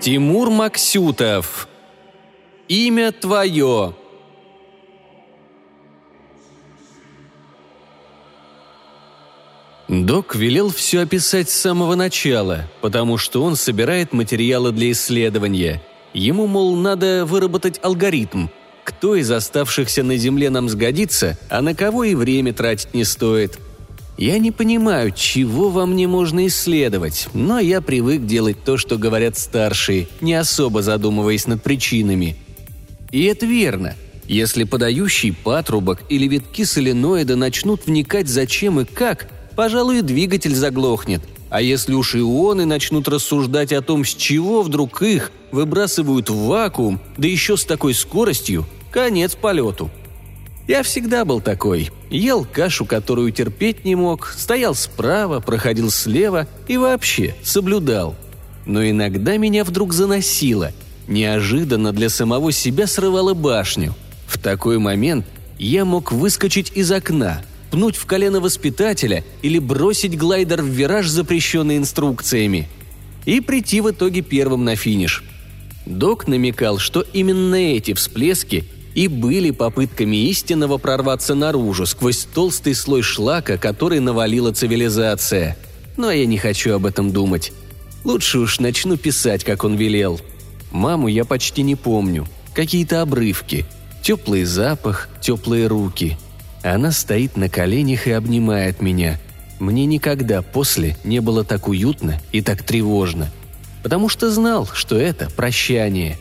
Тимур 0.00 0.48
Максютов. 0.48 1.68
Имя 2.68 3.12
твое. 3.12 3.94
Док 9.88 10.34
велел 10.34 10.70
все 10.72 11.00
описать 11.00 11.50
с 11.50 11.54
самого 11.54 11.96
начала, 11.96 12.70
потому 12.80 13.18
что 13.18 13.42
он 13.42 13.56
собирает 13.56 14.14
материалы 14.14 14.72
для 14.72 14.90
исследования. 14.92 15.82
Ему, 16.14 16.46
мол, 16.46 16.76
надо 16.76 17.26
выработать 17.26 17.78
алгоритм, 17.82 18.46
кто 18.84 19.16
из 19.16 19.30
оставшихся 19.30 20.02
на 20.02 20.16
Земле 20.16 20.48
нам 20.48 20.70
сгодится, 20.70 21.36
а 21.50 21.60
на 21.60 21.74
кого 21.74 22.04
и 22.04 22.14
время 22.14 22.54
тратить 22.54 22.94
не 22.94 23.04
стоит. 23.04 23.58
Я 24.20 24.38
не 24.38 24.52
понимаю, 24.52 25.10
чего 25.10 25.68
во 25.70 25.84
мне 25.86 26.06
можно 26.06 26.46
исследовать, 26.46 27.28
но 27.34 27.58
я 27.58 27.80
привык 27.80 28.24
делать 28.26 28.62
то, 28.62 28.76
что 28.76 28.96
говорят 28.96 29.36
старшие, 29.36 30.06
не 30.20 30.34
особо 30.34 30.82
задумываясь 30.82 31.48
над 31.48 31.62
причинами. 31.62 32.36
И 33.10 33.24
это 33.24 33.46
верно. 33.46 33.96
Если 34.26 34.62
подающий 34.62 35.32
патрубок 35.32 36.04
или 36.08 36.28
витки 36.28 36.62
соленоида 36.64 37.34
начнут 37.34 37.86
вникать 37.86 38.28
зачем 38.28 38.78
и 38.78 38.84
как– 38.84 39.28
пожалуй, 39.60 40.00
двигатель 40.00 40.54
заглохнет. 40.54 41.20
А 41.50 41.60
если 41.60 41.92
уж 41.92 42.14
ионы 42.14 42.64
начнут 42.64 43.08
рассуждать 43.08 43.74
о 43.74 43.82
том, 43.82 44.06
с 44.06 44.14
чего 44.14 44.62
вдруг 44.62 45.02
их 45.02 45.32
выбрасывают 45.52 46.30
в 46.30 46.46
вакуум, 46.46 46.98
да 47.18 47.28
еще 47.28 47.58
с 47.58 47.66
такой 47.66 47.92
скоростью, 47.92 48.64
конец 48.90 49.34
полету. 49.34 49.90
Я 50.68 50.82
всегда 50.82 51.24
был 51.24 51.40
такой. 51.40 51.90
Ел 52.10 52.44
кашу, 52.44 52.84
которую 52.84 53.32
терпеть 53.32 53.84
не 53.84 53.94
мог, 53.94 54.28
стоял 54.36 54.74
справа, 54.74 55.40
проходил 55.40 55.90
слева 55.90 56.46
и 56.68 56.76
вообще 56.76 57.34
соблюдал. 57.42 58.14
Но 58.66 58.88
иногда 58.88 59.36
меня 59.36 59.64
вдруг 59.64 59.92
заносило. 59.92 60.72
Неожиданно 61.08 61.92
для 61.92 62.08
самого 62.08 62.52
себя 62.52 62.86
срывало 62.86 63.34
башню. 63.34 63.94
В 64.26 64.38
такой 64.38 64.78
момент 64.78 65.26
я 65.58 65.84
мог 65.84 66.12
выскочить 66.12 66.72
из 66.74 66.92
окна, 66.92 67.42
пнуть 67.70 67.96
в 67.96 68.06
колено 68.06 68.40
воспитателя 68.40 69.24
или 69.42 69.58
бросить 69.58 70.16
глайдер 70.16 70.62
в 70.62 70.66
вираж, 70.66 71.08
запрещенный 71.08 71.78
инструкциями. 71.78 72.68
И 73.26 73.40
прийти 73.40 73.80
в 73.80 73.90
итоге 73.90 74.22
первым 74.22 74.64
на 74.64 74.76
финиш. 74.76 75.24
Док 75.84 76.28
намекал, 76.28 76.78
что 76.78 77.04
именно 77.12 77.56
эти 77.56 77.92
всплески 77.94 78.64
и 78.94 79.08
были 79.08 79.50
попытками 79.50 80.28
истинного 80.28 80.78
прорваться 80.78 81.34
наружу 81.34 81.86
сквозь 81.86 82.24
толстый 82.24 82.74
слой 82.74 83.02
шлака, 83.02 83.56
который 83.56 84.00
навалила 84.00 84.52
цивилизация. 84.52 85.56
Но 85.96 86.10
я 86.10 86.26
не 86.26 86.38
хочу 86.38 86.74
об 86.74 86.86
этом 86.86 87.12
думать. 87.12 87.52
Лучше 88.04 88.38
уж 88.38 88.60
начну 88.60 88.96
писать, 88.96 89.44
как 89.44 89.64
он 89.64 89.76
велел. 89.76 90.20
Маму 90.70 91.08
я 91.08 91.24
почти 91.24 91.62
не 91.62 91.76
помню. 91.76 92.26
Какие-то 92.54 93.02
обрывки. 93.02 93.66
Теплый 94.02 94.44
запах, 94.44 95.08
теплые 95.20 95.66
руки– 95.66 96.16
она 96.62 96.92
стоит 96.92 97.36
на 97.36 97.48
коленях 97.48 98.06
и 98.06 98.12
обнимает 98.12 98.82
меня. 98.82 99.18
Мне 99.58 99.86
никогда 99.86 100.42
после 100.42 100.96
не 101.04 101.20
было 101.20 101.44
так 101.44 101.68
уютно 101.68 102.20
и 102.32 102.42
так 102.42 102.62
тревожно. 102.62 103.30
Потому 103.82 104.08
что 104.08 104.30
знал, 104.30 104.68
что 104.72 104.96
это 104.96 105.30
прощание. 105.30 106.18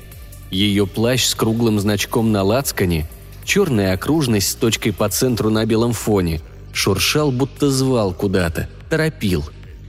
Ее 0.52 0.88
плащ 0.88 1.26
с 1.26 1.36
круглым 1.36 1.80
значком 1.80 2.32
на 2.32 2.44
лацкане, 2.44 3.08
черная 3.44 3.94
окружность 3.94 4.50
с 4.50 4.56
точкой 4.56 4.92
по 4.92 5.10
центру 5.10 5.50
на 5.50 5.66
белом 5.66 5.94
фоне, 5.94 6.42
шуршал, 6.74 7.32
будто 7.32 7.70
звал 7.70 8.14
куда-то, 8.14 8.70
торопил. 8.90 9.44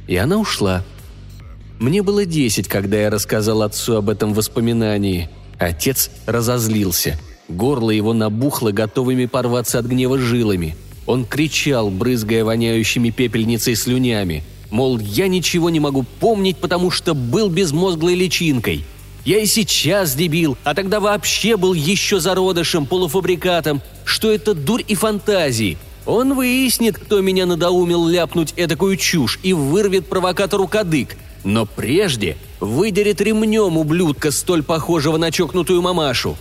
И 0.06 0.16
она 0.16 0.36
ушла. 0.36 0.84
Мне 1.78 2.02
было 2.02 2.26
десять, 2.26 2.68
когда 2.68 2.98
я 2.98 3.10
рассказал 3.10 3.62
отцу 3.62 3.96
об 3.96 4.10
этом 4.10 4.34
воспоминании. 4.34 5.30
Отец 5.58 6.10
разозлился– 6.26 7.18
Горло 7.50 7.90
его 7.90 8.12
набухло 8.12 8.70
готовыми 8.70 9.26
порваться 9.26 9.78
от 9.78 9.86
гнева 9.86 10.18
жилами. 10.18 10.76
Он 11.06 11.24
кричал, 11.24 11.90
брызгая 11.90 12.44
воняющими 12.44 13.10
пепельницей 13.10 13.74
слюнями. 13.74 14.44
Мол, 14.70 14.98
я 14.98 15.26
ничего 15.26 15.68
не 15.68 15.80
могу 15.80 16.04
помнить, 16.20 16.58
потому 16.58 16.90
что 16.90 17.14
был 17.14 17.50
безмозглой 17.50 18.14
личинкой. 18.14 18.84
Я 19.30 19.38
и 19.38 19.46
сейчас 19.46 20.16
дебил, 20.16 20.58
а 20.64 20.74
тогда 20.74 20.98
вообще 20.98 21.56
был 21.56 21.72
еще 21.72 22.18
зародышем, 22.18 22.84
полуфабрикатом. 22.84 23.80
Что 24.04 24.28
это 24.28 24.54
дурь 24.54 24.82
и 24.88 24.96
фантазии. 24.96 25.78
Он 26.04 26.34
выяснит, 26.34 26.98
кто 26.98 27.20
меня 27.20 27.46
надоумил 27.46 28.08
ляпнуть 28.08 28.52
эдакую 28.56 28.96
чушь 28.96 29.38
и 29.44 29.52
вырвет 29.52 30.08
провокатору 30.08 30.66
кадык. 30.66 31.16
Но 31.44 31.64
прежде 31.64 32.38
выдерет 32.58 33.20
ремнем 33.20 33.76
ублюдка, 33.76 34.32
столь 34.32 34.64
похожего 34.64 35.16
на 35.16 35.30
чокнутую 35.30 35.80
мамашу. 35.80 36.36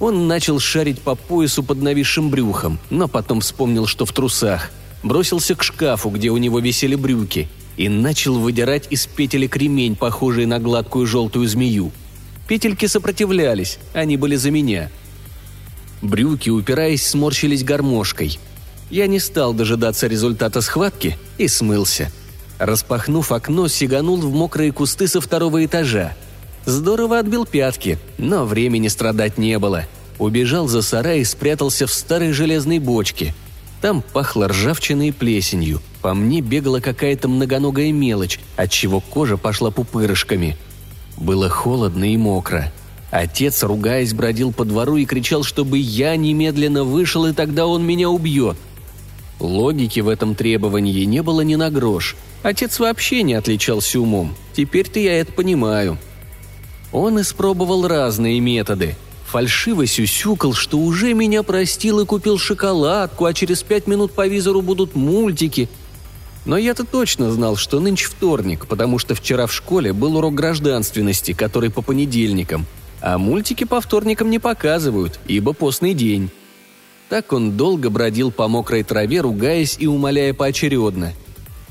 Он 0.00 0.26
начал 0.26 0.58
шарить 0.58 1.02
по 1.02 1.14
поясу 1.14 1.62
под 1.62 1.80
нависшим 1.80 2.30
брюхом, 2.30 2.80
но 2.90 3.06
потом 3.06 3.40
вспомнил, 3.40 3.86
что 3.86 4.04
в 4.04 4.10
трусах. 4.10 4.72
Бросился 5.04 5.54
к 5.54 5.62
шкафу, 5.62 6.10
где 6.10 6.30
у 6.30 6.38
него 6.38 6.58
висели 6.58 6.96
брюки, 6.96 7.48
и 7.76 7.88
начал 7.88 8.34
выдирать 8.34 8.88
из 8.90 9.06
петелек 9.06 9.56
ремень, 9.56 9.94
похожий 9.94 10.46
на 10.46 10.58
гладкую 10.58 11.06
желтую 11.06 11.46
змею. 11.46 11.92
Петельки 12.48 12.86
сопротивлялись, 12.86 13.78
они 13.92 14.16
были 14.16 14.36
за 14.36 14.50
меня. 14.50 14.90
Брюки, 16.02 16.50
упираясь, 16.50 17.06
сморщились 17.06 17.64
гармошкой. 17.64 18.38
Я 18.90 19.06
не 19.06 19.18
стал 19.18 19.52
дожидаться 19.52 20.06
результата 20.06 20.60
схватки 20.60 21.18
и 21.38 21.48
смылся. 21.48 22.12
Распахнув 22.58 23.32
окно, 23.32 23.68
сиганул 23.68 24.18
в 24.18 24.32
мокрые 24.32 24.72
кусты 24.72 25.08
со 25.08 25.20
второго 25.20 25.64
этажа– 25.64 26.14
Здорово 26.66 27.20
отбил 27.20 27.46
пятки, 27.46 27.96
но 28.18 28.44
времени 28.44 28.88
страдать 28.88 29.38
не 29.38 29.56
было. 29.60 29.84
Убежал 30.18 30.66
за 30.66 30.82
сарай 30.82 31.20
и 31.20 31.24
спрятался 31.24 31.86
в 31.86 31.92
старой 31.92 32.32
железной 32.32 32.80
бочке. 32.80 33.34
Там 33.80 34.02
пахло 34.02 34.48
ржавчиной 34.48 35.08
и 35.08 35.12
плесенью. 35.12 35.80
По 36.02 36.12
мне 36.12 36.40
бегала 36.40 36.80
какая-то 36.80 37.28
многоногая 37.28 37.92
мелочь, 37.92 38.40
отчего 38.56 39.00
кожа 39.00 39.36
пошла 39.36 39.70
пупырышками. 39.70 40.56
Было 41.16 41.48
холодно 41.48 42.12
и 42.12 42.16
мокро. 42.16 42.72
Отец, 43.10 43.62
ругаясь, 43.62 44.12
бродил 44.12 44.52
по 44.52 44.64
двору 44.64 44.96
и 44.96 45.06
кричал, 45.06 45.42
чтобы 45.42 45.78
я 45.78 46.16
немедленно 46.16 46.84
вышел, 46.84 47.26
и 47.26 47.32
тогда 47.32 47.66
он 47.66 47.84
меня 47.84 48.10
убьет. 48.10 48.56
Логики 49.38 50.00
в 50.00 50.08
этом 50.08 50.34
требовании 50.34 51.04
не 51.04 51.22
было 51.22 51.42
ни 51.42 51.54
на 51.54 51.70
грош. 51.70 52.16
Отец 52.42 52.78
вообще 52.78 53.22
не 53.22 53.34
отличался 53.34 54.00
умом. 54.00 54.34
Теперь-то 54.54 54.98
я 54.98 55.18
это 55.20 55.32
понимаю. 55.32 55.98
Он 56.92 57.20
испробовал 57.20 57.86
разные 57.86 58.40
методы. 58.40 58.96
Фальшиво 59.26 59.86
сюсюкал, 59.86 60.52
что 60.52 60.78
уже 60.78 61.12
меня 61.12 61.42
простил 61.42 62.00
и 62.00 62.06
купил 62.06 62.38
шоколадку, 62.38 63.24
а 63.24 63.34
через 63.34 63.62
пять 63.62 63.86
минут 63.86 64.12
по 64.12 64.26
визору 64.26 64.62
будут 64.62 64.94
мультики. 64.94 65.68
Но 66.46 66.56
я-то 66.56 66.84
точно 66.84 67.30
знал, 67.30 67.56
что 67.56 67.80
нынче 67.80 68.06
вторник, 68.06 68.66
потому 68.66 68.98
что 68.98 69.14
вчера 69.14 69.46
в 69.46 69.52
школе 69.52 69.92
был 69.92 70.16
урок 70.16 70.34
гражданственности, 70.34 71.34
который 71.34 71.70
по 71.70 71.82
понедельникам. 71.82 72.64
А 73.02 73.18
мультики 73.18 73.64
по 73.64 73.80
вторникам 73.80 74.30
не 74.30 74.38
показывают, 74.38 75.20
ибо 75.26 75.52
постный 75.52 75.92
день. 75.92 76.30
Так 77.10 77.32
он 77.34 77.58
долго 77.58 77.90
бродил 77.90 78.30
по 78.30 78.48
мокрой 78.48 78.82
траве, 78.82 79.20
ругаясь 79.20 79.76
и 79.78 79.86
умоляя 79.86 80.32
поочередно. 80.32 81.12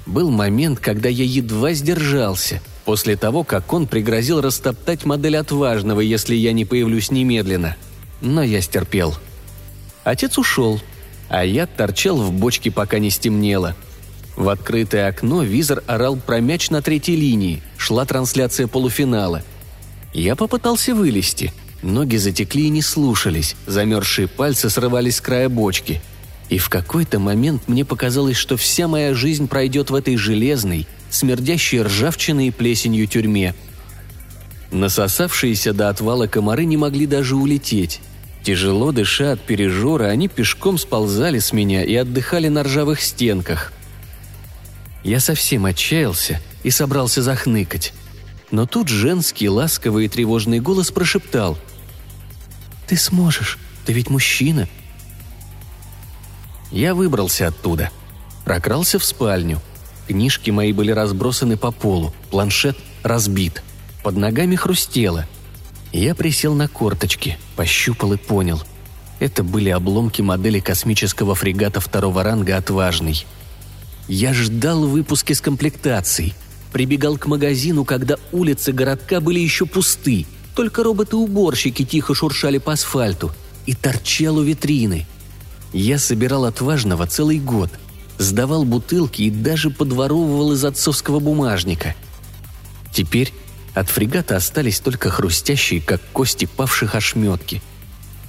Был 0.05 0.29
момент, 0.29 0.79
когда 0.79 1.09
я 1.09 1.23
едва 1.23 1.73
сдержался– 1.73 2.61
после 2.85 3.17
того, 3.17 3.43
как 3.43 3.73
он 3.73 3.87
пригрозил 3.87 4.39
растоптать 4.39 5.03
модель 5.03 5.37
отважного, 5.37 5.99
если 5.99 6.35
я 6.35 6.53
не 6.53 6.63
появлюсь 6.63 7.11
немедленно. 7.11 7.75
Но 8.21 8.43
я 8.43 8.61
стерпел. 8.61 9.15
Отец 10.03 10.37
ушел, 10.37 10.79
а 11.27 11.43
я 11.43 11.65
торчал 11.65 12.17
в 12.17 12.31
бочке, 12.31 12.71
пока 12.71 12.99
не 12.99 13.09
стемнело. 13.09 13.75
В 14.35 14.49
открытое 14.49 15.07
окно 15.07 15.43
визор 15.43 15.83
орал 15.87 16.17
про 16.17 16.41
мяч 16.41 16.69
на 16.69 16.81
третьей 16.81 17.15
линии, 17.15 17.61
шла 17.77 18.05
трансляция 18.05 18.67
полуфинала. 18.67 19.43
Я 20.13 20.35
попытался 20.35 20.93
вылезти. 20.93 21.53
Ноги 21.81 22.17
затекли 22.17 22.65
и 22.65 22.69
не 22.69 22.81
слушались, 22.81 23.55
замерзшие 23.67 24.27
пальцы 24.27 24.69
срывались 24.69 25.17
с 25.17 25.21
края 25.21 25.49
бочки. 25.49 26.01
И 26.49 26.57
в 26.57 26.69
какой-то 26.69 27.19
момент 27.19 27.67
мне 27.67 27.85
показалось, 27.85 28.37
что 28.37 28.57
вся 28.57 28.87
моя 28.87 29.13
жизнь 29.13 29.47
пройдет 29.47 29.89
в 29.89 29.95
этой 29.95 30.15
железной, 30.17 30.87
смердящей 31.09 31.81
ржавчиной 31.81 32.47
и 32.47 32.51
плесенью 32.51 33.07
тюрьме. 33.07 33.55
Насосавшиеся 34.71 35.73
до 35.73 35.89
отвала 35.89 36.27
комары 36.27 36.65
не 36.65 36.77
могли 36.77 37.05
даже 37.05 37.35
улететь. 37.35 38.01
Тяжело 38.43 38.91
дыша 38.91 39.33
от 39.33 39.41
пережора, 39.41 40.05
они 40.05 40.27
пешком 40.27 40.77
сползали 40.77 41.39
с 41.39 41.51
меня 41.53 41.83
и 41.83 41.95
отдыхали 41.95 42.47
на 42.47 42.63
ржавых 42.63 43.01
стенках. 43.01 43.71
Я 45.05 45.21
совсем 45.21 45.65
отчаялся 45.65 46.41
и 46.63 46.69
собрался 46.69 47.23
захныкать. 47.23 47.93
Но 48.51 48.65
тут 48.65 48.89
женский, 48.89 49.47
ласковый 49.47 50.05
и 50.05 50.09
тревожный 50.09 50.59
голос 50.59 50.91
прошептал. 50.91 51.57
«Ты 52.87 52.97
сможешь, 52.97 53.57
ты 53.85 53.93
ведь 53.93 54.09
мужчина». 54.09 54.67
Я 56.69 56.93
выбрался 56.93 57.47
оттуда. 57.47 57.89
Прокрался 58.43 58.99
в 58.99 59.05
спальню– 59.05 59.61
Книжки 60.07 60.51
мои 60.51 60.71
были 60.71 60.91
разбросаны 60.91 61.57
по 61.57 61.71
полу, 61.71 62.13
планшет 62.29 62.77
разбит. 63.01 63.63
Под 64.03 64.17
ногами 64.17 64.55
хрустело. 64.55 65.25
Я 65.91 66.13
присел 66.13 66.53
на 66.53 66.67
корточки, 66.67 67.37
пощупал 67.55 68.13
и 68.13 68.17
понял. 68.17 68.61
Это 69.19 69.43
были 69.43 69.69
обломки 69.69 70.21
модели 70.21 70.59
космического 70.59 71.33
фрегата 71.35 71.79
второго 71.79 72.21
ранга 72.21 72.57
«Отважный». 72.57 73.25
Я 74.07 74.33
ждал 74.33 74.87
выпуски 74.87 75.33
с 75.33 75.41
комплектацией. 75.41 76.33
Прибегал 76.71 77.17
к 77.17 77.25
магазину, 77.25 77.85
когда 77.85 78.15
улицы 78.31 78.71
городка 78.71 79.19
были 79.19 79.39
еще 79.39 79.65
пусты. 79.65 80.25
Только 80.55 80.83
роботы-уборщики 80.83 81.83
тихо 81.83 82.13
шуршали 82.13 82.57
по 82.57 82.73
асфальту. 82.73 83.31
И 83.65 83.73
торчал 83.73 84.37
у 84.37 84.43
витрины. 84.43 85.07
Я 85.73 85.97
собирал 85.97 86.45
отважного 86.45 87.07
целый 87.07 87.39
год. 87.39 87.71
Сдавал 88.17 88.63
бутылки 88.63 89.23
и 89.23 89.29
даже 89.29 89.69
подворовывал 89.69 90.53
из 90.53 90.63
отцовского 90.63 91.19
бумажника. 91.19 91.95
Теперь 92.93 93.33
от 93.73 93.89
фрегата 93.89 94.37
остались 94.37 94.79
только 94.79 95.09
хрустящие, 95.09 95.81
как 95.81 96.01
кости 96.13 96.45
павших 96.45 96.95
ошметки. 96.95 97.61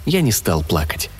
Я 0.06 0.22
не 0.22 0.32
стал 0.32 0.64
плакать. 0.64 1.10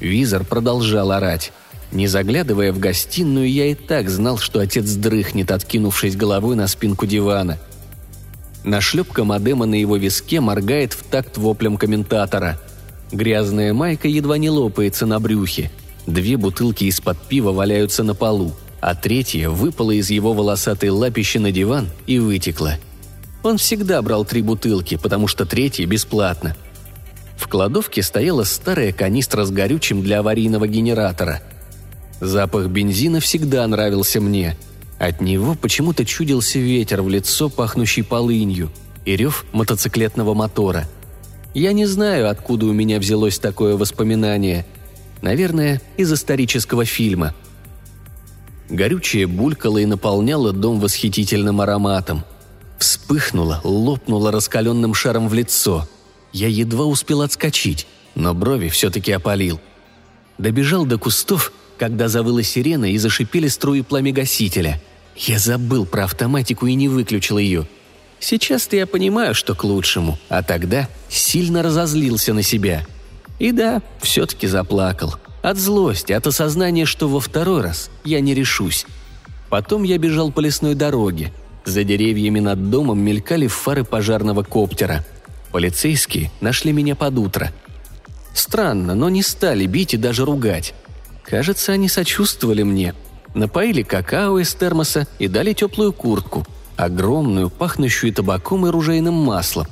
Визор 0.00 0.44
продолжал 0.44 1.12
орать. 1.12 1.52
Не 1.92 2.06
заглядывая 2.06 2.72
в 2.72 2.78
гостиную, 2.78 3.50
я 3.50 3.66
и 3.66 3.74
так 3.74 4.10
знал, 4.10 4.38
что 4.38 4.60
отец 4.60 4.92
дрыхнет, 4.94 5.50
откинувшись 5.50 6.16
головой 6.16 6.54
на 6.56 6.66
спинку 6.66 7.06
дивана. 7.06 7.58
Нашлепка 8.64 9.24
модема 9.24 9.66
на 9.66 9.74
его 9.74 9.96
виске 9.96 10.40
моргает 10.40 10.92
в 10.92 11.02
такт 11.04 11.38
воплем 11.38 11.76
комментатора. 11.76 12.60
Грязная 13.10 13.72
майка 13.72 14.08
едва 14.08 14.36
не 14.36 14.50
лопается 14.50 15.06
на 15.06 15.18
брюхе. 15.18 15.70
Две 16.06 16.36
бутылки 16.36 16.84
из-под 16.84 17.18
пива 17.18 17.52
валяются 17.52 18.02
на 18.02 18.14
полу– 18.14 18.54
а 18.80 18.94
третья 18.94 19.48
выпала 19.48 19.90
из 19.90 20.10
его 20.10 20.32
волосатой 20.32 20.90
лапищи 20.90 21.38
на 21.38 21.50
диван 21.50 21.88
и 22.06 22.18
вытекла. 22.18 22.74
Он 23.42 23.58
всегда 23.58 24.00
брал 24.02 24.24
три 24.24 24.42
бутылки, 24.42 24.96
потому 24.96 25.26
что 25.26 25.46
третья 25.46 25.86
бесплатно. 25.86 26.56
В 27.36 27.48
кладовке 27.48 28.02
стояла 28.02 28.44
старая 28.44 28.92
канистра 28.92 29.44
с 29.44 29.50
горючим 29.50 30.02
для 30.02 30.20
аварийного 30.20 30.66
генератора. 30.66 31.40
Запах 32.20 32.68
бензина 32.68 33.20
всегда 33.20 33.66
нравился 33.66 34.20
мне. 34.20 34.56
От 34.98 35.20
него 35.20 35.54
почему-то 35.54 36.04
чудился 36.04 36.58
ветер 36.58 37.02
в 37.02 37.08
лицо, 37.08 37.48
пахнущий 37.48 38.02
полынью, 38.02 38.70
и 39.04 39.16
рев 39.16 39.44
мотоциклетного 39.52 40.34
мотора. 40.34 40.88
Я 41.54 41.72
не 41.72 41.86
знаю, 41.86 42.28
откуда 42.28 42.66
у 42.66 42.72
меня 42.72 42.98
взялось 42.98 43.38
такое 43.38 43.76
воспоминание. 43.76 44.66
Наверное, 45.22 45.80
из 45.96 46.12
исторического 46.12 46.84
фильма– 46.84 47.34
Горючее 48.70 49.26
булькало 49.26 49.78
и 49.78 49.86
наполняло 49.86 50.52
дом 50.52 50.78
восхитительным 50.80 51.60
ароматом. 51.60 52.24
Вспыхнуло, 52.78 53.60
лопнуло 53.64 54.30
раскаленным 54.30 54.94
шаром 54.94 55.28
в 55.28 55.34
лицо. 55.34 55.88
Я 56.32 56.48
едва 56.48 56.84
успел 56.84 57.22
отскочить, 57.22 57.86
но 58.14 58.34
брови 58.34 58.68
все-таки 58.68 59.10
опалил. 59.12 59.58
Добежал 60.36 60.84
до 60.84 60.98
кустов, 60.98 61.52
когда 61.78 62.08
завыла 62.08 62.42
сирена 62.42 62.92
и 62.92 62.98
зашипели 62.98 63.48
струи 63.48 63.82
пламегасителя. 63.82 64.80
Я 65.16 65.38
забыл 65.38 65.86
про 65.86 66.04
автоматику 66.04 66.66
и 66.66 66.74
не 66.74 66.88
выключил 66.88 67.38
ее. 67.38 67.66
Сейчас-то 68.20 68.76
я 68.76 68.86
понимаю, 68.86 69.34
что 69.34 69.54
к 69.54 69.64
лучшему, 69.64 70.18
а 70.28 70.42
тогда 70.42 70.88
сильно 71.08 71.62
разозлился 71.62 72.34
на 72.34 72.42
себя. 72.42 72.84
И 73.38 73.52
да, 73.52 73.80
все-таки 74.00 74.46
заплакал. 74.46 75.14
От 75.42 75.56
злости, 75.56 76.12
от 76.12 76.26
осознания, 76.26 76.84
что 76.84 77.08
во 77.08 77.20
второй 77.20 77.62
раз 77.62 77.90
я 78.04 78.20
не 78.20 78.34
решусь. 78.34 78.86
Потом 79.48 79.84
я 79.84 79.98
бежал 79.98 80.32
по 80.32 80.40
лесной 80.40 80.74
дороге. 80.74 81.32
За 81.64 81.84
деревьями 81.84 82.40
над 82.40 82.70
домом 82.70 82.98
мелькали 83.00 83.46
фары 83.46 83.84
пожарного 83.84 84.42
коптера. 84.42 85.04
Полицейские 85.52 86.30
нашли 86.40 86.72
меня 86.72 86.96
под 86.96 87.18
утро. 87.18 87.52
Странно, 88.34 88.94
но 88.94 89.08
не 89.08 89.22
стали 89.22 89.66
бить 89.66 89.94
и 89.94 89.96
даже 89.96 90.24
ругать. 90.24 90.74
Кажется, 91.28 91.72
они 91.72 91.88
сочувствовали 91.88 92.62
мне. 92.62 92.94
Напоили 93.34 93.82
какао 93.82 94.38
из 94.38 94.54
термоса 94.54 95.06
и 95.18 95.28
дали 95.28 95.52
теплую 95.52 95.92
куртку. 95.92 96.46
Огромную, 96.76 97.50
пахнущую 97.50 98.14
табаком 98.14 98.66
и 98.66 98.70
ружейным 98.70 99.14
маслом. 99.14 99.66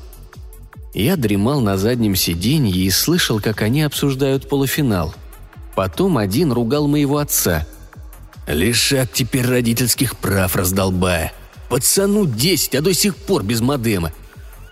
Я 0.93 1.17
дремал 1.17 1.61
на 1.61 1.77
заднем 1.77 2.15
сиденье 2.17 2.75
и 2.75 2.91
слышал, 2.91 3.41
как 3.41 3.63
они 3.63 3.83
обсуждают 3.83 4.49
полуфинал– 4.49 5.15
Потом 5.77 6.17
один 6.17 6.53
ругал 6.53 6.89
моего 6.89 7.19
отца. 7.19 7.67
«Лишак 8.49 9.13
теперь 9.13 9.47
родительских 9.47 10.17
прав 10.17 10.57
раздолбая. 10.57 11.33
Пацану 11.69 12.27
десять, 12.27 12.75
а 12.75 12.81
до 12.81 12.95
сих 12.95 13.15
пор 13.15 13.43
без 13.43 13.61
модема. 13.61 14.11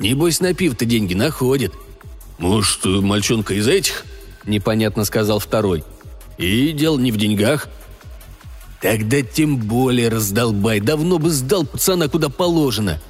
Небось 0.00 0.40
на 0.40 0.54
пив-то 0.54 0.86
деньги 0.86 1.12
находит». 1.12 1.74
«Может, 2.38 2.84
мальчонка 2.86 3.52
из 3.54 3.68
этих?»– 3.68 4.06
непонятно 4.46 5.04
сказал 5.04 5.38
второй. 5.38 5.84
«И 6.38 6.72
дело 6.72 6.98
не 6.98 7.12
в 7.12 7.16
деньгах». 7.16 7.68
«Тогда 8.80 9.22
тем 9.22 9.56
более 9.56 10.08
раздолбай, 10.08 10.80
давно 10.80 11.18
бы 11.18 11.30
сдал 11.30 11.64
пацана 11.64 12.08
куда 12.08 12.28
положено», 12.28 13.00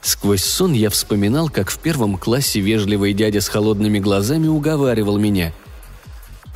Сквозь 0.00 0.44
сон 0.44 0.72
я 0.72 0.88
вспоминал, 0.88 1.48
как 1.48 1.68
в 1.68 1.80
первом 1.80 2.16
классе 2.16 2.60
вежливый 2.60 3.12
дядя 3.12 3.40
с 3.40 3.48
холодными 3.48 3.98
глазами 3.98 4.46
уговаривал 4.46 5.18
меня– 5.18 5.52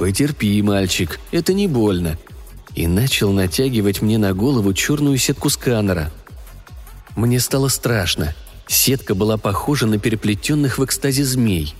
«Потерпи, 0.00 0.62
мальчик, 0.62 1.20
это 1.30 1.52
не 1.52 1.68
больно», 1.68 2.16
и 2.74 2.86
начал 2.86 3.32
натягивать 3.32 4.00
мне 4.00 4.16
на 4.16 4.32
голову 4.32 4.72
черную 4.72 5.18
сетку 5.18 5.50
сканера. 5.50 6.10
Мне 7.16 7.38
стало 7.38 7.68
страшно. 7.68 8.34
Сетка 8.66 9.14
была 9.14 9.36
похожа 9.36 9.86
на 9.86 9.98
переплетенных 9.98 10.78
в 10.78 10.84
экстазе 10.86 11.22
змей. 11.22 11.74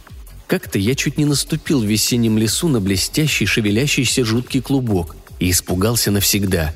Как-то 0.51 0.81
я 0.81 0.97
чуть 0.97 1.17
не 1.17 1.25
наступил 1.25 1.81
в 1.81 1.85
весеннем 1.85 2.37
лесу 2.37 2.67
на 2.67 2.81
блестящий, 2.81 3.47
шевелящийся 3.47 4.25
жуткий 4.25 4.61
клубок 4.61 5.15
и 5.39 5.49
испугался 5.53 6.11
навсегда. 6.11 6.75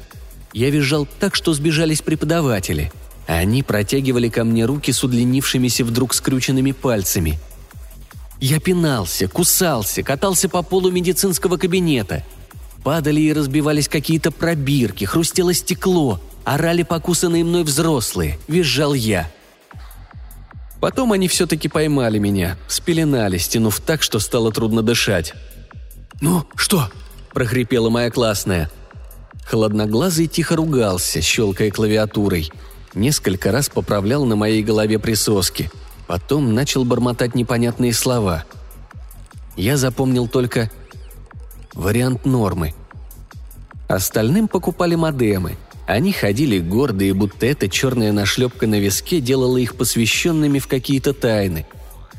Я 0.53 0.71
визжал 0.71 1.09
так, 1.19 1.35
что 1.35 1.53
сбежались 1.53 2.01
преподаватели. 2.01 2.93
Они 3.27 3.65
протягивали 3.65 4.29
ко 4.29 4.45
мне 4.45 4.65
руки 4.65 4.93
с 4.93 5.03
удлинившимися 5.03 5.85
вдруг 5.85 6.15
скрюченными 6.15 6.71
пальцами– 6.71 7.39
я 8.41 8.61
пинался, 8.61 9.27
кусался, 9.27 10.03
катался 10.03 10.51
по 10.51 10.63
полу 10.63 10.91
медицинского 10.91 11.57
кабинета. 11.57 12.25
Падали 12.83 13.21
и 13.23 13.33
разбивались 13.33 13.89
какие-то 13.89 14.31
пробирки, 14.31 15.07
хрустело 15.07 15.55
стекло, 15.55 16.21
орали 16.45 16.83
покусанные 16.83 17.43
мной 17.43 17.65
взрослые, 17.65 18.39
визжал 18.47 18.93
я. 18.93 19.31
Потом 20.85 21.13
они 21.13 21.29
все-таки 21.29 21.69
поймали 21.69 22.19
меня, 22.19 22.59
спеленали, 22.69 23.39
стянув 23.39 23.81
так, 23.81 24.03
что 24.03 24.19
стало 24.19 24.53
трудно 24.53 24.83
дышать. 24.83 25.33
«Ну, 26.21 26.45
что?»– 26.57 26.91
прохрипела 27.33 27.89
моя 27.89 28.11
классная. 28.11 28.71
Холодноглазый 29.47 30.27
тихо 30.27 30.57
ругался, 30.57 31.23
щелкая 31.23 31.71
клавиатурой. 31.71 32.53
Несколько 32.95 33.51
раз 33.51 33.71
поправлял 33.71 34.27
на 34.27 34.37
моей 34.37 34.63
голове 34.63 34.99
присоски– 34.99 35.71
Потом 36.07 36.55
начал 36.55 36.85
бормотать 36.85 37.35
непонятные 37.35 37.93
слова. 37.93 38.45
Я 39.57 39.77
запомнил 39.77 40.29
только 40.29 40.71
вариант 41.73 42.25
нормы. 42.27 42.75
Остальным 43.89 44.49
покупали 44.49 44.95
модемы. 44.95 45.57
Они 45.87 46.13
ходили 46.13 46.59
гордые, 46.59 47.13
будто 47.13 47.47
эта 47.47 47.69
черная 47.69 48.13
нашлепка 48.13 48.67
на 48.67 48.81
виске 48.81 49.21
делала 49.21 49.59
их 49.59 49.77
посвященными 49.77 50.59
в 50.59 50.67
какие-то 50.67 51.13
тайны. 51.13 51.67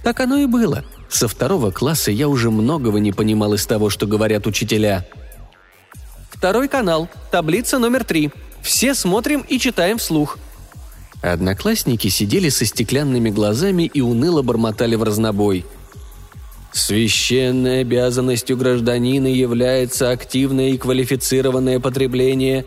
Так 0.04 0.20
оно 0.20 0.38
и 0.38 0.46
было. 0.46 0.86
Со 1.10 1.28
второго 1.28 1.72
класса 1.72 2.12
я 2.12 2.28
уже 2.28 2.52
многого 2.52 3.00
не 3.00 3.12
понимал 3.12 3.54
из 3.54 3.66
того, 3.66 3.90
что 3.90 4.06
говорят 4.06 4.46
учителя. 4.48 5.08
«Второй 6.30 6.68
канал. 6.68 7.10
Таблица 7.32 7.80
номер 7.80 8.04
три. 8.04 8.32
Все 8.62 8.94
смотрим 8.94 9.44
и 9.48 9.58
читаем 9.58 9.98
вслух», 9.98 10.38
Одноклассники 11.22 12.08
сидели 12.08 12.50
со 12.50 12.66
стеклянными 12.66 13.30
глазами 13.30 13.90
и 13.92 14.02
уныло 14.02 14.42
бормотали 14.42 14.96
в 14.96 15.04
разнобой. 15.04 15.66
Священной 16.72 17.82
обязанностью 17.82 18.58
гражданина 18.58 19.28
является 19.28 20.12
активное 20.12 20.70
и 20.70 20.78
квалифицированное 20.78 21.80
потребление. 21.80 22.66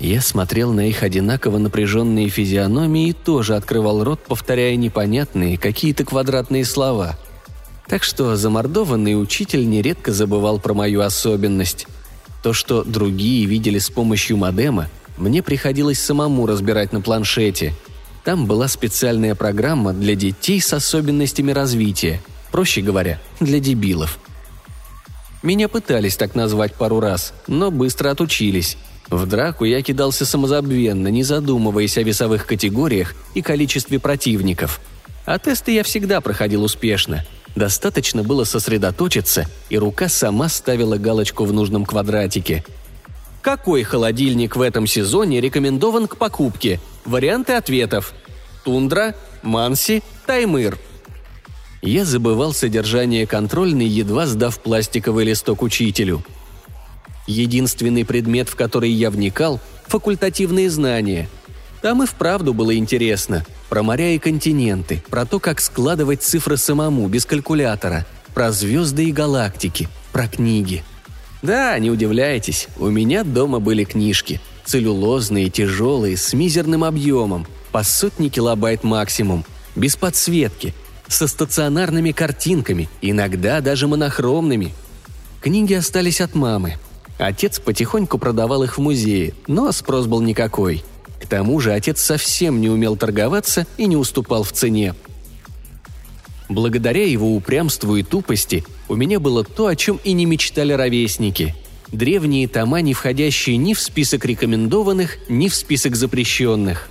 Я 0.00 0.20
смотрел 0.20 0.72
на 0.72 0.88
их 0.88 1.02
одинаково 1.02 1.58
напряженные 1.58 2.28
физиономии 2.28 3.08
и 3.08 3.12
тоже 3.12 3.56
открывал 3.56 4.04
рот, 4.04 4.20
повторяя 4.26 4.76
непонятные, 4.76 5.58
какие-то 5.58 6.04
квадратные 6.04 6.64
слова. 6.64 7.18
Так 7.88 8.04
что 8.04 8.36
замордованный 8.36 9.20
учитель 9.20 9.68
нередко 9.68 10.12
забывал 10.12 10.60
про 10.60 10.74
мою 10.74 11.00
особенность. 11.00 11.88
То, 12.44 12.52
что 12.52 12.84
другие 12.84 13.46
видели 13.46 13.80
с 13.80 13.90
помощью 13.90 14.36
модема, 14.36 14.88
мне 15.16 15.42
приходилось 15.42 15.98
самому 15.98 16.46
разбирать 16.46 16.92
на 16.92 17.00
планшете. 17.00 17.74
Там 18.24 18.46
была 18.46 18.68
специальная 18.68 19.34
программа 19.34 19.92
для 19.92 20.14
детей 20.14 20.60
с 20.60 20.72
особенностями 20.72 21.50
развития, 21.50 22.20
проще 22.52 22.82
говоря, 22.82 23.20
для 23.40 23.58
дебилов. 23.58 24.20
Меня 25.42 25.68
пытались 25.68 26.16
так 26.16 26.36
назвать 26.36 26.74
пару 26.74 27.00
раз, 27.00 27.32
но 27.48 27.72
быстро 27.72 28.10
отучились. 28.10 28.76
В 29.10 29.24
драку 29.26 29.64
я 29.64 29.82
кидался 29.82 30.26
самозабвенно, 30.26 31.08
не 31.08 31.22
задумываясь 31.22 31.96
о 31.96 32.02
весовых 32.02 32.46
категориях 32.46 33.14
и 33.34 33.40
количестве 33.40 33.98
противников. 33.98 34.80
А 35.24 35.38
тесты 35.38 35.72
я 35.72 35.82
всегда 35.82 36.20
проходил 36.20 36.62
успешно. 36.62 37.24
Достаточно 37.56 38.22
было 38.22 38.44
сосредоточиться, 38.44 39.46
и 39.70 39.78
рука 39.78 40.08
сама 40.08 40.48
ставила 40.48 40.98
галочку 40.98 41.44
в 41.44 41.52
нужном 41.52 41.86
квадратике. 41.86 42.64
Какой 43.40 43.82
холодильник 43.82 44.56
в 44.56 44.60
этом 44.60 44.86
сезоне 44.86 45.40
рекомендован 45.40 46.06
к 46.06 46.16
покупке? 46.16 46.80
Варианты 47.06 47.54
ответов. 47.54 48.12
Тундра, 48.62 49.14
Манси, 49.42 50.02
Таймыр. 50.26 50.76
Я 51.80 52.04
забывал 52.04 52.52
содержание 52.52 53.26
контрольной, 53.26 53.86
едва 53.86 54.26
сдав 54.26 54.58
пластиковый 54.60 55.24
листок 55.24 55.62
учителю– 55.62 56.22
Единственный 57.28 58.06
предмет, 58.06 58.48
в 58.48 58.56
который 58.56 58.90
я 58.90 59.10
вникал– 59.10 59.60
факультативные 59.86 60.70
знания. 60.70 61.28
Там 61.82 62.02
и 62.02 62.06
вправду 62.06 62.54
было 62.54 62.74
интересно. 62.74 63.44
Про 63.68 63.82
моря 63.82 64.14
и 64.14 64.18
континенты, 64.18 65.02
про 65.10 65.26
то, 65.26 65.38
как 65.38 65.60
складывать 65.60 66.22
цифры 66.22 66.56
самому, 66.56 67.06
без 67.06 67.26
калькулятора, 67.26 68.06
про 68.32 68.50
звезды 68.50 69.04
и 69.04 69.12
галактики, 69.12 69.88
про 70.10 70.26
книги. 70.26 70.82
Да, 71.42 71.78
не 71.78 71.90
удивляйтесь, 71.90 72.66
у 72.78 72.88
меня 72.88 73.24
дома 73.24 73.60
были 73.60 73.84
книжки. 73.84 74.40
Целлюлозные, 74.64 75.50
тяжелые, 75.50 76.16
с 76.16 76.32
мизерным 76.32 76.82
объемом, 76.82 77.46
по 77.72 77.82
сотни 77.82 78.30
килобайт 78.30 78.84
максимум, 78.84 79.44
без 79.76 79.96
подсветки, 79.96 80.74
со 81.08 81.28
стационарными 81.28 82.12
картинками, 82.12 82.88
иногда 83.02 83.60
даже 83.60 83.86
монохромными. 83.86 84.72
Книги 85.42 85.74
остались 85.74 86.22
от 86.22 86.34
мамы, 86.34 86.78
Отец 87.18 87.58
потихоньку 87.58 88.16
продавал 88.16 88.62
их 88.62 88.78
в 88.78 88.80
музее, 88.80 89.34
но 89.48 89.72
спрос 89.72 90.06
был 90.06 90.20
никакой. 90.20 90.84
К 91.20 91.26
тому 91.26 91.58
же 91.58 91.72
отец 91.72 92.00
совсем 92.00 92.60
не 92.60 92.70
умел 92.70 92.96
торговаться 92.96 93.66
и 93.76 93.86
не 93.86 93.96
уступал 93.96 94.44
в 94.44 94.52
цене. 94.52 94.94
Благодаря 96.48 97.04
его 97.04 97.34
упрямству 97.34 97.96
и 97.96 98.04
тупости 98.04 98.64
у 98.88 98.94
меня 98.94 99.18
было 99.18 99.42
то, 99.44 99.66
о 99.66 99.76
чем 99.76 100.00
и 100.04 100.12
не 100.12 100.26
мечтали 100.26 100.72
ровесники. 100.72 101.56
Древние 101.90 102.46
тома, 102.46 102.80
не 102.82 102.94
входящие 102.94 103.56
ни 103.56 103.74
в 103.74 103.80
список 103.80 104.24
рекомендованных, 104.24 105.18
ни 105.28 105.48
в 105.48 105.54
список 105.54 105.96
запрещенных. 105.96 106.88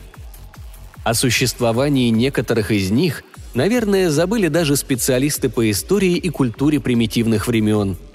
О 1.04 1.14
существовании 1.14 2.10
некоторых 2.10 2.72
из 2.72 2.92
них, 2.92 3.24
наверное, 3.54 4.10
забыли 4.10 4.50
даже 4.50 4.76
специалисты 4.76 5.50
по 5.50 5.72
истории 5.72 6.18
и 6.18 6.30
культуре 6.30 6.82
примитивных 6.82 7.48
времен– 7.48 7.96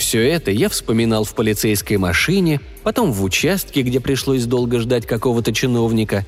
все 0.00 0.26
это 0.26 0.50
я 0.50 0.70
вспоминал 0.70 1.24
в 1.24 1.34
полицейской 1.34 1.98
машине, 1.98 2.60
потом 2.82 3.12
в 3.12 3.22
участке, 3.22 3.82
где 3.82 4.00
пришлось 4.00 4.46
долго 4.46 4.80
ждать 4.80 5.06
какого-то 5.06 5.52
чиновника. 5.52 6.24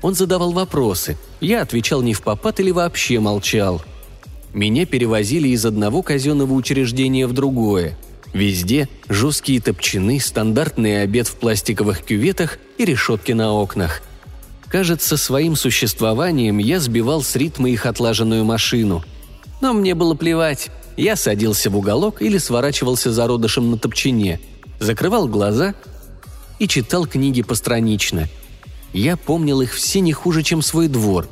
Он 0.00 0.14
задавал 0.14 0.52
вопросы, 0.52 1.16
я 1.40 1.62
отвечал 1.62 2.02
не 2.02 2.14
в 2.14 2.22
попад 2.22 2.60
или 2.60 2.70
вообще 2.70 3.18
молчал. 3.18 3.82
Меня 4.54 4.86
перевозили 4.86 5.48
из 5.48 5.66
одного 5.66 6.02
казенного 6.02 6.52
учреждения 6.52 7.26
в 7.26 7.32
другое. 7.32 7.98
Везде 8.32 8.88
жесткие 9.08 9.60
топчаны, 9.60 10.20
стандартный 10.20 11.02
обед 11.02 11.26
в 11.26 11.34
пластиковых 11.34 12.02
кюветах 12.02 12.58
и 12.78 12.84
решетки 12.84 13.32
на 13.32 13.52
окнах. 13.52 14.02
Кажется, 14.68 15.16
своим 15.16 15.56
существованием 15.56 16.58
я 16.58 16.78
сбивал 16.78 17.22
с 17.22 17.34
ритма 17.34 17.70
их 17.70 17.86
отлаженную 17.86 18.44
машину. 18.44 19.02
Но 19.60 19.72
мне 19.72 19.94
было 19.96 20.14
плевать. 20.14 20.70
Я 20.96 21.16
садился 21.16 21.70
в 21.70 21.76
уголок 21.76 22.22
или 22.22 22.38
сворачивался 22.38 23.12
зародышем 23.12 23.70
на 23.70 23.78
топчине, 23.78 24.40
закрывал 24.80 25.28
глаза 25.28 25.74
и 26.58 26.66
читал 26.66 27.06
книги 27.06 27.42
постранично. 27.42 28.28
Я 28.92 29.16
помнил 29.16 29.60
их 29.60 29.74
все 29.74 30.00
не 30.00 30.12
хуже, 30.12 30.42
чем 30.42 30.62
свой 30.62 30.88
двор. 30.88 31.28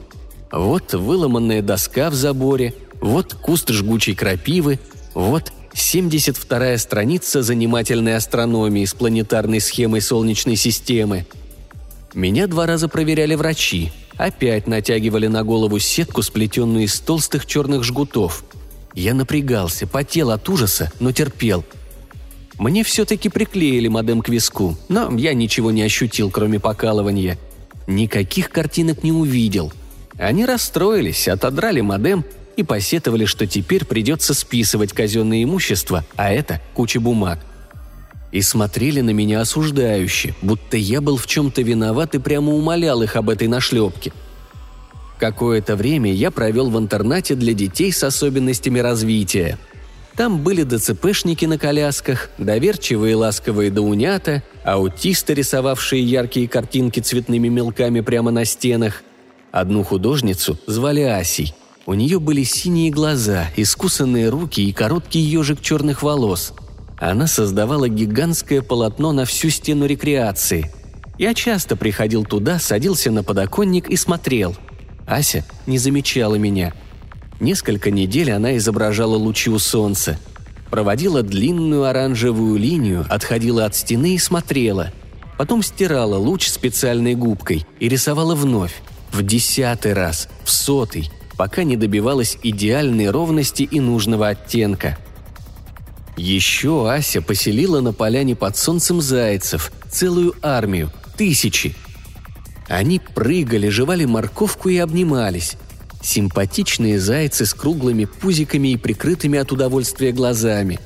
Вот 0.53 0.93
выломанная 0.93 1.63
доска 1.63 2.11
в 2.11 2.15
заборе, 2.15 2.75
вот 3.01 3.35
куст 3.35 3.71
жгучей 3.71 4.15
крапивы, 4.15 4.79
вот 5.15 5.51
72-я 5.73 6.79
страница 6.79 7.43
занимательной 7.43 8.17
астрономии 8.17 8.85
с 8.85 8.95
планетарной 8.95 9.61
схемой 9.61 10.01
Солнечной 10.01 10.57
системы. 10.57 11.27
Меня 12.13 12.47
два 12.47 12.67
раза 12.67 12.89
проверяли 12.89 13.35
врачи, 13.35 13.91
опять 14.17 14.69
натягивали 14.69 15.27
на 15.27 15.43
голову 15.43 15.79
сетку, 15.79 16.23
сплетенную 16.23 16.85
из 16.85 17.01
толстых 17.01 17.47
черных 17.47 17.83
жгутов. 17.83 18.45
Я 18.95 19.13
напрягался, 19.13 19.87
потел 19.87 20.31
от 20.31 20.49
ужаса, 20.49 20.93
но 21.01 21.11
терпел. 21.13 21.65
Мне 22.59 22.85
все-таки 22.85 23.29
приклеили 23.29 23.89
модем 23.89 24.23
к 24.23 24.29
виску, 24.29 24.77
но 24.89 25.15
я 25.17 25.35
ничего 25.35 25.73
не 25.73 25.83
ощутил, 25.83 26.31
кроме 26.31 26.61
покалывания. 26.61 27.37
Никаких 27.89 28.51
картинок 28.51 29.03
не 29.03 29.11
увидел. 29.11 29.73
Они 30.17 30.47
расстроились, 30.47 31.27
отодрали 31.27 31.81
модем 31.81 32.25
и 32.57 32.63
посетовали, 32.63 33.25
что 33.25 33.49
теперь 33.49 33.85
придется 33.85 34.33
списывать 34.33 34.93
казенное 34.93 35.43
имущество, 35.43 36.05
а 36.15 36.33
это 36.33 36.61
куча 36.75 37.01
бумаг. 37.01 37.41
И 38.31 38.41
смотрели 38.43 39.01
на 39.01 39.11
меня 39.11 39.41
осуждающе, 39.41 40.37
будто 40.41 40.77
я 40.77 41.01
был 41.01 41.17
в 41.17 41.27
чем-то 41.27 41.63
виноват 41.63 42.15
и 42.15 42.21
прямо 42.21 42.53
умолял 42.53 43.03
их 43.03 43.17
об 43.17 43.29
этой 43.29 43.49
нашлепке– 43.49 44.13
Какое-то 45.25 45.75
время 45.75 46.13
я 46.13 46.31
провел 46.31 46.69
в 46.69 46.79
интернате 46.79 47.35
для 47.35 47.55
детей 47.55 47.91
с 47.91 48.05
особенностями 48.05 48.79
развития. 48.81 49.57
Там 50.19 50.43
были 50.43 50.65
ДЦПшники 50.65 51.47
на 51.47 51.57
колясках, 51.57 52.29
доверчивые 52.37 53.17
ласковые 53.17 53.71
даунята, 53.71 54.43
аутисты, 54.65 55.33
рисовавшие 55.33 56.03
яркие 56.03 56.47
картинки 56.47 57.01
цветными 57.01 57.49
мелками 57.49 58.01
прямо 58.01 58.33
на 58.33 58.45
стенах. 58.45 59.03
Одну 59.51 59.83
художницу 59.83 60.59
звали 60.67 61.01
Асей. 61.01 61.55
У 61.87 61.95
нее 61.95 62.21
были 62.21 62.43
синие 62.43 62.91
глаза, 62.91 63.47
искусанные 63.57 64.29
руки 64.29 64.69
и 64.69 64.75
короткий 64.75 65.21
ежик 65.21 65.63
черных 65.63 66.03
волос. 66.03 66.53
Она 66.99 67.29
создавала 67.29 67.89
гигантское 67.89 68.61
полотно 68.61 69.13
на 69.13 69.25
всю 69.25 69.49
стену 69.49 69.87
рекреации. 69.87 70.71
Я 71.17 71.33
часто 71.33 71.77
приходил 71.77 72.27
туда, 72.27 72.59
садился 72.59 73.11
на 73.11 73.23
подоконник 73.23 73.89
и 73.89 73.97
смотрел– 73.97 74.55
Ася 75.07 75.45
не 75.67 75.79
замечала 75.79 76.37
меня. 76.37 76.73
Несколько 77.41 77.91
недель 77.91 78.33
она 78.33 78.57
изображала 78.57 79.17
лучи 79.17 79.51
у 79.51 79.59
солнца. 79.59 80.19
Проводила 80.71 81.23
длинную 81.23 81.85
оранжевую 81.85 82.57
линию, 82.57 83.07
отходила 83.09 83.65
от 83.65 83.75
стены 83.75 84.15
и 84.15 84.19
смотрела. 84.19 84.93
Потом 85.37 85.63
стирала 85.63 86.17
луч 86.17 86.49
специальной 86.49 87.15
губкой 87.15 87.67
и 87.81 87.89
рисовала 87.89 88.35
вновь, 88.35 88.83
в 89.13 89.23
десятый 89.23 89.93
раз, 89.93 90.29
в 90.45 90.51
сотый, 90.51 91.11
пока 91.37 91.65
не 91.65 91.77
добивалась 91.77 92.39
идеальной 92.43 93.11
ровности 93.11 93.63
и 93.63 93.81
нужного 93.81 94.29
оттенка. 94.29 94.99
Еще 96.17 96.89
Ася 96.91 97.21
поселила 97.21 97.81
на 97.81 97.93
поляне 97.93 98.37
под 98.37 98.57
солнцем 98.57 99.01
зайцев, 99.01 99.73
целую 99.91 100.35
армию, 100.43 100.91
тысячи, 101.17 101.75
они 102.69 102.99
прыгали, 102.99 103.69
жевали 103.69 104.05
морковку 104.05 104.69
и 104.69 104.79
обнимались. 104.79 105.57
Симпатичные 106.03 106.99
зайцы 106.99 107.47
с 107.47 107.55
круглыми 107.55 108.05
пузиками 108.05 108.69
и 108.69 108.77
прикрытыми 108.77 109.39
от 109.39 109.53
удовольствия 109.53 110.13
глазами. 110.13 110.79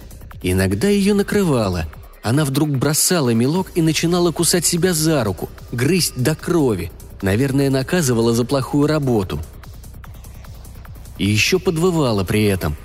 Иногда 0.43 0.89
ее 0.89 1.15
накрывало. 1.15 1.87
Она 2.23 2.45
вдруг 2.45 2.71
бросала 2.71 3.31
мелок 3.31 3.69
и 3.75 3.83
начинала 3.83 4.33
кусать 4.33 4.67
себя 4.67 4.93
за 4.93 5.25
руку, 5.25 5.49
грызть 5.73 6.15
до 6.17 6.35
крови. 6.35 6.93
Наверное, 7.23 7.71
наказывала 7.71 8.33
за 8.33 8.45
плохую 8.45 8.87
работу. 8.87 9.41
И 11.17 11.27
еще 11.27 11.59
подвывала 11.59 12.23
при 12.23 12.45
этом. 12.45 12.77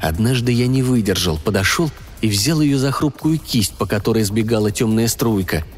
Однажды 0.00 0.52
я 0.52 0.66
не 0.66 0.82
выдержал, 0.82 1.38
подошел 1.38 1.90
и 2.22 2.28
взял 2.28 2.60
ее 2.60 2.78
за 2.78 2.92
хрупкую 2.92 3.38
кисть, 3.38 3.74
по 3.74 3.84
которой 3.86 4.22
сбегала 4.22 4.70
темная 4.70 5.08
струйка– 5.08 5.64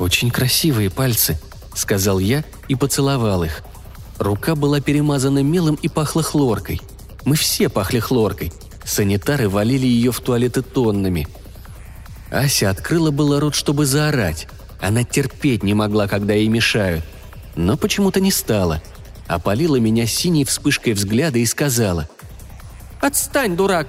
«Очень 0.00 0.30
красивые 0.30 0.88
пальцы»,— 0.88 1.38
сказал 1.74 2.18
я 2.18 2.42
и 2.68 2.74
поцеловал 2.74 3.44
их. 3.44 3.62
Рука 4.18 4.54
была 4.54 4.80
перемазана 4.80 5.42
мелом 5.42 5.74
и 5.74 5.88
пахла 5.88 6.22
хлоркой. 6.22 6.80
Мы 7.26 7.36
все 7.36 7.68
пахли 7.68 7.98
хлоркой. 7.98 8.50
Санитары 8.82 9.50
валили 9.50 9.86
ее 9.86 10.10
в 10.10 10.20
туалеты 10.20 10.62
тоннами. 10.62 11.28
Ася 12.30 12.70
открыла 12.70 13.10
было 13.10 13.40
рот, 13.40 13.54
чтобы 13.54 13.84
заорать. 13.84 14.48
Она 14.80 15.04
терпеть 15.04 15.62
не 15.62 15.74
могла, 15.74 16.08
когда 16.08 16.32
ей 16.32 16.48
мешают. 16.48 17.04
Но 17.54 17.76
почему-то 17.76 18.20
не 18.20 18.32
стала. 18.32 18.82
Опалила 19.26 19.76
меня 19.76 20.06
синей 20.06 20.46
вспышкой 20.46 20.94
взгляда 20.94 21.38
и 21.38 21.44
сказала. 21.44 22.08
«Отстань, 23.02 23.54
дурак!» 23.54 23.88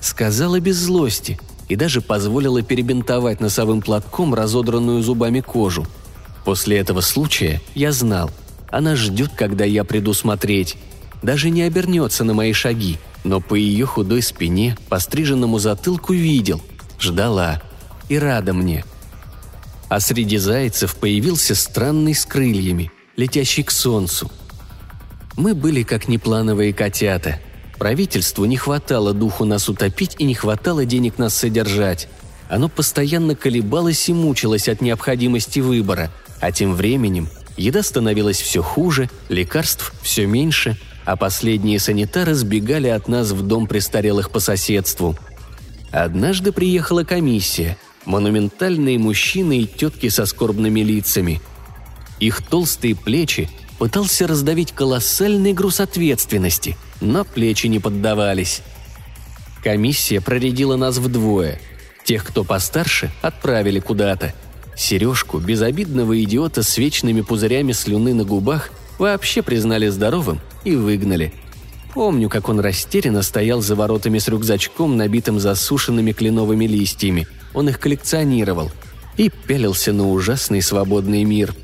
Сказала 0.00 0.58
без 0.58 0.76
злости— 0.76 1.38
и 1.68 1.76
даже 1.76 2.00
позволила 2.00 2.62
перебинтовать 2.62 3.40
носовым 3.40 3.80
платком 3.80 4.34
разодранную 4.34 5.02
зубами 5.02 5.40
кожу. 5.40 5.86
После 6.44 6.78
этого 6.78 7.00
случая 7.00 7.60
я 7.74 7.92
знал, 7.92 8.30
она 8.70 8.96
ждет, 8.96 9.32
когда 9.36 9.64
я 9.64 9.84
приду 9.84 10.14
смотреть. 10.14 10.76
Даже 11.22 11.48
не 11.48 11.62
обернется 11.62 12.24
на 12.24 12.34
мои 12.34 12.52
шаги, 12.52 12.98
но 13.22 13.40
по 13.40 13.54
ее 13.54 13.86
худой 13.86 14.20
спине, 14.20 14.76
по 14.88 14.98
стриженному 14.98 15.58
затылку 15.58 16.12
видел. 16.12 16.60
Ждала. 17.00 17.62
И 18.08 18.18
рада 18.18 18.52
мне. 18.52 18.84
а 19.88 20.00
среди 20.00 20.38
зайцев 20.38 20.96
появился 20.96 21.54
странный 21.54 22.14
с 22.14 22.26
крыльями, 22.26 22.90
летящий 23.16 23.62
к 23.62 23.70
солнцу. 23.70 24.30
Мы 25.36 25.54
были 25.54 25.82
как 25.82 26.08
неплановые 26.08 26.72
котята. 26.72 27.40
Правительству 27.78 28.44
не 28.44 28.56
хватало 28.56 29.12
духу 29.12 29.44
нас 29.44 29.68
утопить 29.68 30.16
и 30.18 30.24
не 30.24 30.34
хватало 30.34 30.84
денег 30.84 31.18
нас 31.18 31.34
содержать. 31.34 32.08
Оно 32.48 32.68
постоянно 32.68 33.34
колебалось 33.34 34.08
и 34.08 34.12
мучилось 34.12 34.68
от 34.68 34.80
необходимости 34.80 35.60
выбора, 35.60 36.10
а 36.40 36.52
тем 36.52 36.74
временем 36.74 37.28
еда 37.56 37.82
становилась 37.82 38.40
все 38.40 38.62
хуже, 38.62 39.10
лекарств 39.28 39.92
все 40.02 40.26
меньше, 40.26 40.76
а 41.04 41.16
последние 41.16 41.80
санитары 41.80 42.34
сбегали 42.34 42.88
от 42.88 43.08
нас 43.08 43.30
в 43.30 43.42
дом 43.42 43.66
престарелых 43.66 44.30
по 44.30 44.40
соседству. 44.40 45.16
Однажды 45.90 46.52
приехала 46.52 47.04
комиссия, 47.04 47.76
монументальные 48.04 48.98
мужчины 48.98 49.60
и 49.60 49.66
тетки 49.66 50.08
со 50.08 50.26
скорбными 50.26 50.80
лицами. 50.80 51.40
Их 52.20 52.42
толстые 52.42 52.94
плечи 52.94 53.48
пытался 53.78 54.26
раздавить 54.26 54.72
колоссальный 54.72 55.52
груз 55.52 55.80
ответственности, 55.80 56.76
но 57.04 57.24
плечи 57.24 57.66
не 57.66 57.78
поддавались. 57.78 58.62
Комиссия 59.62 60.20
проредила 60.20 60.76
нас 60.76 60.98
вдвое. 60.98 61.60
Тех, 62.04 62.24
кто 62.24 62.44
постарше, 62.44 63.10
отправили 63.22 63.80
куда-то. 63.80 64.34
Сережку, 64.76 65.38
безобидного 65.38 66.22
идиота 66.22 66.62
с 66.62 66.76
вечными 66.76 67.20
пузырями 67.20 67.72
слюны 67.72 68.12
на 68.12 68.24
губах, 68.24 68.70
вообще 68.98 69.42
признали 69.42 69.88
здоровым 69.88 70.40
и 70.64 70.74
выгнали. 70.74 71.32
Помню, 71.94 72.28
как 72.28 72.48
он 72.48 72.58
растерянно 72.58 73.22
стоял 73.22 73.62
за 73.62 73.76
воротами 73.76 74.18
с 74.18 74.26
рюкзачком, 74.26 74.96
набитым 74.96 75.38
засушенными 75.38 76.12
кленовыми 76.12 76.66
листьями. 76.66 77.28
Он 77.54 77.68
их 77.68 77.78
коллекционировал 77.78 78.70
и 79.16 79.30
пялился 79.30 79.92
на 79.92 80.10
ужасный 80.10 80.60
свободный 80.60 81.22
мир. 81.22 81.54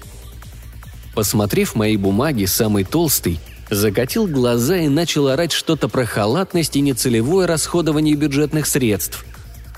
Посмотрев 1.14 1.74
мои 1.74 1.96
бумаги, 1.96 2.44
самый 2.44 2.84
толстый 2.84 3.40
закатил 3.70 4.26
глаза 4.26 4.76
и 4.76 4.88
начал 4.88 5.28
орать 5.28 5.52
что-то 5.52 5.88
про 5.88 6.04
халатность 6.04 6.76
и 6.76 6.80
нецелевое 6.80 7.46
расходование 7.46 8.14
бюджетных 8.14 8.66
средств. 8.66 9.24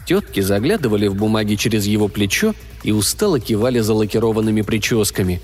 Тетки 0.06 0.40
заглядывали 0.40 1.06
в 1.06 1.14
бумаги 1.14 1.54
через 1.54 1.86
его 1.86 2.08
плечо 2.08 2.54
и 2.82 2.92
устало 2.92 3.38
кивали 3.38 3.80
за 3.80 3.94
лакированными 3.94 4.62
прическами. 4.62 5.40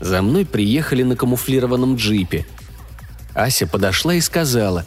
За 0.00 0.20
мной 0.20 0.44
приехали 0.44 1.02
на 1.02 1.16
камуфлированном 1.16 1.96
джипе– 1.96 2.46
Ася 3.34 3.66
подошла 3.66 4.14
и 4.14 4.20
сказала. 4.20 4.84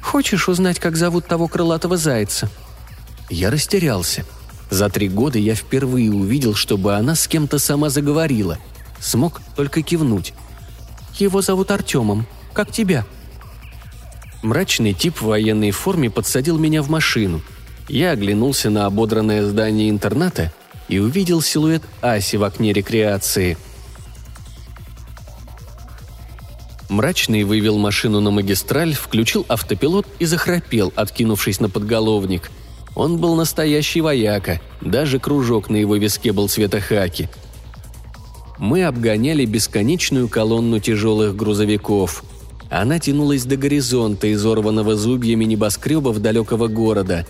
«Хочешь 0.00 0.48
узнать, 0.48 0.78
как 0.78 0.96
зовут 0.96 1.26
того 1.26 1.48
крылатого 1.48 1.96
зайца?» 1.96 2.50
Я 3.30 3.50
растерялся. 3.50 4.24
За 4.70 4.88
три 4.88 5.08
года 5.08 5.38
я 5.38 5.54
впервые 5.54 6.10
увидел, 6.10 6.54
чтобы 6.54 6.94
она 6.94 7.14
с 7.14 7.28
кем-то 7.28 7.58
сама 7.58 7.88
заговорила. 7.90 8.58
Смог 9.00 9.40
только 9.54 9.82
кивнуть. 9.82 10.32
«Его 11.18 11.42
зовут 11.42 11.70
Артемом. 11.70 12.26
Как 12.52 12.70
тебя?» 12.70 13.04
Мрачный 14.42 14.92
тип 14.92 15.20
в 15.20 15.26
военной 15.26 15.70
форме 15.70 16.10
подсадил 16.10 16.58
меня 16.58 16.82
в 16.82 16.90
машину. 16.90 17.40
Я 17.88 18.10
оглянулся 18.12 18.70
на 18.70 18.86
ободранное 18.86 19.44
здание 19.44 19.90
интерната 19.90 20.52
и 20.88 20.98
увидел 20.98 21.40
силуэт 21.42 21.82
Аси 22.00 22.36
в 22.36 22.44
окне 22.44 22.72
рекреации– 22.72 23.56
Мрачный 26.92 27.44
вывел 27.44 27.78
машину 27.78 28.20
на 28.20 28.30
магистраль, 28.30 28.92
включил 28.92 29.46
автопилот 29.48 30.06
и 30.18 30.26
захрапел, 30.26 30.92
откинувшись 30.94 31.58
на 31.58 31.70
подголовник. 31.70 32.50
Он 32.94 33.16
был 33.16 33.34
настоящий 33.34 34.02
вояка, 34.02 34.60
даже 34.82 35.18
кружок 35.18 35.70
на 35.70 35.76
его 35.76 35.96
виске 35.96 36.32
был 36.32 36.50
цвета 36.50 36.80
хаки. 36.80 37.30
Мы 38.62 38.84
обгоняли 38.84 39.44
бесконечную 39.44 40.28
колонну 40.28 40.78
тяжелых 40.78 41.34
грузовиков. 41.34 42.22
Она 42.70 43.00
тянулась 43.00 43.42
до 43.44 43.56
горизонта, 43.56 44.32
изорванного 44.32 44.94
зубьями 44.94 45.46
небоскребов 45.46 46.20
далекого 46.20 46.68
города. 46.68 47.26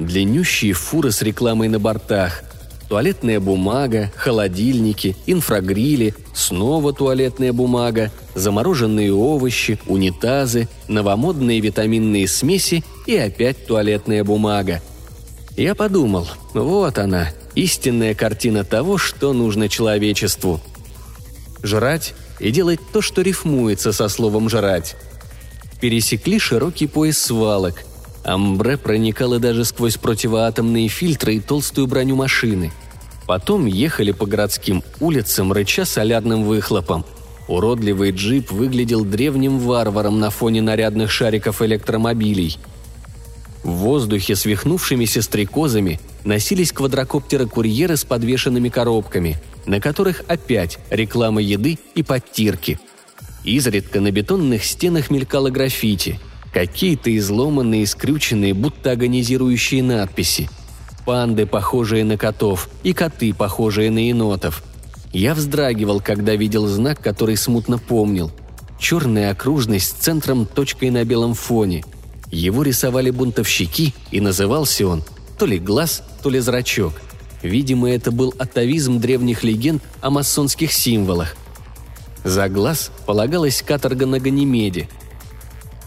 Длиннющие 0.00 0.72
фуры 0.72 1.12
с 1.12 1.22
рекламой 1.22 1.68
на 1.68 1.78
бортах– 1.78 2.42
туалетная 2.88 3.38
бумага, 3.38 4.10
холодильники, 4.16 5.14
инфрагрили, 5.24 6.16
снова 6.34 6.92
туалетная 6.92 7.52
бумага, 7.52 8.10
замороженные 8.34 9.14
овощи, 9.14 9.78
унитазы, 9.86 10.66
новомодные 10.88 11.60
витаминные 11.60 12.26
смеси 12.26 12.82
и 13.06 13.16
опять 13.16 13.68
туалетная 13.68 14.24
бумага. 14.24 14.82
Я 15.56 15.76
подумал, 15.76 16.26
вот 16.54 16.98
она, 16.98 17.28
истинная 17.54 18.16
картина 18.16 18.64
того, 18.64 18.98
что 18.98 19.32
нужно 19.32 19.68
человечеству. 19.68 20.60
Жрать 21.62 22.14
и 22.38 22.50
делать 22.50 22.80
то, 22.92 23.00
что 23.00 23.22
рифмуется 23.22 23.92
со 23.92 24.08
словом 24.08 24.48
«жрать». 24.48 24.96
Пересекли 25.80 26.38
широкий 26.38 26.86
пояс 26.86 27.18
свалок. 27.18 27.82
Амбре 28.24 28.76
проникало 28.76 29.38
даже 29.38 29.64
сквозь 29.64 29.96
противоатомные 29.96 30.88
фильтры 30.88 31.34
и 31.34 31.40
толстую 31.40 31.86
броню 31.86 32.16
машины– 32.16 32.72
Потом 33.26 33.66
ехали 33.66 34.12
по 34.12 34.26
городским 34.26 34.82
улицам, 35.00 35.52
рыча 35.52 35.84
солярным 35.84 36.44
выхлопом. 36.44 37.04
Уродливый 37.48 38.10
джип 38.10 38.50
выглядел 38.50 39.04
древним 39.04 39.58
варваром 39.58 40.20
на 40.20 40.30
фоне 40.30 40.62
нарядных 40.62 41.10
шариков 41.10 41.62
электромобилей. 41.62 42.58
В 43.62 43.70
воздухе 43.70 44.34
с 44.34 44.44
вихнувшимися 44.44 45.22
стрекозами 45.22 46.00
носились 46.24 46.72
квадрокоптеры-курьеры 46.72 47.96
с 47.96 48.04
подвешенными 48.04 48.68
коробками, 48.68 49.36
на 49.66 49.80
которых 49.80 50.22
опять 50.28 50.78
реклама 50.90 51.40
еды 51.40 51.78
и 51.94 52.02
подтирки. 52.02 52.78
Изредка 53.44 54.00
на 54.00 54.10
бетонных 54.10 54.64
стенах 54.64 55.10
мелькало 55.10 55.50
граффити, 55.50 56.20
какие-то 56.52 57.16
изломанные, 57.16 57.86
скрюченные, 57.86 58.54
будто 58.54 58.90
агонизирующие 58.90 59.82
надписи– 59.82 60.48
панды, 61.04 61.46
похожие 61.46 62.04
на 62.04 62.16
котов, 62.16 62.68
и 62.82 62.92
коты, 62.92 63.34
похожие 63.34 63.90
на 63.90 64.06
енотов. 64.06 64.62
Я 65.12 65.34
вздрагивал, 65.34 66.00
когда 66.00 66.34
видел 66.34 66.66
знак, 66.66 67.00
который 67.00 67.36
смутно 67.36 67.78
помнил. 67.78 68.32
Черная 68.78 69.30
окружность 69.30 69.86
с 69.90 70.02
центром 70.02 70.46
точкой 70.46 70.90
на 70.90 71.04
белом 71.04 71.34
фоне. 71.34 71.84
Его 72.30 72.62
рисовали 72.62 73.10
бунтовщики, 73.10 73.94
и 74.10 74.20
назывался 74.20 74.86
он 74.86 75.04
то 75.38 75.46
ли 75.46 75.58
глаз, 75.58 76.02
то 76.22 76.30
ли 76.30 76.38
зрачок. 76.38 76.94
Видимо, 77.42 77.90
это 77.90 78.12
был 78.12 78.34
атовизм 78.38 79.00
древних 79.00 79.42
легенд 79.42 79.82
о 80.00 80.10
масонских 80.10 80.72
символах. 80.72 81.36
За 82.24 82.48
глаз 82.48 82.90
полагалась 83.04 83.62
каторга 83.62 84.06
на 84.06 84.20
Ганимеде. 84.20 84.88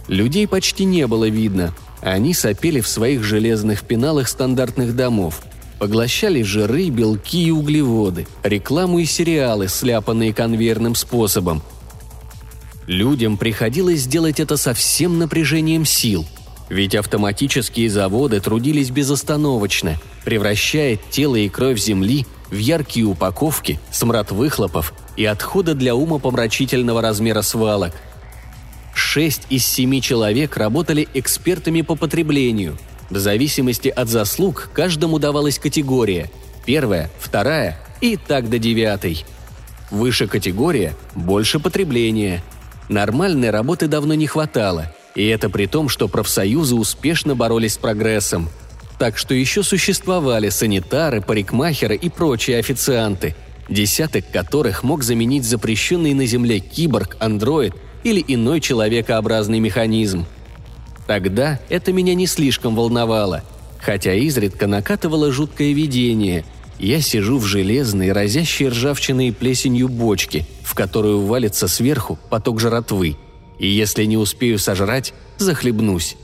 Людей 0.07 0.47
почти 0.47 0.83
не 0.83 1.07
было 1.07 1.29
видно, 1.29 1.73
они 2.01 2.33
сопели 2.33 2.81
в 2.81 2.87
своих 2.87 3.23
железных 3.23 3.83
пеналах 3.83 4.27
стандартных 4.27 4.95
домов, 4.95 5.41
поглощали 5.79 6.43
жиры, 6.43 6.89
белки 6.89 7.47
и 7.47 7.51
углеводы, 7.51 8.27
рекламу 8.43 8.99
и 8.99 9.05
сериалы, 9.05 9.69
сляпанные 9.69 10.33
конвейерным 10.33 10.93
способом. 10.93 11.63
Людям 12.85 13.37
приходилось 13.37 14.05
делать 14.05 14.39
это 14.39 14.57
со 14.57 14.73
всем 14.73 15.17
напряжением 15.17 15.85
сил, 15.85 16.25
ведь 16.69 16.95
автоматические 16.95 17.89
заводы 17.89 18.39
трудились 18.39 18.89
безостановочно, 18.89 19.97
превращая 20.23 20.97
тело 21.11 21.35
и 21.35 21.49
кровь 21.49 21.79
земли 21.79 22.25
в 22.49 22.57
яркие 22.57 23.05
упаковки, 23.05 23.79
смрад 23.91 24.31
выхлопов 24.31 24.93
и 25.17 25.25
отхода 25.25 25.73
для 25.75 25.95
ума 25.95 26.19
помрачительного 26.19 27.01
размера 27.01 27.41
свалок– 27.41 27.93
Шесть 28.95 29.43
из 29.49 29.65
семи 29.65 30.01
человек 30.01 30.55
работали 30.55 31.07
экспертами 31.13 31.81
по 31.81 31.95
потреблению. 31.95 32.77
В 33.09 33.17
зависимости 33.17 33.89
от 33.89 34.07
заслуг 34.07 34.69
каждому 34.73 35.19
давалась 35.19 35.59
категория– 35.59 36.31
первая, 36.65 37.11
вторая 37.19 37.77
и 37.99 38.15
так 38.15 38.49
до 38.49 38.57
девятой. 38.57 39.25
Выше 39.91 40.27
категория– 40.27 40.95
больше 41.15 41.59
потребления. 41.59 42.41
Нормальной 42.87 43.49
работы 43.49 43.87
давно 43.87 44.13
не 44.13 44.27
хватало, 44.27 44.93
и 45.15 45.25
это 45.27 45.49
при 45.49 45.65
том, 45.65 45.89
что 45.89 46.07
профсоюзы 46.07 46.75
успешно 46.75 47.35
боролись 47.35 47.73
с 47.73 47.77
прогрессом. 47.77 48.49
Так 48.99 49.17
что 49.17 49.33
еще 49.33 49.63
существовали 49.63 50.49
санитары, 50.49 51.21
парикмахеры 51.21 51.95
и 51.95 52.09
прочие 52.09 52.59
официанты, 52.59 53.35
десяток 53.69 54.29
которых 54.29 54.83
мог 54.83 55.03
заменить 55.03 55.45
запрещенный 55.45 56.13
на 56.13 56.25
Земле 56.25 56.59
киборг, 56.59 57.17
андроид 57.19 57.73
или 58.03 58.23
иной 58.27 58.61
человекообразный 58.61 59.59
механизм. 59.59 60.25
Тогда 61.07 61.59
это 61.69 61.91
меня 61.93 62.13
не 62.13 62.27
слишком 62.27 62.75
волновало, 62.75 63.43
хотя 63.79 64.13
изредка 64.13 64.67
накатывало 64.67 65.31
жуткое 65.31 65.73
видение. 65.73 66.45
Я 66.79 66.99
сижу 66.99 67.37
в 67.37 67.45
железной, 67.45 68.11
разящей 68.11 68.67
ржавчиной 68.67 69.29
и 69.29 69.31
плесенью 69.31 69.87
бочке, 69.87 70.45
в 70.63 70.73
которую 70.73 71.25
валится 71.25 71.67
сверху 71.67 72.19
поток 72.29 72.59
жратвы. 72.59 73.15
И 73.59 73.67
если 73.67 74.05
не 74.05 74.17
успею 74.17 74.59
сожрать, 74.59 75.13
захлебнусь. 75.37 76.15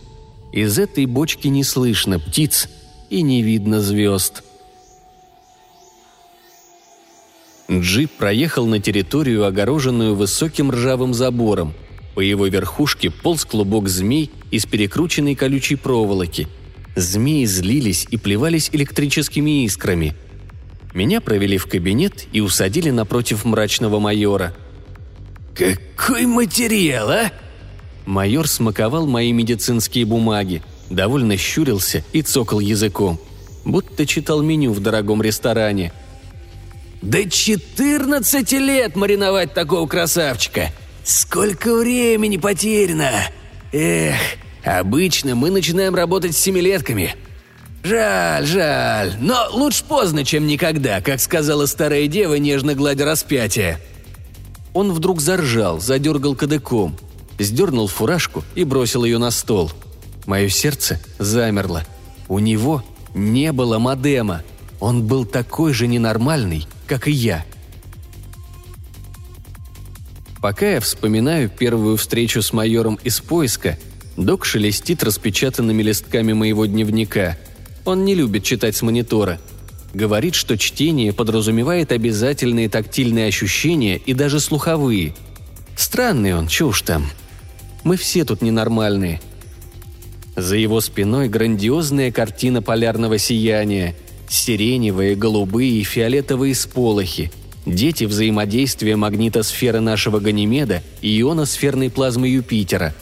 Из 0.51 0.77
этой 0.77 1.05
бочки 1.05 1.47
не 1.47 1.63
слышно 1.63 2.19
птиц 2.19 2.67
и 3.09 3.21
не 3.21 3.41
видно 3.41 3.81
звезд– 3.81 4.43
Джип 7.79 8.11
проехал 8.11 8.65
на 8.65 8.79
территорию, 8.79 9.45
огороженную 9.45 10.13
высоким 10.13 10.71
ржавым 10.71 11.13
забором. 11.13 11.73
По 12.15 12.19
его 12.19 12.47
верхушке 12.47 13.09
полз 13.09 13.45
клубок 13.45 13.87
змей 13.87 14.29
из 14.51 14.65
перекрученной 14.65 15.35
колючей 15.35 15.75
проволоки. 15.75 16.49
Змеи 16.97 17.45
злились 17.45 18.05
и 18.11 18.17
плевались 18.17 18.69
электрическими 18.73 19.63
искрами. 19.63 20.15
Меня 20.93 21.21
провели 21.21 21.57
в 21.57 21.67
кабинет 21.67 22.27
и 22.33 22.41
усадили 22.41 22.89
напротив 22.89 23.45
мрачного 23.45 23.99
майора. 23.99 24.53
«Какой 25.55 26.25
материал, 26.25 27.09
а?» 27.09 27.31
Майор 28.05 28.47
смаковал 28.47 29.05
мои 29.05 29.31
медицинские 29.31 30.05
бумаги, 30.05 30.63
довольно 30.89 31.37
щурился 31.37 32.03
и 32.13 32.21
цокал 32.21 32.59
языком, 32.59 33.19
будто 33.63 34.05
читал 34.05 34.41
меню 34.41 34.71
в 34.71 34.79
дорогом 34.79 35.21
ресторане– 35.21 35.91
до 37.01 37.27
14 37.27 38.51
лет 38.53 38.95
мариновать 38.95 39.53
такого 39.53 39.87
красавчика! 39.87 40.71
Сколько 41.03 41.75
времени 41.75 42.37
потеряно! 42.37 43.09
Эх, 43.71 44.19
обычно 44.63 45.33
мы 45.33 45.49
начинаем 45.49 45.95
работать 45.95 46.35
с 46.35 46.39
семилетками. 46.39 47.15
Жаль, 47.83 48.45
жаль, 48.45 49.15
но 49.19 49.47
лучше 49.51 49.83
поздно, 49.83 50.23
чем 50.23 50.45
никогда, 50.45 51.01
как 51.01 51.19
сказала 51.19 51.65
старая 51.65 52.05
дева, 52.05 52.35
нежно 52.35 52.75
гладя 52.75 53.05
распятие. 53.05 53.79
Он 54.73 54.93
вдруг 54.93 55.19
заржал, 55.21 55.79
задергал 55.79 56.35
кадыком, 56.35 56.95
сдернул 57.37 57.87
фуражку 57.87 58.43
и 58.55 58.63
бросил 58.63 59.03
ее 59.03 59.17
на 59.17 59.31
стол. 59.31 59.71
Мое 60.25 60.49
сердце 60.49 60.99
замерло. 61.19 61.83
У 62.27 62.39
него 62.39 62.83
не 63.13 63.51
было 63.51 63.79
модема. 63.79 64.43
Он 64.79 65.03
был 65.03 65.25
такой 65.25 65.73
же 65.73 65.87
ненормальный, 65.87 66.67
как 66.87 67.07
и 67.07 67.11
я. 67.11 67.45
Пока 70.41 70.71
я 70.71 70.79
вспоминаю 70.79 71.49
первую 71.49 71.97
встречу 71.97 72.41
с 72.41 72.51
майором 72.51 72.97
из 73.03 73.19
поиска, 73.19 73.77
док 74.17 74.45
шелестит 74.45 75.03
распечатанными 75.03 75.83
листками 75.83 76.33
моего 76.33 76.65
дневника. 76.65 77.37
Он 77.85 78.05
не 78.05 78.15
любит 78.15 78.43
читать 78.43 78.75
с 78.75 78.81
монитора. 78.81 79.39
Говорит, 79.93 80.35
что 80.35 80.57
чтение 80.57 81.13
подразумевает 81.13 81.91
обязательные 81.91 82.69
тактильные 82.69 83.27
ощущения 83.27 83.97
и 83.97 84.13
даже 84.13 84.39
слуховые. 84.39 85.13
Странный 85.75 86.35
он, 86.35 86.47
чушь 86.47 86.81
там. 86.81 87.07
Мы 87.83 87.97
все 87.97 88.23
тут 88.23 88.41
ненормальные. 88.41 89.21
За 90.35 90.55
его 90.55 90.79
спиной 90.79 91.27
грандиозная 91.27 92.11
картина 92.11 92.61
полярного 92.61 93.17
сияния– 93.17 93.95
сиреневые, 94.31 95.15
голубые 95.15 95.71
и 95.71 95.83
фиолетовые 95.83 96.55
сполохи, 96.55 97.31
дети 97.65 98.05
взаимодействия 98.05 98.95
магнитосферы 98.95 99.81
нашего 99.81 100.19
Ганимеда 100.19 100.81
и 101.01 101.19
ионосферной 101.19 101.89
плазмы 101.89 102.29
Юпитера, 102.29 102.95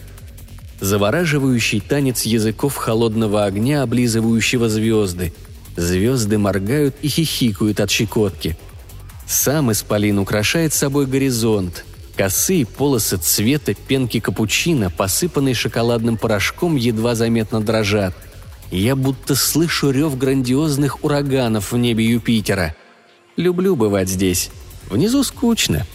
завораживающий 0.80 1.82
танец 1.82 2.24
языков 2.24 2.76
холодного 2.76 3.46
огня, 3.46 3.84
облизывающего 3.84 4.70
звезды. 4.70 5.32
Звезды 5.80 6.38
моргают 6.38 6.96
и 7.02 7.08
хихикают 7.08 7.80
от 7.80 7.90
щекотки. 7.90 8.58
Сам 9.28 9.72
исполин 9.72 10.20
украшает 10.20 10.74
собой 10.74 11.06
горизонт. 11.06 11.86
Косые 12.16 12.66
полосы 12.66 13.18
цвета 13.18 13.74
пенки 13.74 14.20
капучино, 14.20 14.90
посыпанные 14.90 15.54
шоколадным 15.54 16.18
порошком, 16.18 16.76
едва 16.76 17.16
заметно 17.16 17.62
дрожат– 17.62 18.16
я 18.72 18.96
будто 18.96 19.36
слышу 19.36 19.90
рев 19.90 20.18
грандиозных 20.18 21.04
ураганов 21.04 21.72
в 21.72 21.78
небе 21.78 22.06
Юпитера. 22.06 22.76
Люблю 23.36 23.76
бывать 23.76 24.10
здесь. 24.10 24.52
Внизу 24.90 25.24
скучно. 25.24 25.88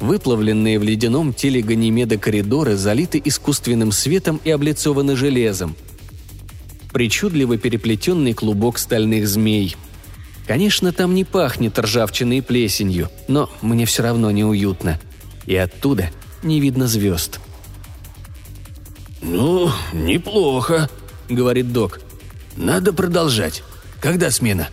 Выплавленные 0.00 0.78
в 0.78 0.82
ледяном 0.82 1.34
теле 1.34 1.60
Ганимеда 1.60 2.18
коридоры 2.18 2.76
залиты 2.76 3.20
искусственным 3.22 3.92
светом 3.92 4.40
и 4.42 4.50
облицованы 4.50 5.16
железом. 5.16 5.76
Причудливо 6.96 7.58
переплетенный 7.58 8.32
клубок 8.32 8.78
стальных 8.78 9.28
змей. 9.28 9.76
Конечно, 10.46 10.94
там 10.94 11.14
не 11.14 11.24
пахнет 11.24 11.78
ржавчиной 11.78 12.38
и 12.38 12.40
плесенью, 12.40 13.10
но 13.28 13.50
мне 13.60 13.84
все 13.84 14.02
равно 14.02 14.30
неуютно. 14.30 14.98
И 15.44 15.54
оттуда 15.54 16.08
не 16.42 16.58
видно 16.58 16.86
звезд. 16.86 17.38
«Ну, 19.20 19.70
неплохо»,— 19.92 20.88
говорит 21.28 21.70
док. 21.70 22.00
«Надо 22.56 22.94
продолжать. 22.94 23.62
Когда 24.00 24.30
смена?» 24.30 24.68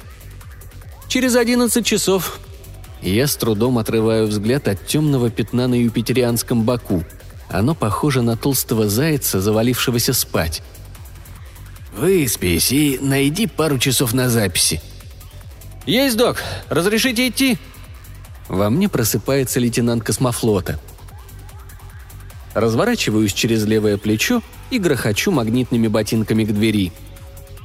«Через 1.09 1.35
одиннадцать 1.35 1.85
часов». 1.85 2.39
Я 3.01 3.27
с 3.27 3.35
трудом 3.35 3.77
отрываю 3.79 4.27
взгляд 4.27 4.69
от 4.69 4.87
темного 4.87 5.29
пятна 5.29 5.67
на 5.67 5.75
юпитерианском 5.75 6.63
боку. 6.63 7.03
Оно 7.49 7.75
похоже 7.75 8.21
на 8.21 8.37
толстого 8.37 8.87
зайца, 8.87 9.41
завалившегося 9.41 10.13
спать. 10.13 10.63
«Выспись 11.95 12.71
и 12.71 12.97
найди 13.01 13.47
пару 13.47 13.77
часов 13.77 14.13
на 14.13 14.29
записи». 14.29 14.81
«Есть, 15.85 16.17
док. 16.17 16.41
Разрешите 16.69 17.27
идти?» 17.27 17.57
Во 18.47 18.69
мне 18.69 18.89
просыпается 18.89 19.59
лейтенант 19.59 20.03
космофлота. 20.03 20.79
Разворачиваюсь 22.53 23.33
через 23.33 23.65
левое 23.65 23.97
плечо 23.97 24.41
и 24.69 24.79
грохочу 24.79 25.31
магнитными 25.31 25.87
ботинками 25.87 26.43
к 26.43 26.53
двери. 26.53 26.91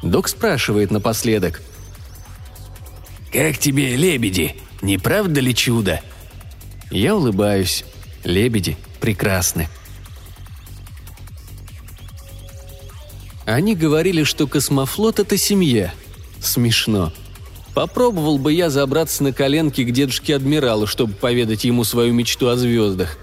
Док 0.03 0.29
спрашивает 0.29 0.91
напоследок. 0.91 1.63
«Как 3.33 3.59
тебе 3.59 3.97
лебеди? 3.97 4.57
Не 4.83 4.99
правда 4.99 5.41
ли 5.41 5.55
чудо?» 5.55 6.01
Я 6.91 7.15
улыбаюсь. 7.15 7.85
Лебеди 8.25 8.77
прекрасны. 9.01 9.69
Они 13.49 13.75
говорили, 13.75 14.25
что 14.25 14.47
космофлот— 14.47 15.19
это 15.21 15.39
семья. 15.39 15.95
Смешно. 16.39 17.15
Попробовал 17.73 18.37
бы 18.37 18.53
я 18.53 18.69
забраться 18.69 19.23
на 19.23 19.33
коленки 19.33 19.85
к 19.85 19.91
дедушке-адмиралу, 19.91 20.87
чтобы 20.87 21.15
поведать 21.15 21.65
ему 21.65 21.83
свою 21.85 22.13
мечту 22.13 22.49
о 22.49 22.57
звездах. 22.57 23.17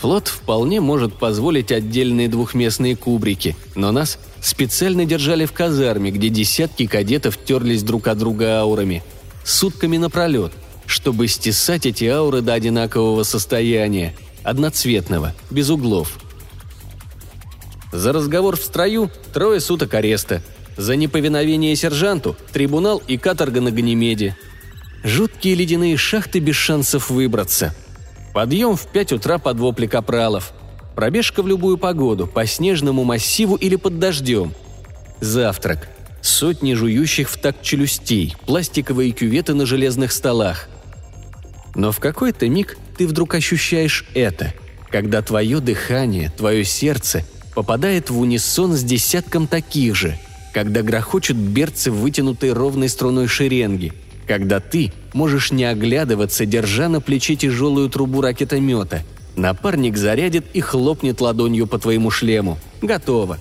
Флот 0.00 0.26
вполне 0.26 0.80
может 0.80 1.14
позволить 1.14 1.70
отдельные 1.70 2.26
двухместные 2.26 2.96
кубрики, 2.96 3.54
но 3.76 3.92
нас 3.92 4.18
специально 4.40 5.04
держали 5.04 5.44
в 5.44 5.52
казарме, 5.52 6.10
где 6.10 6.28
десятки 6.28 6.88
кадетов 6.88 7.38
терлись 7.38 7.84
друг 7.84 8.08
от 8.08 8.18
друга 8.18 8.62
аурами. 8.62 9.04
Сутками 9.44 9.96
напролет, 9.96 10.50
чтобы 10.86 11.28
стесать 11.28 11.86
эти 11.86 12.06
ауры 12.06 12.40
до 12.40 12.54
одинакового 12.54 13.22
состояния, 13.22 14.16
одноцветного, 14.42 15.34
без 15.52 15.70
углов. 15.70 16.18
За 17.92 18.12
разговор 18.12 18.56
в 18.56 18.62
строю– 18.62 19.10
трое 19.32 19.60
суток 19.60 19.94
ареста. 19.94 20.42
За 20.76 20.96
неповиновение 20.96 21.76
сержанту– 21.76 22.36
трибунал 22.52 23.02
и 23.06 23.18
каторга 23.18 23.60
на 23.60 23.70
Ганимеде. 23.70 24.36
Жуткие 25.04 25.54
ледяные 25.54 25.96
шахты 25.96 26.38
без 26.38 26.56
шансов 26.56 27.10
выбраться– 27.10 27.74
Подъем 28.32 28.76
в 28.76 28.86
5 28.86 29.12
утра 29.12 29.38
под 29.38 29.58
вопли 29.58 29.86
капралов. 29.86 30.52
Пробежка 30.94 31.42
в 31.42 31.48
любую 31.48 31.78
погоду, 31.78 32.26
по 32.26 32.46
снежному 32.46 33.04
массиву 33.04 33.56
или 33.56 33.76
под 33.76 33.98
дождем. 33.98 34.54
Завтрак. 35.20 35.88
Сотни 36.22 36.74
жующих 36.74 37.28
в 37.28 37.40
такт 37.40 37.62
челюстей, 37.62 38.36
пластиковые 38.46 39.12
кюветы 39.12 39.54
на 39.54 39.66
железных 39.66 40.12
столах. 40.12 40.68
Но 41.74 41.90
в 41.90 41.98
какой-то 41.98 42.48
миг 42.48 42.76
ты 42.96 43.06
вдруг 43.06 43.34
ощущаешь 43.34 44.06
это, 44.14 44.52
когда 44.90 45.20
твое 45.20 45.60
дыхание, 45.60 46.30
твое 46.36 46.64
сердце 46.64 47.24
попадает 47.54 48.10
в 48.10 48.18
унисон 48.18 48.72
с 48.72 48.82
десятком 48.82 49.46
таких 49.46 49.94
же, 49.94 50.18
когда 50.52 50.82
грохочут 50.82 51.36
берцы 51.36 51.90
вытянутой 51.90 52.52
ровной 52.52 52.88
струной 52.88 53.26
шеренги– 53.26 53.92
когда 54.26 54.60
ты 54.60 54.92
можешь 55.12 55.52
не 55.52 55.64
оглядываться, 55.64 56.46
держа 56.46 56.88
на 56.88 57.00
плече 57.00 57.36
тяжелую 57.36 57.88
трубу 57.88 58.20
ракетомета. 58.20 59.02
Напарник 59.36 59.96
зарядит 59.96 60.46
и 60.52 60.60
хлопнет 60.60 61.20
ладонью 61.20 61.66
по 61.66 61.78
твоему 61.78 62.10
шлему. 62.10 62.58
Готово. 62.80 63.38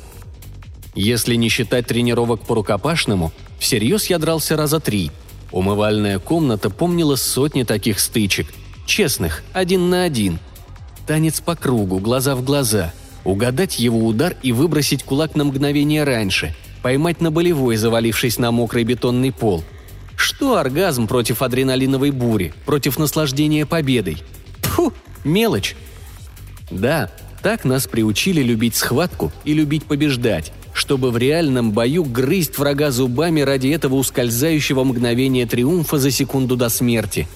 Если 0.96 1.36
не 1.36 1.50
считать 1.50 1.88
тренировок 1.88 2.42
по 2.42 2.56
рукопашному, 2.56 3.32
всерьез 3.60 4.08
я 4.08 4.20
дрался 4.20 4.58
раза 4.58 4.80
три. 4.80 5.12
Умывальная 5.52 6.20
комната 6.20 6.70
помнила 6.70 7.16
сотни 7.16 7.64
таких 7.64 8.00
стычек. 8.00 8.48
Честных, 8.86 9.44
один 9.54 9.90
на 9.90 10.04
один. 10.04 10.40
Танец 11.08 11.42
по 11.42 11.56
кругу, 11.56 12.00
глаза 12.00 12.36
в 12.36 12.44
глаза. 12.44 12.94
Угадать 13.24 13.80
его 13.80 14.06
удар 14.06 14.36
и 14.42 14.52
выбросить 14.52 15.04
кулак 15.04 15.36
на 15.36 15.44
мгновение 15.44 16.04
раньше. 16.04 16.56
Поймать 16.82 17.22
на 17.22 17.32
болевой, 17.32 17.76
завалившись 17.76 18.40
на 18.40 18.52
мокрый 18.52 18.84
бетонный 18.84 19.32
пол– 19.32 19.64
что 20.22 20.58
оргазм 20.58 21.08
против 21.08 21.42
адреналиновой 21.42 22.12
бури, 22.12 22.54
против 22.68 23.00
наслаждения 23.00 23.66
победой? 23.66 24.22
Фу, 24.62 24.94
мелочь. 25.24 25.76
Да, 26.70 27.10
так 27.42 27.66
нас 27.66 27.88
приучили 27.88 28.44
любить 28.44 28.76
схватку 28.76 29.32
и 29.46 29.54
любить 29.56 29.86
побеждать, 29.86 30.54
чтобы 30.74 31.10
в 31.10 31.18
реальном 31.18 31.72
бою 31.72 32.04
грызть 32.04 32.60
врага 32.60 32.92
зубами 32.92 33.42
ради 33.42 33.70
этого 33.70 33.96
ускользающего 33.96 34.84
мгновения 34.84 35.48
триумфа 35.48 35.98
за 35.98 36.12
секунду 36.12 36.56
до 36.56 36.70
смерти. 36.70 37.28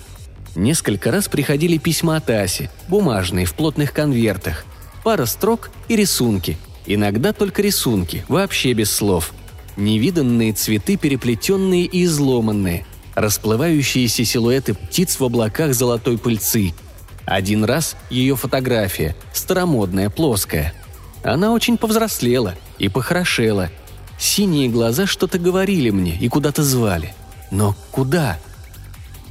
Несколько 0.55 1.11
раз 1.11 1.27
приходили 1.27 1.79
письма 1.79 2.17
от 2.17 2.29
Аси, 2.29 2.69
бумажные, 2.87 3.47
в 3.47 3.55
плотных 3.55 3.93
конвертах. 3.93 4.63
Пара 5.05 5.27
строк 5.27 5.69
и 5.87 5.95
рисунки. 5.95 6.57
Иногда 6.87 7.31
только 7.31 7.61
рисунки, 7.61 8.25
вообще 8.27 8.73
без 8.73 8.91
слов. 8.91 9.35
Невиданные 9.77 10.51
цветы, 10.51 10.97
переплетенные 10.97 11.85
и 11.85 12.05
изломанные. 12.05 12.87
Расплывающиеся 13.13 14.25
силуэты 14.25 14.73
птиц 14.73 15.19
в 15.19 15.23
облаках 15.23 15.75
золотой 15.75 16.17
пыльцы. 16.17 16.73
Один 17.23 17.65
раз 17.65 17.95
ее 18.09 18.35
фотография, 18.35 19.15
старомодная, 19.31 20.09
плоская. 20.09 20.73
Она 21.23 21.51
очень 21.51 21.77
повзрослела 21.77 22.55
и 22.79 22.89
похорошела. 22.89 23.69
Синие 24.17 24.69
глаза 24.69 25.05
что-то 25.05 25.37
говорили 25.37 25.91
мне 25.91 26.17
и 26.19 26.27
куда-то 26.29 26.63
звали. 26.63 27.13
Но 27.51 27.75
куда? 27.91 28.39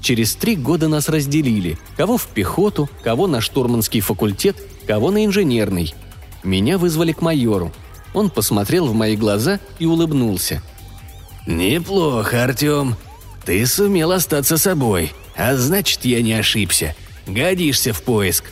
Через 0.00 0.36
три 0.36 0.54
года 0.54 0.86
нас 0.86 1.08
разделили. 1.08 1.78
Кого 1.96 2.16
в 2.16 2.28
пехоту, 2.28 2.88
кого 3.02 3.26
на 3.26 3.40
штурманский 3.40 4.00
факультет, 4.00 4.56
кого 4.84 5.10
на 5.10 5.24
инженерный. 5.24 5.94
Меня 6.42 6.78
вызвали 6.78 7.12
к 7.12 7.22
майору. 7.22 7.72
Он 8.12 8.30
посмотрел 8.30 8.86
в 8.86 8.94
мои 8.94 9.16
глаза 9.16 9.58
и 9.78 9.86
улыбнулся. 9.86 10.62
«Неплохо, 11.46 12.44
Артем. 12.44 12.96
Ты 13.44 13.66
сумел 13.66 14.12
остаться 14.12 14.56
собой, 14.56 15.12
а 15.36 15.56
значит, 15.56 16.04
я 16.04 16.22
не 16.22 16.32
ошибся. 16.32 16.94
Годишься 17.26 17.92
в 17.92 18.02
поиск». 18.02 18.44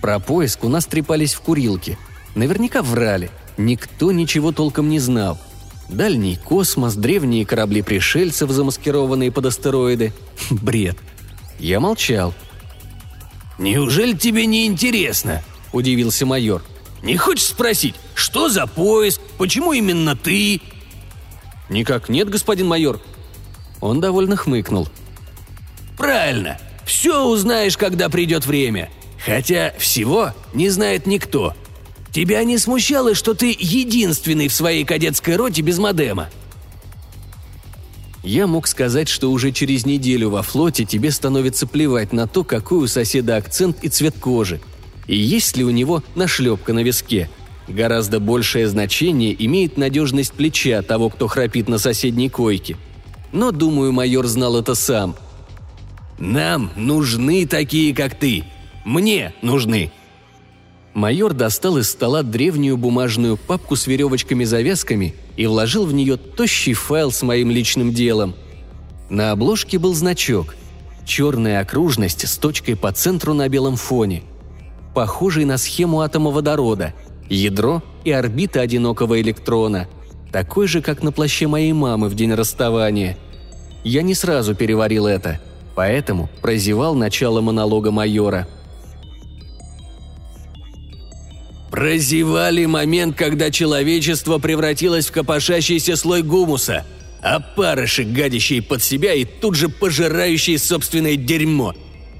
Про 0.00 0.20
поиск 0.20 0.62
у 0.62 0.68
нас 0.68 0.86
трепались 0.86 1.34
в 1.34 1.40
курилке. 1.40 1.98
Наверняка 2.34 2.82
врали. 2.82 3.30
Никто 3.56 4.12
ничего 4.12 4.52
толком 4.52 4.88
не 4.88 5.00
знал. 5.00 5.38
Дальний 5.88 6.36
космос, 6.36 6.94
древние 6.94 7.44
корабли 7.44 7.82
пришельцев, 7.82 8.50
замаскированные 8.50 9.32
под 9.32 9.46
астероиды. 9.46 10.12
Бред. 10.50 10.98
Я 11.58 11.80
молчал. 11.80 12.34
«Неужели 13.58 14.12
тебе 14.12 14.46
не 14.46 14.66
интересно?»– 14.66 15.42
удивился 15.72 16.26
майор. 16.26 16.62
«Не 17.02 17.16
хочешь 17.16 17.46
спросить, 17.46 17.94
что 18.14 18.48
за 18.48 18.66
поиск? 18.66 19.20
Почему 19.38 19.72
именно 19.72 20.16
ты?» 20.16 20.60
«Никак 21.68 22.08
нет, 22.08 22.28
господин 22.28 22.66
майор». 22.66 23.00
Он 23.80 24.00
довольно 24.00 24.36
хмыкнул. 24.36 24.88
«Правильно. 25.96 26.58
Все 26.84 27.26
узнаешь, 27.26 27.76
когда 27.76 28.08
придет 28.08 28.46
время. 28.46 28.90
Хотя 29.24 29.74
всего 29.78 30.32
не 30.54 30.70
знает 30.70 31.06
никто. 31.06 31.54
Тебя 32.12 32.42
не 32.44 32.58
смущало, 32.58 33.14
что 33.14 33.34
ты 33.34 33.54
единственный 33.58 34.48
в 34.48 34.52
своей 34.52 34.84
кадетской 34.84 35.36
роте 35.36 35.62
без 35.62 35.78
модема?» 35.78 36.28
Я 38.24 38.46
мог 38.46 38.66
сказать, 38.66 39.08
что 39.08 39.30
уже 39.30 39.52
через 39.52 39.86
неделю 39.86 40.30
во 40.30 40.42
флоте 40.42 40.84
тебе 40.84 41.10
становится 41.10 41.66
плевать 41.66 42.12
на 42.12 42.26
то, 42.26 42.44
какой 42.44 42.78
у 42.78 42.86
соседа 42.86 43.36
акцент 43.36 43.78
и 43.82 43.88
цвет 43.88 44.16
кожи, 44.18 44.60
и 45.08 45.16
есть 45.16 45.56
ли 45.56 45.64
у 45.64 45.70
него 45.70 46.04
нашлепка 46.14 46.72
на 46.72 46.84
виске. 46.84 47.28
Гораздо 47.66 48.20
большее 48.20 48.68
значение 48.68 49.34
имеет 49.44 49.76
надежность 49.76 50.32
плеча 50.32 50.80
того, 50.82 51.08
кто 51.10 51.26
храпит 51.26 51.68
на 51.68 51.78
соседней 51.78 52.28
койке. 52.28 52.76
Но, 53.32 53.50
думаю, 53.50 53.92
майор 53.92 54.26
знал 54.26 54.56
это 54.56 54.74
сам. 54.74 55.16
«Нам 56.18 56.70
нужны 56.76 57.46
такие, 57.46 57.94
как 57.94 58.14
ты. 58.14 58.44
Мне 58.84 59.34
нужны», 59.42 59.90
Майор 60.94 61.32
достал 61.32 61.78
из 61.78 61.90
стола 61.90 62.24
древнюю 62.24 62.76
бумажную 62.76 63.36
папку 63.36 63.76
с 63.76 63.86
веревочками-завязками 63.86 65.14
и 65.36 65.46
вложил 65.46 65.86
в 65.86 65.92
нее 65.92 66.16
тощий 66.16 66.72
файл 66.72 67.12
с 67.12 67.22
моим 67.22 67.52
личным 67.52 67.92
делом. 67.92 68.34
На 69.08 69.30
обложке 69.30 69.78
был 69.78 69.94
значок. 69.94 70.56
Черная 71.06 71.60
окружность 71.60 72.26
с 72.26 72.36
точкой 72.36 72.74
по 72.74 72.90
центру 72.90 73.32
на 73.32 73.48
белом 73.48 73.76
фоне. 73.76 74.24
Похожий 74.98 75.44
на 75.44 75.58
схему 75.58 76.00
атома 76.00 76.32
водорода. 76.32 76.92
Ядро 77.28 77.84
и 78.02 78.10
орбита 78.10 78.62
одинокого 78.62 79.20
электрона. 79.20 79.86
Такой 80.32 80.66
же, 80.66 80.82
как 80.82 81.04
на 81.04 81.12
плаще 81.12 81.46
моей 81.46 81.72
мамы 81.72 82.08
в 82.08 82.16
день 82.16 82.34
расставания. 82.34 83.16
Я 83.84 84.02
не 84.02 84.14
сразу 84.14 84.56
переварил 84.56 85.06
это, 85.06 85.40
поэтому 85.76 86.28
прозевал 86.42 86.96
начало 86.96 87.40
монолога 87.40 87.92
майора– 87.92 88.48
Прозевали 91.70 92.66
момент, 92.66 93.14
когда 93.14 93.52
человечество 93.52 94.38
превратилось 94.38 95.06
в 95.06 95.12
копошащийся 95.12 95.94
слой 95.94 96.22
гумуса, 96.22 96.84
а 97.22 97.38
парышек, 97.38 98.08
гадящий 98.08 98.60
под 98.60 98.82
себя 98.82 99.14
и 99.14 99.24
тут 99.24 99.54
же 99.54 99.68
пожирающий 99.68 100.58
собственное 100.58 101.14
дерьмо. 101.14 101.76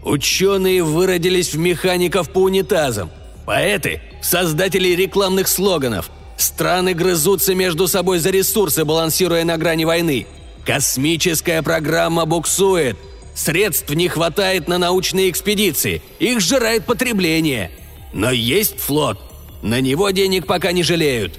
Ученые 0.08 0.82
выродились 0.82 1.52
в 1.52 1.58
механиков 1.58 2.30
по 2.30 2.38
унитазам, 2.38 3.10
поэты– 3.44 4.00
создатели 4.22 4.88
рекламных 4.94 5.48
слоганов, 5.48 6.10
страны 6.38 6.94
грызутся 6.94 7.54
между 7.54 7.86
собой 7.88 8.18
за 8.18 8.30
ресурсы, 8.30 8.86
балансируя 8.86 9.44
на 9.44 9.58
грани 9.58 9.84
войны. 9.84 10.26
Космическая 10.64 11.60
программа 11.60 12.24
буксует, 12.24 12.96
средств 13.34 13.90
не 13.90 14.08
хватает 14.08 14.66
на 14.66 14.78
научные 14.78 15.28
экспедиции, 15.28 16.00
их 16.18 16.40
жирает 16.40 16.86
потребление. 16.86 17.70
Но 18.14 18.30
есть 18.30 18.80
флот, 18.80 19.20
на 19.60 19.82
него 19.82 20.08
денег 20.08 20.46
пока 20.46 20.72
не 20.72 20.84
жалеют. 20.84 21.38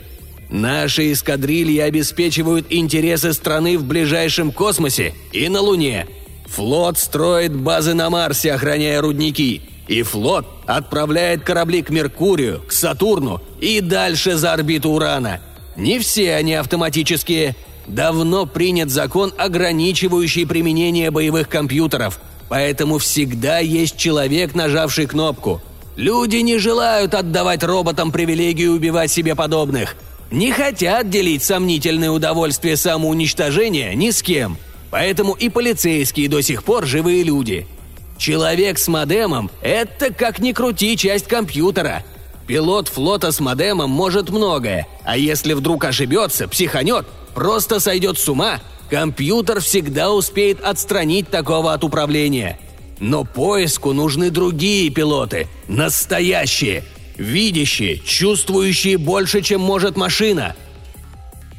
Наши 0.51 1.11
эскадрильи 1.11 1.79
обеспечивают 1.79 2.67
интересы 2.69 3.33
страны 3.33 3.79
в 3.79 3.83
ближайшем 3.83 4.51
космосе 4.51 5.15
и 5.31 5.49
на 5.49 5.59
Луне. 5.61 6.05
Флот 6.51 6.97
строит 6.97 7.55
базы 7.55 7.93
на 7.93 8.09
Марсе, 8.09 8.53
охраняя 8.53 9.01
рудники. 9.01 9.61
И 9.87 10.03
флот 10.03 10.45
отправляет 10.67 11.43
корабли 11.43 11.81
к 11.81 11.89
Меркурию, 11.89 12.61
к 12.67 12.71
Сатурну 12.71 13.41
и 13.59 13.81
дальше 13.81 14.35
за 14.35 14.53
орбиту 14.53 14.91
Урана. 14.91 15.41
Не 15.75 15.99
все 15.99 16.35
они 16.35 16.53
автоматические. 16.53 17.55
Давно 17.87 18.45
принят 18.45 18.91
закон, 18.91 19.33
ограничивающий 19.37 20.45
применение 20.45 21.09
боевых 21.09 21.49
компьютеров. 21.49 22.19
Поэтому 22.49 22.99
всегда 22.99 23.59
есть 23.59 23.97
человек, 23.97 24.53
нажавший 24.53 25.07
кнопку– 25.07 25.61
Люди 25.99 26.37
не 26.37 26.59
желают 26.59 27.13
отдавать 27.13 27.61
роботам 27.61 28.13
привилегию 28.13 28.71
убивать 28.71 29.11
себе 29.11 29.35
подобных. 29.35 29.97
Не 30.31 30.49
хотят 30.53 31.09
делить 31.09 31.43
сомнительное 31.43 32.09
удовольствие 32.09 32.77
самоуничтожения 32.77 33.93
ни 33.95 34.11
с 34.11 34.23
кем. 34.23 34.57
Поэтому 34.91 35.33
и 35.33 35.49
полицейские 35.49 36.29
до 36.29 36.41
сих 36.41 36.63
пор 36.63 36.85
живые 36.85 37.23
люди. 37.23 37.67
Человек 38.17 38.79
с 38.79 38.87
модемом– 38.87 39.49
это, 39.61 40.13
как 40.13 40.39
ни 40.39 40.51
крути, 40.51 40.97
часть 40.97 41.27
компьютера. 41.27 42.03
Пилот 42.47 42.87
флота 42.87 43.31
с 43.31 43.39
модемом 43.39 43.89
может 43.89 44.29
многое, 44.29 44.87
а 45.03 45.17
если 45.17 45.53
вдруг 45.53 45.85
ошибется, 45.85 46.47
психанет, 46.47 47.05
просто 47.35 47.79
сойдет 47.79 48.17
с 48.17 48.27
ума, 48.27 48.59
компьютер 48.89 49.61
всегда 49.61 50.11
успеет 50.11 50.61
отстранить 50.61 51.29
такого 51.29 51.73
от 51.73 51.83
управления– 51.83 52.59
но 52.99 53.23
поиску 53.23 53.93
нужны 53.93 54.29
другие 54.29 54.89
пилоты, 54.89 55.47
настоящие, 55.67 56.83
видящие, 57.17 57.97
чувствующие 57.97 58.97
больше, 58.97 59.41
чем 59.41 59.61
может 59.61 59.95
машина. 59.95 60.55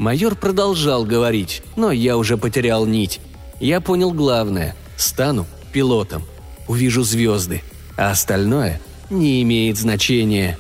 Майор 0.01 0.35
продолжал 0.35 1.05
говорить, 1.05 1.63
но 1.77 1.93
я 1.93 2.17
уже 2.17 2.37
потерял 2.37 2.87
нить. 2.87 3.21
Я 3.61 3.81
понял 3.81 4.11
главное. 4.11 4.75
Стану 4.97 5.47
пилотом. 5.73 6.25
Увижу 6.67 7.05
звезды. 7.05 7.63
А 7.97 8.11
остальное 8.11 8.81
не 9.11 9.43
имеет 9.43 9.77
значения. 9.77 10.59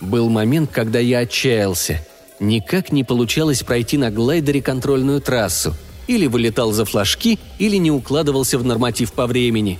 Был 0.00 0.30
момент, 0.30 0.70
когда 0.72 0.98
я 0.98 1.18
отчаялся. 1.18 2.02
Никак 2.40 2.90
не 2.92 3.04
получалось 3.04 3.62
пройти 3.62 3.98
на 3.98 4.10
глайдере 4.10 4.62
контрольную 4.62 5.20
трассу– 5.20 5.74
или 6.06 6.26
вылетал 6.26 6.72
за 6.72 6.84
флажки, 6.84 7.38
или 7.58 7.76
не 7.76 7.90
укладывался 7.90 8.58
в 8.58 8.64
норматив 8.64 9.12
по 9.12 9.26
времени. 9.26 9.78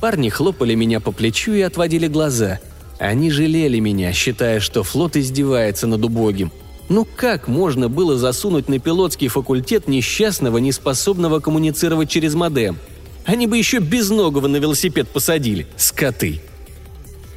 Парни 0.00 0.28
хлопали 0.28 0.74
меня 0.74 1.00
по 1.00 1.12
плечу 1.12 1.52
и 1.52 1.60
отводили 1.60 2.08
глаза. 2.08 2.60
Они 3.02 3.30
жалели 3.30 3.80
меня, 3.80 4.12
считая, 4.12 4.60
что 4.60 4.84
флот 4.84 5.16
издевается 5.16 5.88
над 5.88 6.04
убогим. 6.04 6.52
Ну 6.88 7.04
как 7.04 7.48
можно 7.48 7.88
было 7.88 8.16
засунуть 8.16 8.68
на 8.68 8.78
пилотский 8.78 9.26
факультет 9.26 9.88
несчастного, 9.88 10.58
неспособного 10.58 11.40
коммуницировать 11.40 12.08
через 12.08 12.34
модем? 12.34 12.78
Они 13.24 13.48
бы 13.48 13.58
еще 13.58 13.78
безногого 13.78 14.46
на 14.46 14.56
велосипед 14.56 15.08
посадили, 15.08 15.66
скоты. 15.76 16.40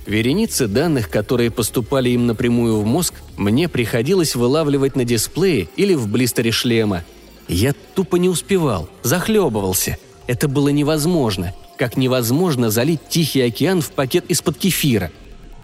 Вереницы 0.06 0.68
данных, 0.68 1.10
которые 1.10 1.50
поступали 1.50 2.10
им 2.10 2.28
напрямую 2.28 2.78
в 2.78 2.86
мозг, 2.86 3.16
мне 3.36 3.68
приходилось 3.68 4.36
вылавливать 4.36 4.96
на 4.96 5.04
дисплее 5.04 5.68
или 5.78 5.96
в 5.96 6.08
блистере 6.08 6.52
шлема– 6.52 7.04
я 7.48 7.74
тупо 7.94 8.16
не 8.16 8.30
успевал, 8.30 8.90
захлебывался. 9.04 9.98
Это 10.28 10.48
было 10.48 10.70
невозможно, 10.70 11.54
как 11.78 11.98
невозможно 11.98 12.72
залить 12.72 13.02
Тихий 13.10 13.42
океан 13.42 13.82
в 13.82 13.92
пакет 13.92 14.26
из-под 14.30 14.58
кефира. 14.58 15.12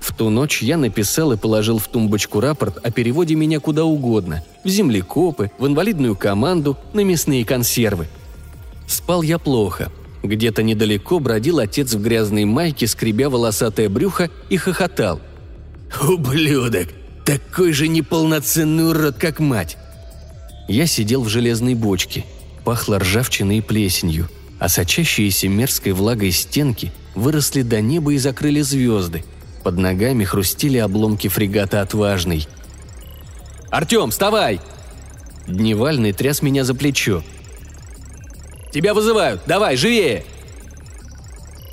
В 0.01 0.13
ту 0.13 0.29
ночь 0.29 0.61
я 0.61 0.77
написал 0.77 1.31
и 1.31 1.37
положил 1.37 1.77
в 1.77 1.87
тумбочку 1.87 2.41
рапорт 2.41 2.79
о 2.83 2.91
переводе 2.91 3.35
меня 3.35 3.59
куда 3.59 3.85
угодно– 3.85 4.43
в 4.63 4.67
землекопы, 4.67 5.51
в 5.57 5.67
инвалидную 5.67 6.15
команду, 6.15 6.77
на 6.93 7.01
мясные 7.01 7.45
консервы. 7.45 8.07
Спал 8.87 9.21
я 9.21 9.37
плохо. 9.37 9.91
Где-то 10.23 10.63
недалеко 10.63 11.19
бродил 11.19 11.59
отец 11.59 11.93
в 11.93 12.01
грязной 12.01 12.45
майке, 12.45 12.87
скребя 12.87 13.29
волосатое 13.29 13.89
брюхо, 13.89 14.29
и 14.49 14.57
хохотал. 14.57 15.19
«Ублюдок! 16.01 16.89
Такой 17.25 17.71
же 17.73 17.87
неполноценный 17.87 18.89
урод, 18.89 19.17
как 19.17 19.39
мать!» 19.39 19.77
Я 20.67 20.85
сидел 20.85 21.21
в 21.23 21.29
железной 21.29 21.75
бочке. 21.75 22.25
Пахло 22.63 22.99
ржавчиной 22.99 23.57
и 23.57 23.61
плесенью, 23.61 24.29
а 24.59 24.69
сочащиеся 24.69 25.47
мерзкой 25.47 25.93
влагой 25.93 26.31
стенки 26.31 26.91
выросли 27.15 27.63
до 27.63 27.81
неба 27.81 28.13
и 28.13 28.17
закрыли 28.17 28.61
звезды. 28.61 29.23
Под 29.63 29.77
ногами 29.77 30.23
хрустили 30.23 30.77
обломки 30.77 31.27
фрегата 31.27 31.81
«Отважный». 31.81 32.47
«Артем, 33.69 34.09
вставай!» 34.11 34.59
Дневальный 35.47 36.13
тряс 36.13 36.41
меня 36.41 36.63
за 36.63 36.73
плечо. 36.73 37.23
«Тебя 38.73 38.93
вызывают! 38.93 39.41
Давай, 39.45 39.75
живее!» 39.75 40.23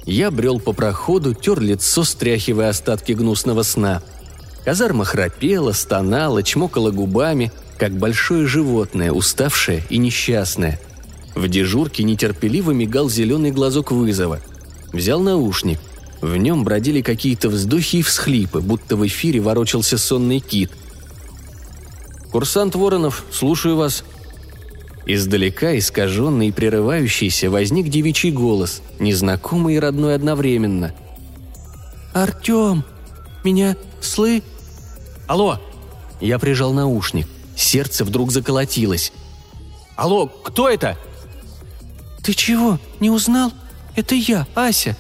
Я 0.05 0.31
брел 0.31 0.59
по 0.59 0.73
проходу, 0.73 1.35
тер 1.35 1.61
лицо, 1.61 2.03
стряхивая 2.05 2.71
остатки 2.71 3.13
гнусного 3.13 3.63
сна. 3.63 4.03
Казарма 4.65 5.05
храпела, 5.05 5.73
стонала, 5.73 6.43
чмокала 6.43 6.91
губами, 6.91 7.53
как 7.79 7.93
большое 7.93 8.47
животное, 8.47 9.13
уставшее 9.13 9.83
и 9.89 9.99
несчастное. 9.99 10.81
В 11.35 11.47
дежурке 11.49 12.03
нетерпеливо 12.03 12.73
мигал 12.73 13.09
зеленый 13.09 13.51
глазок 13.51 13.93
вызова. 13.93 14.41
Взял 14.93 15.21
наушник. 15.21 15.79
В 16.21 16.37
нем 16.37 16.65
бродили 16.65 17.01
какие-то 17.01 17.49
вздохи 17.49 17.97
и 17.97 18.03
всхлипы, 18.03 18.61
будто 18.61 18.97
в 18.97 19.07
эфире 19.07 19.41
ворочался 19.41 19.99
сонный 19.99 20.41
кит. 20.41 20.73
«Курсант 22.33 22.75
Воронов, 22.75 23.25
слушаю 23.31 23.77
вас», 23.77 24.05
Издалека, 25.11 25.79
искаженный 25.79 26.49
и 26.49 26.53
прерывающийся, 26.53 27.49
возник 27.49 27.89
девичий 27.89 28.31
голос, 28.31 28.83
незнакомый 28.99 29.77
и 29.77 29.79
родной 29.79 30.15
одновременно. 30.15 30.95
«Артем! 32.13 32.85
Меня 33.43 33.75
слы...» 34.03 34.43
«Алло!» 35.27 35.59
Я 36.21 36.39
прижал 36.39 36.75
наушник. 36.75 37.27
Сердце 37.57 38.05
вдруг 38.05 38.33
заколотилось. 38.33 39.15
«Алло, 39.97 40.27
кто 40.27 40.69
это?» 40.69 40.99
«Ты 42.23 42.35
чего, 42.35 42.79
не 43.01 43.09
узнал? 43.09 43.51
Это 43.97 44.15
я, 44.15 44.47
Ася!» 44.55 44.95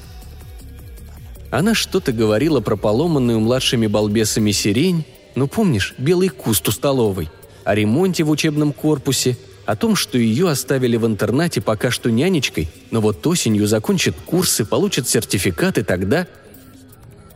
Она 1.51 1.75
что-то 1.75 2.13
говорила 2.13 2.61
про 2.61 2.77
поломанную 2.77 3.41
младшими 3.41 3.87
балбесами 3.87 4.51
сирень, 4.51 5.05
ну 5.35 5.49
помнишь, 5.49 5.95
белый 5.97 6.29
куст 6.29 6.69
у 6.69 6.73
столовой, 6.73 7.31
о 7.65 7.75
ремонте 7.75 8.23
в 8.25 8.31
учебном 8.31 8.73
корпусе, 8.73 9.39
о 9.65 9.77
том, 9.77 9.97
что 9.97 10.19
ее 10.19 10.51
оставили 10.51 10.97
в 10.97 11.07
интернате 11.07 11.61
пока 11.61 11.91
что 11.91 12.11
нянечкой, 12.11 12.69
но 12.91 13.01
вот 13.01 13.27
осенью 13.27 13.67
закончит 13.67 14.15
курсы, 14.27 14.65
получит 14.65 15.09
сертификат 15.09 15.79
и 15.79 15.83
тогда... 15.83 16.27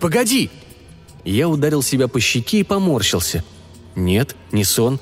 «Погоди!» 0.00 0.50
Я 1.24 1.48
ударил 1.48 1.82
себя 1.82 2.08
по 2.08 2.18
щеке 2.18 2.60
и 2.60 2.64
поморщился. 2.64 3.44
«Нет, 3.94 4.34
не 4.50 4.64
сон». 4.64 4.98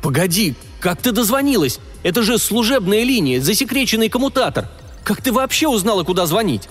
«Погоди, 0.00 0.54
как 0.80 1.02
ты 1.02 1.12
дозвонилась? 1.12 1.78
Это 2.02 2.22
же 2.22 2.38
служебная 2.38 3.02
линия, 3.02 3.40
засекреченный 3.40 4.08
коммутатор. 4.08 4.70
Как 5.04 5.20
ты 5.22 5.30
вообще 5.32 5.68
узнала, 5.68 6.04
куда 6.04 6.26
звонить?» 6.26 6.68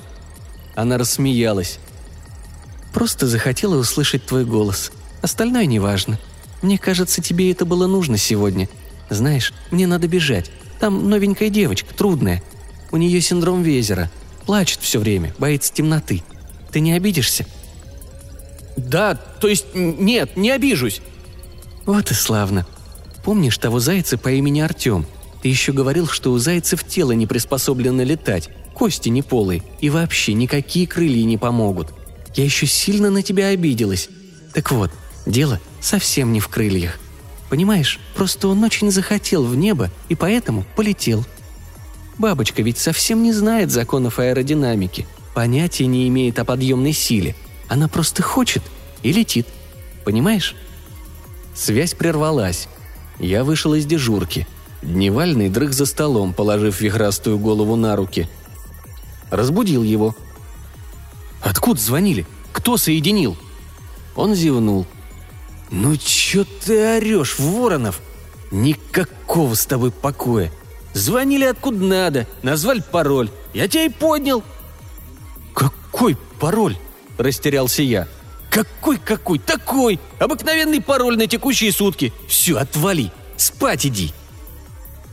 Она 0.78 1.00
рассмеялась. 1.00 1.80
«Просто 2.94 3.26
захотела 3.26 3.78
услышать 3.78 4.28
твой 4.28 4.46
голос. 4.46 4.92
Остальное 5.24 5.66
неважно. 5.66 6.20
Мне 6.62 6.78
кажется, 6.78 7.20
тебе 7.20 7.52
это 7.52 7.66
было 7.66 7.88
нужно 7.88 8.18
сегодня. 8.18 8.70
Знаешь, 9.10 9.54
мне 9.72 9.88
надо 9.88 10.08
бежать. 10.08 10.52
Там 10.80 11.10
новенькая 11.10 11.50
девочка, 11.50 11.92
трудная. 11.96 12.44
У 12.92 12.98
нее 12.98 13.22
синдром 13.22 13.64
Везера. 13.64 14.12
Плачет 14.46 14.82
все 14.82 15.00
время, 15.00 15.34
боится 15.40 15.74
темноты. 15.74 16.22
Ты 16.72 16.80
не 16.80 16.94
обидишься?» 16.94 17.48
«Да, 18.76 19.16
то 19.16 19.48
есть 19.48 19.74
нет, 19.74 20.38
не 20.38 20.52
обижусь». 20.52 21.02
«Вот 21.88 22.12
и 22.12 22.14
славно. 22.14 22.68
Помнишь 23.26 23.58
того 23.58 23.80
зайца 23.80 24.20
по 24.20 24.30
имени 24.30 24.60
Артем? 24.60 25.08
Ты 25.42 25.50
еще 25.50 25.72
говорил, 25.72 26.06
что 26.06 26.32
у 26.32 26.38
зайцев 26.38 26.84
тело 26.84 27.14
не 27.14 27.26
приспособлено 27.26 28.04
летать, 28.04 28.52
кости 28.78 29.10
не 29.10 29.24
полые, 29.24 29.64
и 29.82 29.90
вообще 29.90 30.34
никакие 30.34 30.86
крылья 30.86 31.24
не 31.24 31.38
помогут. 31.38 31.88
Я 32.36 32.44
еще 32.44 32.68
сильно 32.68 33.10
на 33.10 33.24
тебя 33.24 33.48
обиделась. 33.48 34.08
Так 34.54 34.72
вот, 34.72 34.92
дело 35.26 35.60
совсем 35.82 36.32
не 36.32 36.40
в 36.40 36.48
крыльях. 36.48 37.00
Понимаешь, 37.50 38.00
просто 38.16 38.48
он 38.48 38.64
очень 38.64 38.92
захотел 38.92 39.44
в 39.44 39.56
небо 39.56 39.90
и 40.10 40.16
поэтому 40.16 40.64
полетел. 40.76 41.26
Бабочка 42.20 42.62
ведь 42.62 42.78
совсем 42.78 43.24
не 43.24 43.34
знает 43.34 43.72
законов 43.72 44.20
аэродинамики, 44.20 45.08
понятия 45.34 45.88
не 45.88 46.08
имеет 46.08 46.38
о 46.38 46.46
подъемной 46.46 46.94
силе. 46.94 47.36
Она 47.68 47.88
просто 47.88 48.22
хочет 48.22 48.62
и 49.02 49.12
летит. 49.12 49.48
Понимаешь? 50.06 50.56
Связь 51.56 51.96
прервалась. 51.96 52.68
Я 53.18 53.44
вышел 53.44 53.74
из 53.74 53.88
дежурки. 53.88 54.48
Дневальный 54.84 55.50
дрых 55.50 55.74
за 55.74 55.88
столом, 55.88 56.36
положив 56.36 56.80
вихрастую 56.80 57.40
голову 57.40 57.76
на 57.76 57.96
руки. 57.96 58.30
Разбудил 59.30 59.84
его. 59.84 60.16
«Откуда 61.42 61.80
звонили? 61.80 62.26
Кто 62.52 62.78
соединил?» 62.78 63.38
Он 64.16 64.34
зевнул. 64.36 64.86
«Ну 65.70 65.96
чё 65.98 66.46
ты 66.66 66.98
орёшь, 66.98 67.38
Воронов? 67.40 68.02
Никакого 68.52 69.54
с 69.54 69.66
тобой 69.66 69.92
покоя. 69.92 70.52
Звонили 70.94 71.44
откуда 71.44 71.84
надо, 71.84 72.28
назвали 72.42 72.82
пароль. 72.92 73.30
Я 73.54 73.68
тебя 73.68 73.86
и 73.86 73.90
поднял». 73.90 74.44
«Какой 75.54 76.18
пароль?»– 76.40 76.78
растерялся 77.18 77.84
я. 77.84 78.08
«Какой-какой? 78.50 79.40
Такой! 79.40 80.00
Обыкновенный 80.20 80.82
пароль 80.82 81.18
на 81.18 81.28
текущие 81.28 81.72
сутки. 81.72 82.14
Все, 82.28 82.58
отвали. 82.58 83.12
Спать 83.36 83.86
иди». 83.86 84.14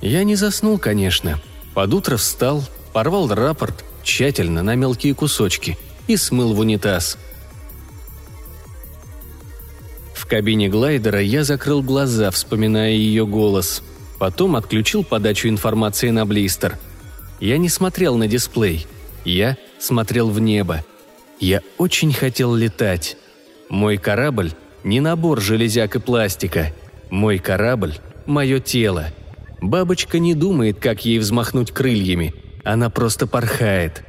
Я 0.00 0.22
не 0.24 0.37
заснул, 0.37 0.79
конечно. 0.79 1.40
Под 1.74 1.92
утро 1.92 2.16
встал, 2.16 2.62
порвал 2.92 3.29
рапорт 3.29 3.85
тщательно 4.05 4.62
на 4.62 4.77
мелкие 4.77 5.14
кусочки 5.14 5.77
и 6.07 6.17
смыл 6.17 6.55
в 6.55 6.61
унитаз– 6.61 7.19
в 10.25 10.27
кабине 10.27 10.71
глайдера 10.71 11.21
я 11.21 11.45
закрыл 11.45 11.83
глаза, 11.83 12.31
вспоминая 12.31 12.93
ее 12.93 13.27
голос. 13.27 13.83
Потом 14.19 14.57
отключил 14.57 15.05
подачу 15.05 15.49
информации 15.49 16.09
на 16.09 16.25
блистер. 16.25 16.79
Я 17.40 17.59
не 17.59 17.69
смотрел 17.69 18.17
на 18.17 18.27
дисплей. 18.27 18.87
Я 19.27 19.59
смотрел 19.79 20.31
в 20.31 20.40
небо. 20.40 20.83
Я 21.40 21.61
очень 21.77 22.14
хотел 22.14 22.55
летать. 22.55 23.19
Мой 23.69 23.99
корабль– 23.99 24.53
не 24.83 25.01
набор 25.01 25.43
железяк 25.43 25.97
и 25.97 26.01
пластика. 26.01 26.73
Мой 27.11 27.37
корабль– 27.37 27.99
мое 28.25 28.61
тело. 28.61 29.09
Бабочка 29.61 30.19
не 30.19 30.35
думает, 30.35 30.79
как 30.81 31.05
ей 31.05 31.19
взмахнуть 31.19 31.71
крыльями. 31.71 32.33
Она 32.64 32.88
просто 32.88 33.27
порхает. 33.27 34.03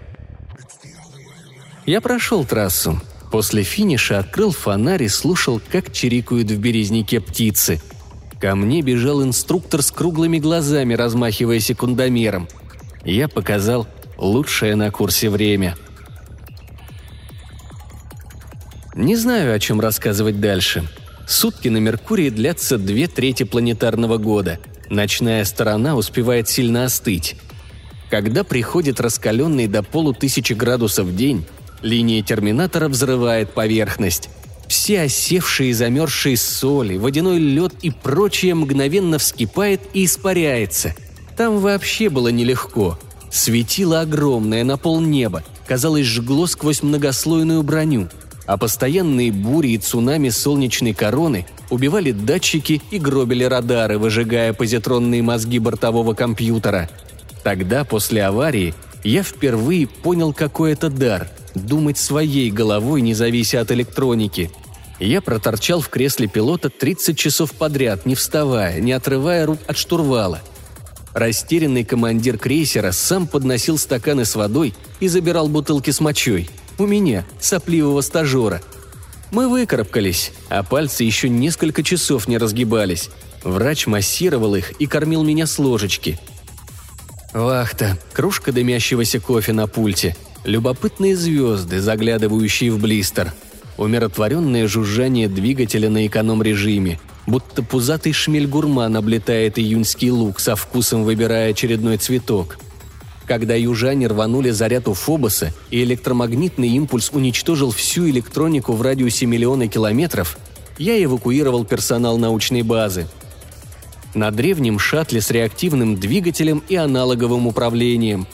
Я 1.85 2.01
прошел 2.01 2.45
трассу. 2.45 2.99
После 3.31 3.63
финиша 3.63 4.19
открыл 4.19 4.51
фонарь 4.51 5.03
и 5.03 5.07
слушал, 5.09 5.61
как 5.71 5.91
чирикают 5.91 6.49
в 6.49 6.57
березняке 6.57 7.19
птицы. 7.19 7.81
Ко 8.39 8.55
мне 8.55 8.81
бежал 8.81 9.23
инструктор 9.23 9.81
с 9.81 9.91
круглыми 9.91 10.39
глазами, 10.39 10.93
размахивая 10.93 11.59
секундомером. 11.59 12.47
Я 13.03 13.27
показал 13.27 13.87
лучшее 14.17 14.75
на 14.75 14.89
курсе 14.89 15.29
время. 15.29 15.75
Не 18.95 19.17
знаю, 19.17 19.53
о 19.53 19.59
чем 19.59 19.81
рассказывать 19.81 20.39
дальше. 20.39 20.87
Сутки 21.27 21.67
на 21.67 21.77
Меркурии 21.77 22.29
длятся 22.29 22.77
две 22.77 23.07
трети 23.07 23.43
планетарного 23.43 24.17
года. 24.17 24.59
Ночная 24.89 25.43
сторона 25.43 25.95
успевает 25.95 26.47
сильно 26.47 26.85
остыть. 26.85 27.35
Когда 28.15 28.45
приходит 28.45 29.01
раскаленный 29.01 29.67
до 29.67 29.83
полутысячи 29.83 30.53
градусов 30.53 31.17
день, 31.17 31.43
Линия 31.81 32.23
терминатора 32.23 32.87
взрывает 32.87 33.53
поверхность. 33.53 34.29
Все 34.69 35.01
осевшие 35.01 35.71
и 35.71 35.73
замерзшие 35.73 36.37
соли, 36.37 36.95
водяной 36.95 37.39
лед 37.39 37.73
и 37.81 37.91
прочее 37.91 38.55
мгновенно 38.55 39.17
вскипает 39.17 39.81
и 39.91 40.05
испаряется. 40.05 40.95
Там 41.35 41.59
вообще 41.59 42.07
было 42.07 42.29
нелегко. 42.29 42.97
Светило 43.29 43.99
огромное 43.99 44.63
на 44.63 44.77
полнеба, 44.77 45.43
казалось, 45.67 46.05
жгло 46.05 46.47
сквозь 46.47 46.83
многослойную 46.83 47.63
броню. 47.63 48.07
А 48.45 48.55
постоянные 48.55 49.33
бури 49.33 49.71
и 49.71 49.77
цунами 49.77 50.29
солнечной 50.29 50.93
короны 50.93 51.45
убивали 51.69 52.11
датчики 52.13 52.81
и 52.91 52.97
гробили 52.97 53.43
радары, 53.43 53.97
выжигая 53.97 54.53
позитронные 54.53 55.21
мозги 55.21 55.59
бортового 55.59 56.13
компьютера. 56.13 56.89
Тогда, 57.45 57.83
после 57.83 58.23
аварии, 58.23 58.73
я 59.03 59.21
впервые 59.21 59.85
понял, 59.85 60.33
какой 60.33 60.73
это 60.73 60.89
дар– 60.89 61.29
думать 61.53 61.99
своей 61.99 62.49
головой, 62.49 63.01
не 63.01 63.13
завися 63.13 63.61
от 63.61 63.71
электроники. 63.71 64.49
Я 64.99 65.21
проторчал 65.21 65.79
в 65.79 65.89
кресле 65.89 66.27
пилота 66.27 66.71
30 66.71 67.15
часов 67.15 67.51
подряд, 67.51 68.07
не 68.07 68.15
вставая, 68.15 68.81
не 68.81 68.93
отрывая 68.93 69.45
рук 69.45 69.59
от 69.67 69.77
штурвала. 69.77 70.41
Растерянный 71.13 71.85
командир 71.85 72.39
крейсера 72.39 72.91
сам 72.91 73.27
подносил 73.27 73.77
стаканы 73.77 74.25
с 74.25 74.35
водой 74.35 74.73
и 74.99 75.07
забирал 75.07 75.47
бутылки 75.47 75.91
с 75.91 75.99
мочой. 75.99 76.49
У 76.79 76.87
меня, 76.87 77.27
сопливого 77.39 78.01
стажера. 78.01 78.63
Мы 79.29 79.49
выкарабкались, 79.49 80.31
а 80.49 80.63
пальцы 80.63 81.03
еще 81.03 81.29
несколько 81.29 81.83
часов 81.83 82.27
не 82.27 82.39
разгибались. 82.39 83.11
Врач 83.43 83.85
массировал 83.85 84.55
их 84.55 84.71
и 84.79 84.87
кормил 84.87 85.21
меня 85.21 85.45
с 85.45 85.59
ложечки. 85.59 86.19
Вахта, 87.35 87.99
кружка 88.13 88.51
дымящегося 88.51 89.19
кофе 89.19 89.53
на 89.53 89.67
пульте, 89.67 90.15
любопытные 90.43 91.15
звезды, 91.15 91.79
заглядывающие 91.79 92.71
в 92.71 92.79
блистер, 92.79 93.33
умиротворенное 93.77 94.67
жужжание 94.67 95.27
двигателя 95.27 95.91
на 95.91 96.07
эконом-режиме– 96.07 96.99
будто 97.27 97.63
пузатый 97.63 98.13
шмель-гурман 98.13 98.95
облетает 98.95 99.57
июньский 99.57 100.09
луг 100.09 100.39
со 100.39 100.55
вкусом 100.55 101.03
выбирая 101.03 101.51
очередной 101.51 101.97
цветок. 101.97 102.57
Когда 103.25 103.55
южане 103.55 104.07
рванули 104.07 104.51
заряд 104.51 104.87
у 104.87 104.93
Фобоса 104.93 105.51
и 105.71 105.83
электромагнитный 105.83 106.69
импульс 106.69 107.09
уничтожил 107.11 107.71
всю 107.71 108.07
электронику 108.09 108.73
в 108.73 108.81
радиусе 108.83 109.25
миллиона 109.25 109.67
километров, 109.67 110.37
я 110.77 111.03
эвакуировал 111.03 111.65
персонал 111.65 112.17
научной 112.19 112.61
базы. 112.61 113.07
На 114.15 114.31
древнем 114.31 114.79
шаттле 114.79 115.21
с 115.21 115.29
реактивным 115.29 115.97
двигателем 115.97 116.63
и 116.67 116.75
аналоговым 116.75 117.45
управлением. 117.45 118.25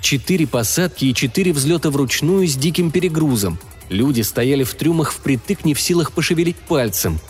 Четыре 0.00 0.46
посадки 0.46 1.06
и 1.06 1.14
четыре 1.14 1.52
взлета 1.52 1.90
вручную 1.90 2.46
с 2.46 2.54
диким 2.54 2.92
перегрузом. 2.92 3.58
Люди 3.88 4.20
стояли 4.20 4.62
в 4.62 4.74
трюмах 4.74 5.10
впритык 5.10 5.64
не 5.64 5.74
в 5.74 5.80
силах 5.80 6.12
пошевелить 6.12 6.56
пальцем– 6.56 7.18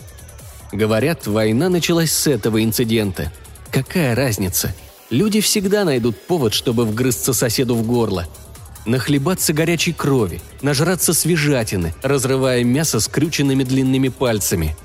Говорят, 0.73 1.27
война 1.27 1.69
началась 1.69 2.13
с 2.13 2.27
этого 2.27 2.63
инцидента. 2.63 3.33
Какая 3.71 4.15
разница? 4.15 4.75
Люди 5.11 5.41
всегда 5.41 5.85
найдут 5.85 6.21
повод, 6.27 6.55
чтобы 6.55 6.85
вгрызться 6.85 7.33
соседу 7.33 7.75
в 7.75 7.87
горло. 7.87 8.27
Нахлебаться 8.85 9.53
горячей 9.53 9.93
крови, 9.93 10.41
нажраться 10.63 11.13
свежатины, 11.13 11.95
разрывая 12.03 12.63
мясо 12.65 13.01
скрюченными 13.01 13.65
длинными 13.65 14.09
пальцами. 14.09 14.77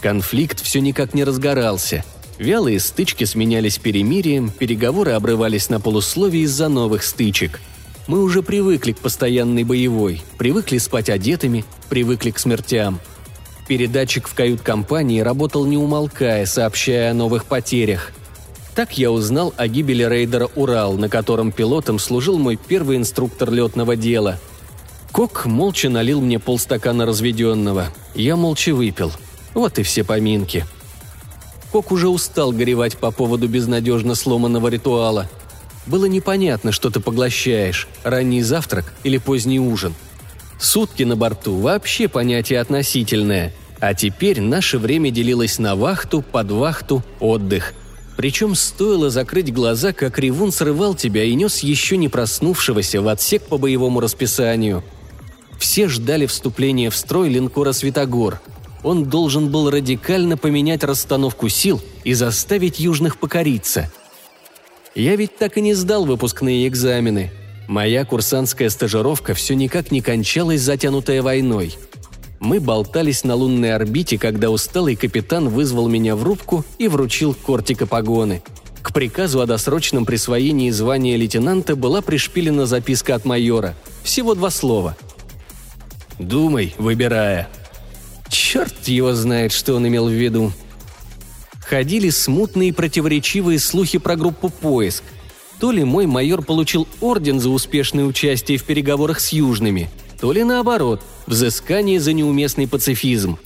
Конфликт 0.00 0.60
все 0.60 0.80
никак 0.80 1.14
не 1.14 1.24
разгорался. 1.24 2.04
Вялые 2.38 2.80
стычки 2.80 3.24
сменялись 3.24 3.78
перемирием, 3.78 4.50
переговоры 4.50 5.12
обрывались 5.12 5.68
на 5.68 5.80
полусловии 5.80 6.40
из-за 6.40 6.68
новых 6.68 7.02
стычек. 7.02 7.60
Мы 8.06 8.22
уже 8.22 8.42
привыкли 8.42 8.92
к 8.92 8.98
постоянной 8.98 9.64
боевой, 9.64 10.22
привыкли 10.38 10.78
спать 10.78 11.10
одетыми, 11.10 11.64
привыкли 11.88 12.30
к 12.30 12.38
смертям– 12.38 13.00
Передатчик 13.66 14.28
в 14.28 14.34
кают-компании 14.34 15.20
работал 15.20 15.66
не 15.66 15.76
умолкая, 15.76 16.46
сообщая 16.46 17.10
о 17.10 17.14
новых 17.14 17.46
потерях. 17.46 18.12
Так 18.76 18.96
я 18.96 19.10
узнал 19.10 19.52
о 19.56 19.66
гибели 19.66 20.04
рейдера 20.04 20.48
«Урал», 20.54 20.94
на 20.94 21.08
котором 21.08 21.50
пилотом 21.50 21.98
служил 21.98 22.38
мой 22.38 22.56
первый 22.56 22.96
инструктор 22.96 23.50
летного 23.50 23.96
дела. 23.96 24.38
Кок 25.10 25.46
молча 25.46 25.88
налил 25.88 26.20
мне 26.20 26.38
полстакана 26.38 27.06
разведенного. 27.06 27.88
Я 28.14 28.36
молча 28.36 28.74
выпил. 28.74 29.10
Вот 29.54 29.78
и 29.78 29.82
все 29.82 30.04
поминки. 30.04 30.64
Кок 31.72 31.92
уже 31.92 32.08
устал 32.08 32.52
горевать 32.52 32.96
по 32.96 33.10
поводу 33.10 33.48
безнадежно 33.48 34.14
сломанного 34.14 34.68
ритуала. 34.68 35.28
Было 35.86 36.06
непонятно, 36.06 36.72
что 36.72 36.90
ты 36.90 37.00
поглощаешь– 37.00 37.88
ранний 38.02 38.42
завтрак 38.42 38.92
или 39.04 39.18
поздний 39.18 39.60
ужин– 39.60 39.94
Сутки 40.58 41.02
на 41.02 41.16
борту– 41.16 41.56
вообще 41.60 42.08
понятие 42.08 42.60
относительное. 42.60 43.52
А 43.78 43.94
теперь 43.94 44.40
наше 44.40 44.78
время 44.78 45.10
делилось 45.10 45.58
на 45.58 45.76
вахту, 45.76 46.22
подвахту, 46.22 47.02
отдых. 47.20 47.74
Причем 48.16 48.54
стоило 48.54 49.10
закрыть 49.10 49.52
глаза, 49.52 49.92
как 49.92 50.18
ревун 50.18 50.50
срывал 50.50 50.94
тебя 50.94 51.24
и 51.24 51.34
нес 51.34 51.58
еще 51.58 51.98
не 51.98 52.08
проснувшегося 52.08 53.02
в 53.02 53.08
отсек 53.08 53.42
по 53.42 53.58
боевому 53.58 54.00
расписанию. 54.00 54.82
Все 55.58 55.88
ждали 55.88 56.24
вступления 56.24 56.88
в 56.88 56.96
строй 56.96 57.28
линкора 57.28 57.72
«Светогор». 57.72 58.40
Он 58.86 59.04
должен 59.04 59.50
был 59.50 59.68
радикально 59.68 60.38
поменять 60.38 60.82
расстановку 60.82 61.50
сил 61.50 61.82
и 62.04 62.14
заставить 62.14 62.80
южных 62.80 63.18
покориться. 63.18 63.90
Я 64.94 65.16
ведь 65.16 65.36
так 65.36 65.58
и 65.58 65.60
не 65.60 65.74
сдал 65.74 66.06
выпускные 66.06 66.66
экзамены– 66.66 67.30
Моя 67.66 68.04
курсантская 68.04 68.70
стажировка 68.70 69.34
все 69.34 69.54
никак 69.54 69.90
не 69.90 70.00
кончалась, 70.00 70.60
затянутая 70.60 71.20
войной. 71.20 71.76
Мы 72.38 72.60
болтались 72.60 73.24
на 73.24 73.34
лунной 73.34 73.74
орбите, 73.74 74.18
когда 74.18 74.50
усталый 74.50 74.94
капитан 74.94 75.48
вызвал 75.48 75.88
меня 75.88 76.14
в 76.14 76.22
рубку 76.22 76.64
и 76.78 76.86
вручил 76.86 77.34
кортика 77.34 77.86
погоны. 77.86 78.42
К 78.82 78.92
приказу 78.92 79.40
о 79.40 79.46
досрочном 79.46 80.04
присвоении 80.04 80.70
звания 80.70 81.16
лейтенанта 81.16 81.74
была 81.74 82.02
пришпилена 82.02 82.66
записка 82.66 83.16
от 83.16 83.24
майора. 83.24 83.74
Всего 84.04 84.34
два 84.34 84.50
слова. 84.50 84.96
«Думай, 86.20 86.72
выбирая». 86.78 87.48
Черт 88.28 88.88
его 88.88 89.14
знает, 89.14 89.52
что 89.52 89.74
он 89.74 89.86
имел 89.86 90.08
в 90.08 90.12
виду. 90.12 90.52
Ходили 91.60 92.10
смутные 92.10 92.72
противоречивые 92.72 93.58
слухи 93.58 93.98
про 93.98 94.16
группу 94.16 94.48
«Поиск», 94.48 95.02
то 95.58 95.72
ли 95.72 95.84
мой 95.84 96.06
майор 96.06 96.42
получил 96.42 96.86
орден 97.00 97.40
за 97.40 97.50
успешное 97.50 98.04
участие 98.04 98.58
в 98.58 98.64
переговорах 98.64 99.20
с 99.20 99.32
южными, 99.32 99.88
то 100.20 100.32
ли 100.32 100.44
наоборот, 100.44 101.02
взыскание 101.26 101.98
за 101.98 102.12
неуместный 102.12 102.68
пацифизм. 102.68 103.38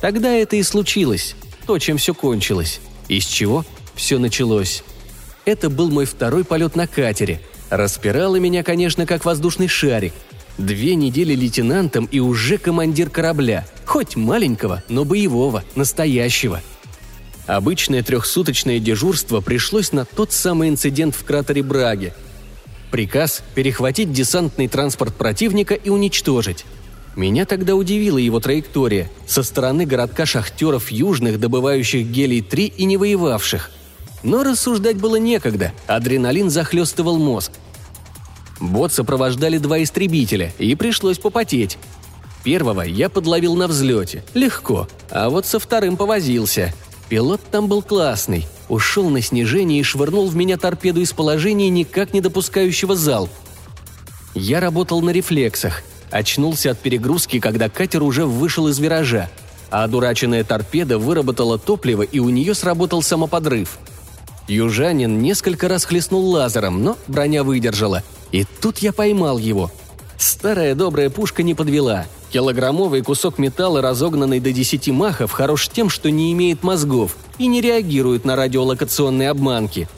Тогда 0.00 0.32
это 0.32 0.56
и 0.56 0.62
случилось, 0.62 1.34
то, 1.66 1.78
чем 1.78 1.96
все 1.96 2.14
кончилось. 2.14 2.80
Из 3.08 3.24
чего 3.24 3.64
все 3.94 4.18
началось. 4.18 4.84
Это 5.44 5.70
был 5.70 5.90
мой 5.90 6.04
второй 6.04 6.44
полет 6.44 6.76
на 6.76 6.86
катере. 6.86 7.40
Распирало 7.70 8.36
меня, 8.36 8.62
конечно, 8.62 9.06
как 9.06 9.24
воздушный 9.24 9.68
шарик. 9.68 10.12
Две 10.58 10.96
недели 10.96 11.34
лейтенантом 11.34 12.06
и 12.10 12.18
уже 12.20 12.58
командир 12.58 13.08
корабля. 13.08 13.66
Хоть 13.86 14.16
маленького, 14.16 14.82
но 14.88 15.04
боевого, 15.04 15.64
настоящего– 15.74 16.60
Обычное 17.48 18.02
трехсуточное 18.02 18.78
дежурство 18.78 19.40
пришлось 19.40 19.92
на 19.92 20.04
тот 20.04 20.32
самый 20.32 20.68
инцидент 20.68 21.14
в 21.14 21.24
кратере 21.24 21.62
Браги. 21.62 22.12
Приказ– 22.90 23.42
перехватить 23.54 24.12
десантный 24.12 24.68
транспорт 24.68 25.14
противника 25.14 25.72
и 25.72 25.88
уничтожить. 25.88 26.66
Меня 27.16 27.46
тогда 27.46 27.74
удивила 27.74 28.18
его 28.18 28.38
траектория 28.38 29.10
со 29.26 29.42
стороны 29.42 29.86
городка 29.86 30.26
шахтеров 30.26 30.90
южных, 30.90 31.40
добывающих 31.40 32.06
гелий-3 32.06 32.74
и 32.76 32.84
не 32.84 32.98
воевавших. 32.98 33.70
Но 34.22 34.44
рассуждать 34.44 34.98
было 34.98 35.16
некогда, 35.16 35.72
адреналин 35.86 36.50
захлестывал 36.50 37.16
мозг. 37.16 37.52
Бот 38.60 38.92
сопровождали 38.92 39.58
два 39.58 39.82
истребителя, 39.82 40.52
и 40.58 40.74
пришлось 40.74 41.18
попотеть. 41.18 41.78
Первого 42.44 42.82
я 42.82 43.08
подловил 43.08 43.54
на 43.54 43.68
взлете, 43.68 44.24
легко, 44.34 44.88
а 45.10 45.28
вот 45.28 45.46
со 45.46 45.58
вторым 45.58 45.96
повозился– 45.96 46.74
Пилот 47.08 47.40
там 47.50 47.68
был 47.68 47.82
классный. 47.82 48.46
Ушел 48.68 49.08
на 49.08 49.22
снижение 49.22 49.80
и 49.80 49.82
швырнул 49.82 50.28
в 50.28 50.36
меня 50.36 50.58
торпеду 50.58 51.00
из 51.00 51.12
положения, 51.12 51.70
никак 51.70 52.12
не 52.12 52.20
допускающего 52.20 52.94
залп. 52.94 53.30
Я 54.34 54.60
работал 54.60 55.00
на 55.00 55.10
рефлексах. 55.10 55.82
Очнулся 56.10 56.72
от 56.72 56.78
перегрузки, 56.78 57.40
когда 57.40 57.68
катер 57.68 58.02
уже 58.02 58.26
вышел 58.26 58.68
из 58.68 58.78
виража. 58.78 59.30
А 59.70 59.84
одураченная 59.84 60.44
торпеда 60.44 60.98
выработала 60.98 61.58
топливо, 61.58 62.02
и 62.02 62.18
у 62.18 62.28
нее 62.28 62.54
сработал 62.54 63.02
самоподрыв. 63.02 63.78
Южанин 64.46 65.20
несколько 65.20 65.68
раз 65.68 65.84
хлестнул 65.84 66.30
лазером, 66.30 66.82
но 66.82 66.96
броня 67.06 67.42
выдержала. 67.42 68.02
И 68.32 68.44
тут 68.60 68.78
я 68.78 68.92
поймал 68.92 69.38
его. 69.38 69.70
Старая 70.16 70.74
добрая 70.74 71.10
пушка 71.10 71.42
не 71.42 71.54
подвела– 71.54 72.06
Килограммовый 72.30 73.00
кусок 73.02 73.38
металла, 73.38 73.80
разогнанный 73.80 74.38
до 74.38 74.52
10 74.52 74.88
махов, 74.88 75.32
хорош 75.32 75.68
тем, 75.68 75.88
что 75.88 76.10
не 76.10 76.32
имеет 76.32 76.62
мозгов 76.62 77.16
и 77.38 77.46
не 77.46 77.60
реагирует 77.60 78.24
на 78.24 78.36
радиолокационные 78.36 79.30
обманки. 79.30 79.88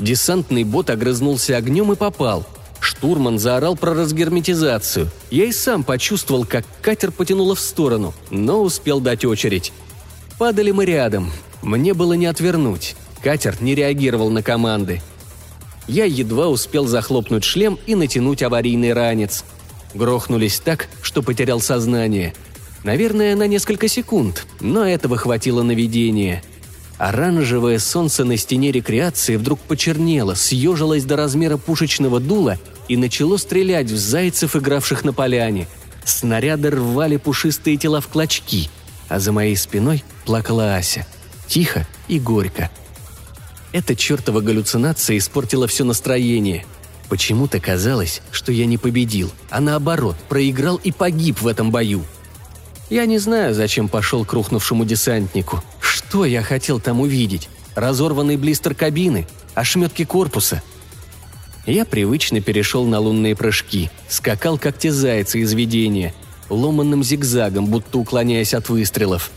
Десантный 0.00 0.64
бот 0.64 0.90
огрызнулся 0.90 1.56
огнем 1.56 1.92
и 1.92 1.96
попал. 1.96 2.44
Штурман 2.80 3.38
заорал 3.38 3.76
про 3.76 3.94
разгерметизацию. 3.94 5.08
Я 5.30 5.44
и 5.44 5.52
сам 5.52 5.84
почувствовал, 5.84 6.44
как 6.44 6.64
катер 6.82 7.12
потянуло 7.12 7.54
в 7.54 7.60
сторону, 7.60 8.12
но 8.30 8.60
успел 8.60 9.00
дать 9.00 9.24
очередь. 9.24 9.72
Падали 10.38 10.70
мы 10.70 10.84
рядом. 10.84 11.32
Мне 11.62 11.94
было 11.94 12.12
не 12.14 12.26
отвернуть. 12.26 12.96
Катер 13.22 13.56
не 13.60 13.74
реагировал 13.74 14.30
на 14.30 14.42
команды. 14.42 15.00
Я 15.88 16.04
едва 16.04 16.48
успел 16.48 16.86
захлопнуть 16.86 17.44
шлем 17.44 17.78
и 17.86 17.94
натянуть 17.94 18.42
аварийный 18.42 18.92
ранец– 18.92 19.44
Грохнулись 19.94 20.60
так, 20.60 20.88
что 21.02 21.22
потерял 21.22 21.60
сознание. 21.60 22.34
Наверное, 22.84 23.34
на 23.34 23.46
несколько 23.46 23.88
секунд, 23.88 24.46
но 24.60 24.86
этого 24.86 25.16
хватило 25.16 25.62
на 25.62 25.72
видение. 25.72 26.42
Оранжевое 26.98 27.78
солнце 27.78 28.24
на 28.24 28.36
стене 28.36 28.72
рекреации 28.72 29.36
вдруг 29.36 29.60
почернело, 29.60 30.34
съежилось 30.34 31.04
до 31.04 31.16
размера 31.16 31.56
пушечного 31.56 32.20
дула 32.20 32.58
и 32.88 32.96
начало 32.96 33.36
стрелять 33.36 33.90
в 33.90 33.96
зайцев, 33.96 34.56
игравших 34.56 35.04
на 35.04 35.12
поляне. 35.12 35.68
Снаряды 36.04 36.70
рвали 36.70 37.16
пушистые 37.16 37.76
тела 37.76 38.00
в 38.00 38.08
клочки, 38.08 38.68
а 39.08 39.20
за 39.20 39.32
моей 39.32 39.56
спиной 39.56 40.02
плакала 40.24 40.76
Ася. 40.76 41.06
Тихо 41.46 41.86
и 42.08 42.18
горько. 42.18 42.70
Эта 43.72 43.94
чертова 43.94 44.40
галлюцинация 44.40 45.18
испортила 45.18 45.66
все 45.66 45.84
настроение. 45.84 46.64
Почему-то 47.08 47.60
казалось, 47.60 48.22
что 48.30 48.52
я 48.52 48.66
не 48.66 48.78
победил, 48.78 49.30
а 49.50 49.60
наоборот, 49.60 50.16
проиграл 50.28 50.76
и 50.76 50.92
погиб 50.92 51.40
в 51.40 51.46
этом 51.46 51.70
бою. 51.70 52.04
Я 52.90 53.04
не 53.06 53.18
знаю, 53.18 53.54
зачем 53.54 53.88
пошел 53.88 54.24
к 54.24 54.32
рухнувшему 54.32 54.84
десантнику. 54.84 55.62
Что 55.80 56.24
я 56.24 56.42
хотел 56.42 56.80
там 56.80 57.00
увидеть? 57.00 57.48
Разорванный 57.74 58.36
блистер 58.36 58.74
кабины? 58.74 59.26
Ошметки 59.54 60.04
корпуса? 60.04 60.62
Я 61.66 61.84
привычно 61.84 62.40
перешел 62.40 62.86
на 62.86 62.98
лунные 62.98 63.36
прыжки, 63.36 63.90
скакал 64.08 64.56
как 64.56 64.78
те 64.78 64.90
зайцы 64.90 65.40
из 65.40 65.52
видения, 65.52 66.14
ломанным 66.48 67.04
зигзагом, 67.04 67.66
будто 67.66 67.98
уклоняясь 67.98 68.54
от 68.54 68.70
выстрелов. 68.70 69.30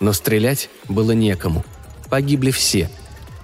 Но 0.00 0.12
стрелять 0.12 0.68
было 0.88 1.12
некому. 1.12 1.64
Погибли 2.10 2.50
все. 2.50 2.90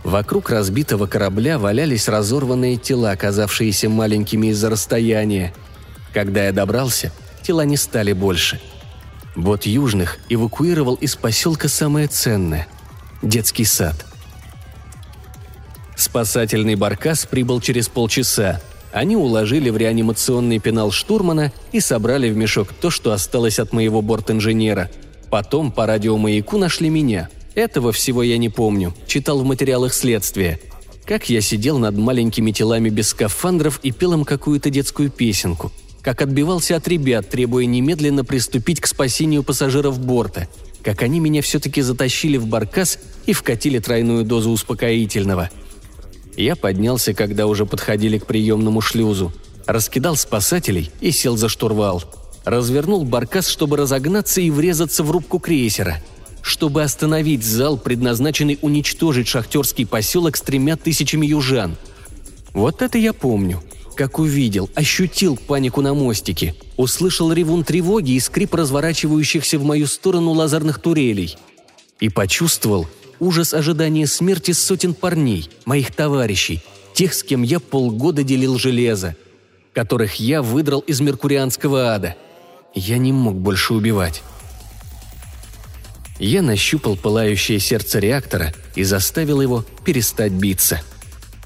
Вокруг 0.05 0.51
разбитого 0.51 1.07
корабля 1.07 1.59
валялись 1.59 2.09
разорванные 2.09 2.77
тела, 2.77 3.11
оказавшиеся 3.11 3.89
маленькими 3.89 4.49
из-за 4.49 4.71
расстояния. 4.71 5.53
Когда 6.13 6.45
я 6.45 6.53
добрался, 6.53 7.11
тела 7.43 7.65
не 7.65 7.77
стали 7.77 8.13
больше. 8.13 8.61
Вот 9.35 9.67
Южных 9.67 10.19
эвакуировал 10.29 10.95
из 10.95 11.17
поселка 11.17 11.69
самое 11.69 12.07
ценное– 12.07 12.69
детский 13.23 13.65
сад– 13.65 14.07
Спасательный 15.97 16.75
баркас 16.75 17.27
прибыл 17.27 17.61
через 17.61 17.89
полчаса. 17.89 18.61
Они 18.93 19.17
уложили 19.17 19.71
в 19.71 19.77
реанимационный 19.77 20.59
пенал 20.59 20.91
штурмана 20.91 21.53
и 21.73 21.81
собрали 21.81 22.31
в 22.31 22.37
мешок 22.37 22.69
то, 22.73 22.91
что 22.91 23.13
осталось 23.13 23.59
от 23.59 23.73
моего 23.73 24.03
борт-инженера. 24.03 24.91
Потом 25.31 25.73
по 25.73 25.87
радиомаяку 25.87 26.59
нашли 26.59 26.89
меня. 26.91 27.29
Этого 27.55 27.93
всего 27.93 28.23
я 28.23 28.39
не 28.39 28.49
помню, 28.49 28.95
читал 29.07 29.41
в 29.41 29.45
материалах 29.45 29.95
следствия. 29.95 30.61
Как 31.05 31.29
я 31.29 31.41
сидел 31.41 31.79
над 31.79 31.97
маленькими 31.97 32.51
телами 32.51 32.89
без 32.89 33.09
скафандров 33.09 33.81
и 33.83 33.93
пел 33.93 34.15
им 34.15 34.25
какую-то 34.25 34.71
детскую 34.71 35.11
песенку. 35.11 35.71
Как 36.03 36.23
отбивался 36.23 36.77
от 36.77 36.89
ребят, 36.89 37.29
требуя 37.31 37.65
немедленно 37.67 38.25
приступить 38.25 38.81
к 38.81 38.87
спасению 38.87 39.43
пассажиров 39.43 39.99
борта. 39.99 40.49
Как 40.83 41.03
они 41.03 41.21
меня 41.21 41.43
все-таки 41.43 41.81
затащили 41.83 42.37
в 42.37 42.47
баркас 42.47 42.99
и 43.27 43.33
вкатили 43.33 43.79
тройную 43.79 44.25
дозу 44.25 44.51
успокоительного– 44.51 45.51
я 46.37 46.57
поднялся, 46.57 47.15
когда 47.15 47.47
уже 47.47 47.65
подходили 47.65 48.19
к 48.19 48.27
приемному 48.27 48.81
шлюзу. 48.81 49.33
Раскидал 49.67 50.17
спасателей 50.17 50.91
и 51.01 51.11
сел 51.11 51.37
за 51.37 51.49
штурвал. 51.49 52.03
Развернул 52.45 53.05
баркас, 53.05 53.49
чтобы 53.49 53.77
разогнаться 53.77 54.41
и 54.41 54.51
врезаться 54.51 55.03
в 55.03 55.11
рубку 55.11 55.39
крейсера. 55.39 56.03
Чтобы 56.45 56.83
остановить 56.83 57.43
зал, 57.43 57.79
предназначенный 57.79 58.59
уничтожить 58.61 59.27
шахтерский 59.27 59.87
поселок 59.87 60.37
с 60.37 60.43
тремя 60.43 60.77
тысячами 60.77 61.25
южан. 61.27 61.75
Вот 62.53 62.83
это 62.83 62.99
я 62.99 63.15
помню. 63.15 63.63
Как 63.97 64.19
увидел, 64.19 64.69
ощутил 64.75 65.39
панику 65.39 65.81
на 65.81 65.95
мостике. 65.95 66.55
Услышал 66.77 67.33
ревун 67.33 67.65
тревоги 67.65 68.11
и 68.11 68.21
скрип 68.21 68.55
разворачивающихся 68.55 69.59
в 69.59 69.65
мою 69.65 69.87
сторону 69.87 70.33
лазерных 70.33 70.81
турелей. 70.81 71.39
И 71.99 72.11
почувствовал, 72.11 72.87
ужас 73.21 73.55
ожидания 73.55 74.07
смерти 74.07 74.51
сотен 74.51 74.93
парней, 74.93 75.49
моих 75.65 75.95
товарищей, 75.95 76.63
тех, 76.93 77.15
с 77.15 77.23
кем 77.23 77.43
я 77.43 77.59
полгода 77.59 78.23
делил 78.23 78.59
железо, 78.59 79.17
которых 79.73 80.17
я 80.17 80.43
выдрал 80.43 80.81
из 80.81 81.01
меркурианского 81.01 81.95
ада. 81.95 82.17
Я 82.75 82.99
не 82.99 83.13
мог 83.13 83.35
больше 83.35 83.73
убивать. 83.73 84.23
Я 86.19 86.43
нащупал 86.43 86.97
пылающее 86.97 87.59
сердце 87.59 87.99
реактора 87.99 88.55
и 88.75 88.85
заставил 88.85 89.41
его 89.41 89.65
перестать 89.85 90.33
биться. 90.33 90.81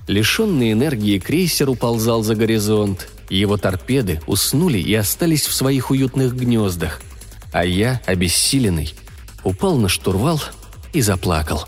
Лишенный 0.06 0.72
энергии 0.72 1.18
крейсер 1.18 1.68
уползал 1.70 2.22
за 2.22 2.34
горизонт. 2.34 3.08
Его 3.30 3.56
торпеды 3.58 4.20
уснули 4.26 4.78
и 4.78 4.94
остались 4.94 5.46
в 5.46 5.54
своих 5.54 5.90
уютных 5.90 6.34
гнездах. 6.34 7.00
А 7.52 7.64
я, 7.64 8.00
обессиленный, 8.06 8.94
упал 9.44 9.76
на 9.76 9.88
штурвал 9.88 10.42
и 10.92 11.02
заплакал. 11.02 11.66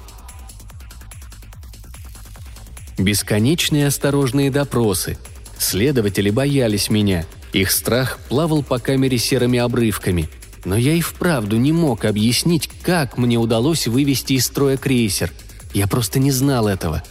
Бесконечные 2.98 3.86
осторожные 3.86 4.50
допросы. 4.50 5.18
Следователи 5.58 6.30
боялись 6.30 6.90
меня. 6.90 7.26
Их 7.52 7.70
страх 7.70 8.18
плавал 8.28 8.62
по 8.62 8.78
камере 8.78 9.18
серыми 9.18 9.58
обрывками. 9.58 10.28
Но 10.64 10.76
я 10.76 10.94
и 10.94 11.00
вправду 11.00 11.56
не 11.56 11.72
мог 11.72 12.04
объяснить, 12.04 12.68
как 12.82 13.16
мне 13.18 13.38
удалось 13.38 13.86
вывести 13.86 14.34
из 14.34 14.46
строя 14.46 14.76
крейсер. 14.76 15.32
Я 15.72 15.86
просто 15.86 16.18
не 16.18 16.30
знал 16.30 16.68
этого. 16.68 17.02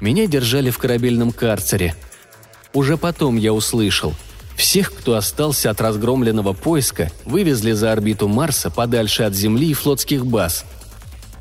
Меня 0.00 0.26
держали 0.26 0.70
в 0.70 0.78
корабельном 0.78 1.32
карцере. 1.32 1.94
Уже 2.72 2.96
потом 2.96 3.36
я 3.36 3.52
услышал. 3.52 4.14
Всех, 4.56 4.92
кто 4.92 5.14
остался 5.14 5.70
от 5.70 5.80
разгромленного 5.80 6.52
поиска, 6.52 7.10
вывезли 7.24 7.72
за 7.72 7.92
орбиту 7.92 8.28
Марса 8.28 8.70
подальше 8.70 9.22
от 9.22 9.34
Земли 9.34 9.70
и 9.70 9.74
флотских 9.74 10.26
баз– 10.26 10.64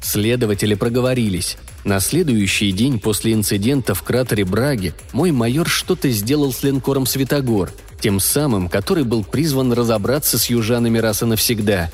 Следователи 0.01 0.75
проговорились. 0.75 1.57
На 1.83 1.99
следующий 1.99 2.71
день 2.71 2.99
после 2.99 3.33
инцидента 3.33 3.93
в 3.93 4.03
кратере 4.03 4.45
Браги 4.45 4.93
мой 5.11 5.31
майор 5.31 5.67
что-то 5.67 6.09
сделал 6.09 6.53
с 6.53 6.63
линкором 6.63 7.05
«Светогор», 7.05 7.71
тем 7.99 8.19
самым, 8.19 8.69
который 8.69 9.03
был 9.03 9.23
призван 9.23 9.73
разобраться 9.73 10.37
с 10.37 10.49
южанами 10.49 10.97
раз 10.97 11.23
и 11.23 11.25
навсегда. 11.25 11.91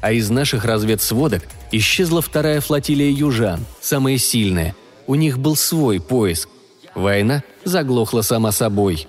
А 0.00 0.12
из 0.12 0.30
наших 0.30 0.64
разведсводок 0.64 1.42
исчезла 1.72 2.22
вторая 2.22 2.60
флотилия 2.60 3.10
южан, 3.10 3.60
самая 3.80 4.18
сильная. 4.18 4.74
У 5.06 5.14
них 5.14 5.38
был 5.38 5.56
свой 5.56 6.00
поиск. 6.00 6.48
Война 6.94 7.42
заглохла 7.64 8.22
сама 8.22 8.52
собой. 8.52 9.06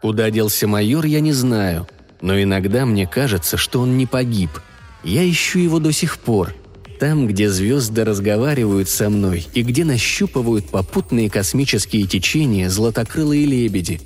Куда 0.00 0.30
делся 0.30 0.66
майор, 0.66 1.04
я 1.04 1.20
не 1.20 1.32
знаю, 1.32 1.86
но 2.20 2.40
иногда 2.40 2.86
мне 2.86 3.06
кажется, 3.06 3.56
что 3.56 3.80
он 3.80 3.96
не 3.96 4.06
погиб. 4.06 4.50
Я 5.04 5.28
ищу 5.28 5.58
его 5.58 5.78
до 5.78 5.92
сих 5.92 6.18
пор– 6.18 6.54
там, 7.02 7.26
где 7.26 7.50
звезды 7.50 8.04
разговаривают 8.04 8.88
со 8.88 9.10
мной 9.10 9.44
и 9.54 9.62
где 9.62 9.84
нащупывают 9.84 10.68
попутные 10.68 11.28
космические 11.28 12.06
течения 12.06 12.70
златокрылые 12.70 13.44
лебеди. 13.44 14.00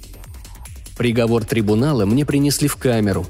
Приговор 0.97 1.45
трибунала 1.45 2.07
мне 2.07 2.25
принесли 2.25 2.69
в 2.69 2.77
камеру. 2.77 3.27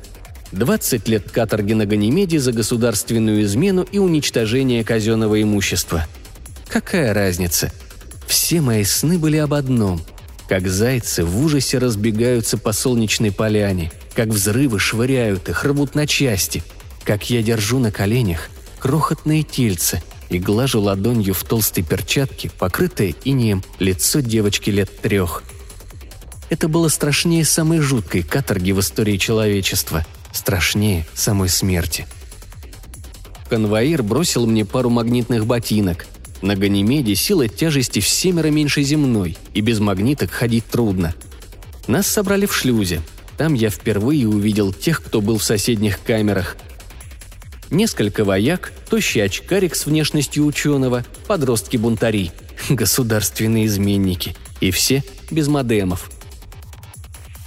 20 0.53 1.09
лет 1.09 1.31
каторги 1.31 1.73
на 1.73 1.87
Ганимеде 1.87 2.39
за 2.39 2.53
государственную 2.53 3.43
измену 3.43 3.83
и 3.91 3.99
уничтожение 3.99 4.85
казенного 4.85 5.43
имущества. 5.43 6.07
Какая 6.69 7.13
разница? 7.13 7.73
Все 8.27 8.61
мои 8.61 8.85
сны 8.85 9.19
были 9.19 9.37
об 9.37 9.55
одном. 9.55 10.01
Как 10.49 10.69
зайцы 10.69 11.25
в 11.25 11.45
ужасе 11.45 11.79
разбегаются 11.79 12.57
по 12.57 12.73
солнечной 12.73 13.33
поляне, 13.33 13.91
как 14.15 14.29
взрывы 14.29 14.79
швыряют 14.79 15.49
их, 15.49 15.65
рвут 15.65 15.97
на 15.97 16.07
части, 16.07 16.63
как 17.05 17.29
я 17.31 17.43
держу 17.43 17.81
на 17.81 17.91
коленях 17.91 18.49
крохотное 18.87 19.43
тельце 19.43 20.01
и 20.29 20.39
глажу 20.39 20.81
ладонью 20.81 21.35
в 21.35 21.43
толстой 21.43 21.83
перчатке, 21.83 22.51
покрытое 22.51 23.15
инеем, 23.25 23.65
лицо 23.81 24.21
девочки 24.21 24.71
лет 24.71 24.91
трех. 25.01 25.43
Это 26.49 26.69
было 26.69 26.89
страшнее 26.89 27.45
самой 27.45 27.81
жуткой 27.81 28.23
каторги 28.23 28.73
в 28.73 28.81
истории 28.81 29.17
человечества, 29.17 30.07
страшнее 30.33 31.07
самой 31.15 31.49
смерти. 31.49 32.07
Конвоир 33.49 34.03
бросил 34.03 34.47
мне 34.47 34.65
пару 34.65 34.91
магнитных 34.91 35.47
ботинок. 35.47 36.07
На 36.43 36.55
Ганимеде 36.55 37.15
сила 37.15 37.49
тяжести 37.49 38.01
в 38.01 38.09
семеро 38.09 38.49
меньше 38.49 38.83
земной, 38.83 39.37
и 39.55 39.61
без 39.61 39.81
магниток 39.81 40.31
ходить 40.31 40.67
трудно. 40.67 41.15
Нас 41.87 42.07
собрали 42.07 42.47
в 42.47 42.55
шлюзе. 42.55 43.01
Там 43.37 43.55
я 43.55 43.71
впервые 43.71 44.29
увидел 44.29 44.73
тех, 44.73 45.03
кто 45.03 45.21
был 45.21 45.39
в 45.39 45.45
соседних 45.45 46.03
камерах– 46.03 46.57
Несколько 47.71 48.25
вояк, 48.25 48.73
тощий 48.89 49.25
очкарик 49.25 49.75
с 49.75 49.87
внешностью 49.87 50.47
ученого, 50.47 51.05
подростки-бунтари, 51.27 52.31
государственные 52.69 53.67
изменники. 53.67 54.37
И 54.61 54.71
все 54.71 55.03
без 55.31 55.49
модемов. 55.49 56.11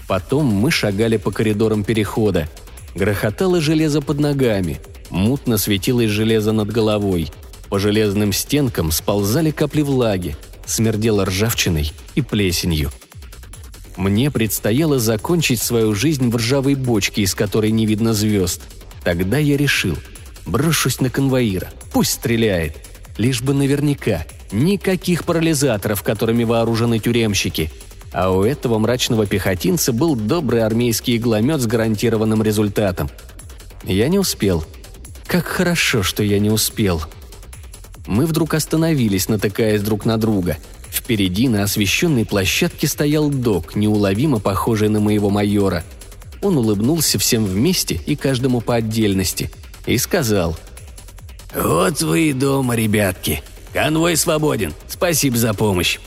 Потом 0.09 0.45
мы 0.47 0.71
шагали 0.71 1.15
по 1.15 1.31
коридорам 1.31 1.85
перехода. 1.85 2.49
Грохотало 2.95 3.61
железо 3.61 4.01
под 4.01 4.19
ногами, 4.19 4.81
мутно 5.09 5.57
светилось 5.57 6.09
железо 6.09 6.51
над 6.51 6.69
головой. 6.69 7.31
По 7.69 7.79
железным 7.79 8.33
стенкам 8.33 8.91
сползали 8.91 9.51
капли 9.51 9.83
влаги, 9.83 10.35
смердело 10.65 11.23
ржавчиной 11.23 11.93
и 12.15 12.21
плесенью. 12.21 12.91
Мне 13.95 14.31
предстояло 14.31 14.99
закончить 14.99 15.61
свою 15.61 15.95
жизнь 15.95 16.29
в 16.29 16.35
ржавой 16.35 16.75
бочке, 16.75 17.21
из 17.21 17.33
которой 17.33 17.71
не 17.71 17.85
видно 17.85 18.13
звезд– 18.13 18.63
Тогда 19.03 19.37
я 19.37 19.57
решил, 19.57 19.97
брошусь 20.45 20.99
на 20.99 21.09
конвоира, 21.09 21.69
пусть 21.91 22.11
стреляет. 22.11 22.77
Лишь 23.17 23.41
бы 23.41 23.53
наверняка, 23.53 24.25
никаких 24.51 25.25
парализаторов, 25.25 26.03
которыми 26.03 26.43
вооружены 26.43 26.99
тюремщики. 26.99 27.71
А 28.11 28.31
у 28.31 28.43
этого 28.43 28.79
мрачного 28.79 29.25
пехотинца 29.25 29.93
был 29.93 30.15
добрый 30.15 30.63
армейский 30.63 31.17
игломет 31.17 31.61
с 31.61 31.67
гарантированным 31.67 32.41
результатом. 32.41 33.09
Я 33.83 34.09
не 34.09 34.19
успел. 34.19 34.63
Как 35.27 35.45
хорошо, 35.45 36.01
что 36.01 36.23
я 36.23 36.39
не 36.39 36.49
успел. 36.49 37.01
Мы 38.07 38.25
вдруг 38.25 38.55
остановились, 38.55 39.29
натыкаясь 39.29 39.81
друг 39.81 40.05
на 40.05 40.17
друга. 40.17 40.57
Впереди 40.89 41.47
на 41.47 41.63
освещенной 41.63 42.25
площадке 42.25 42.87
стоял 42.87 43.29
док, 43.29 43.75
неуловимо 43.75 44.39
похожий 44.39 44.89
на 44.89 44.99
моего 44.99 45.29
майора. 45.29 45.83
Он 46.41 46.57
улыбнулся 46.57 47.19
всем 47.19 47.45
вместе 47.45 47.99
и 48.05 48.15
каждому 48.15 48.61
по 48.61 48.75
отдельности. 48.75 49.51
И 49.85 49.97
сказал. 49.97 50.57
«Вот 51.53 52.01
вы 52.01 52.29
и 52.29 52.33
дома, 52.33 52.75
ребятки. 52.75 53.43
Конвой 53.73 54.17
свободен. 54.17 54.73
Спасибо 54.87 55.37
за 55.37 55.53
помощь». 55.53 55.99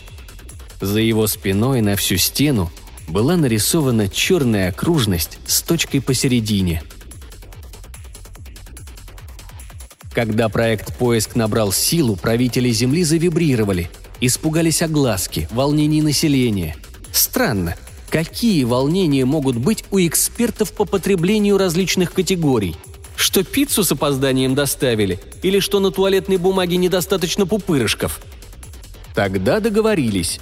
За 0.83 0.99
его 0.99 1.29
спиной 1.29 1.81
на 1.81 1.95
всю 1.95 2.17
стену 2.17 2.69
была 3.07 3.37
нарисована 3.37 4.09
черная 4.09 4.71
окружность 4.71 5.39
с 5.47 5.63
точкой 5.63 6.01
посередине. 6.01 6.83
Когда 10.13 10.49
проект 10.49 10.99
«Поиск» 10.99 11.37
набрал 11.37 11.71
силу, 11.73 12.17
правители 12.17 12.71
Земли 12.71 13.05
завибрировали, 13.05 13.91
испугались 14.21 14.83
огласки, 14.83 15.49
волнений 15.53 16.03
населения. 16.03 16.75
Странно, 17.13 17.77
какие 18.11 18.65
волнения 18.65 19.25
могут 19.25 19.59
быть 19.59 19.85
у 19.93 20.01
экспертов 20.01 20.73
по 20.73 20.85
потреблению 20.85 21.59
различных 21.59 22.13
категорий? 22.13 22.75
Что 23.15 23.45
пиццу 23.45 23.85
с 23.85 23.93
опозданием 23.93 24.57
доставили? 24.57 25.21
Или 25.45 25.61
что 25.61 25.79
на 25.79 25.93
туалетной 25.93 26.39
бумаге 26.39 26.77
недостаточно 26.77 27.47
пупырышков? 27.47 28.21
Тогда 29.15 29.61
договорились. 29.61 30.41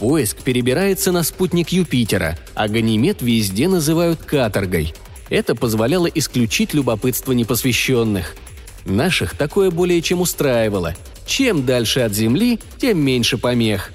Поиск 0.00 0.38
перебирается 0.38 1.12
на 1.12 1.22
спутник 1.22 1.68
Юпитера, 1.68 2.36
а 2.54 2.66
Ганимед 2.66 3.22
везде 3.22 3.68
называют 3.68 4.18
каторгой. 4.24 4.94
Это 5.28 5.54
позволяло 5.54 6.08
исключить 6.08 6.74
любопытство 6.74 7.30
непосвященных– 7.30 8.34
Наших 8.84 9.36
такое 9.36 9.70
более 9.70 10.00
чем 10.02 10.20
устраивало. 10.20 10.94
Чем 11.26 11.64
дальше 11.64 12.00
от 12.00 12.12
Земли, 12.12 12.58
тем 12.78 12.98
меньше 12.98 13.38
помех. 13.38 13.92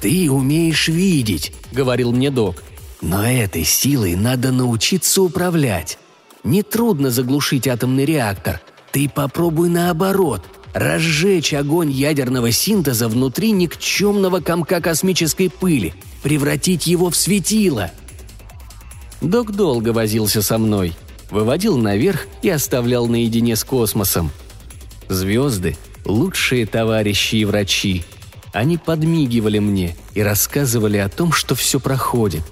«Ты 0.00 0.30
умеешь 0.30 0.88
видеть»,— 0.88 1.52
говорил 1.72 2.12
мне 2.12 2.30
док. 2.30 2.62
«Но 3.00 3.26
этой 3.26 3.64
силой 3.64 4.14
надо 4.14 4.52
научиться 4.52 5.22
управлять. 5.22 5.98
Нетрудно 6.44 7.10
заглушить 7.10 7.66
атомный 7.66 8.04
реактор. 8.04 8.60
Ты 8.92 9.08
попробуй 9.08 9.68
наоборот, 9.68 10.44
разжечь 10.78 11.52
огонь 11.54 11.90
ядерного 11.90 12.52
синтеза 12.52 13.08
внутри 13.08 13.50
никчемного 13.50 14.40
комка 14.40 14.80
космической 14.80 15.50
пыли, 15.50 15.94
превратить 16.22 16.86
его 16.86 17.10
в 17.10 17.16
светило». 17.16 17.90
Док 19.20 19.52
долго 19.52 19.90
возился 19.90 20.42
со 20.42 20.58
мной— 20.58 20.94
выводил 21.30 21.76
наверх 21.76 22.26
и 22.42 22.50
оставлял 22.50 23.06
наедине 23.06 23.56
с 23.56 23.64
космосом. 23.64 24.30
Звезды– 25.08 25.76
лучшие 26.04 26.66
товарищи 26.66 27.36
и 27.36 27.44
врачи. 27.44 28.04
Они 28.52 28.78
подмигивали 28.78 29.58
мне 29.58 29.96
и 30.14 30.22
рассказывали 30.22 30.96
о 30.96 31.08
том, 31.08 31.32
что 31.32 31.54
все 31.54 31.78
проходит. 31.78 32.42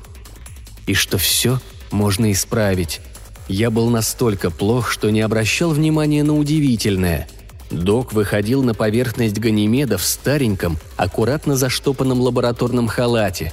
И 0.86 0.94
что 0.94 1.18
все 1.18 1.60
можно 1.90 2.30
исправить. 2.30 3.00
Я 3.48 3.70
был 3.70 3.88
настолько 3.90 4.50
плох, 4.50 4.90
что 4.90 5.10
не 5.10 5.20
обращал 5.20 5.70
внимания 5.70 6.22
на 6.24 6.36
удивительное. 6.36 7.28
Док 7.82 8.12
выходил 8.12 8.62
на 8.62 8.74
поверхность 8.74 9.38
Ганимеда 9.38 9.98
в 9.98 10.04
стареньком, 10.04 10.78
аккуратно 10.96 11.56
заштопанном 11.56 12.20
лабораторном 12.20 12.88
халате. 12.88 13.52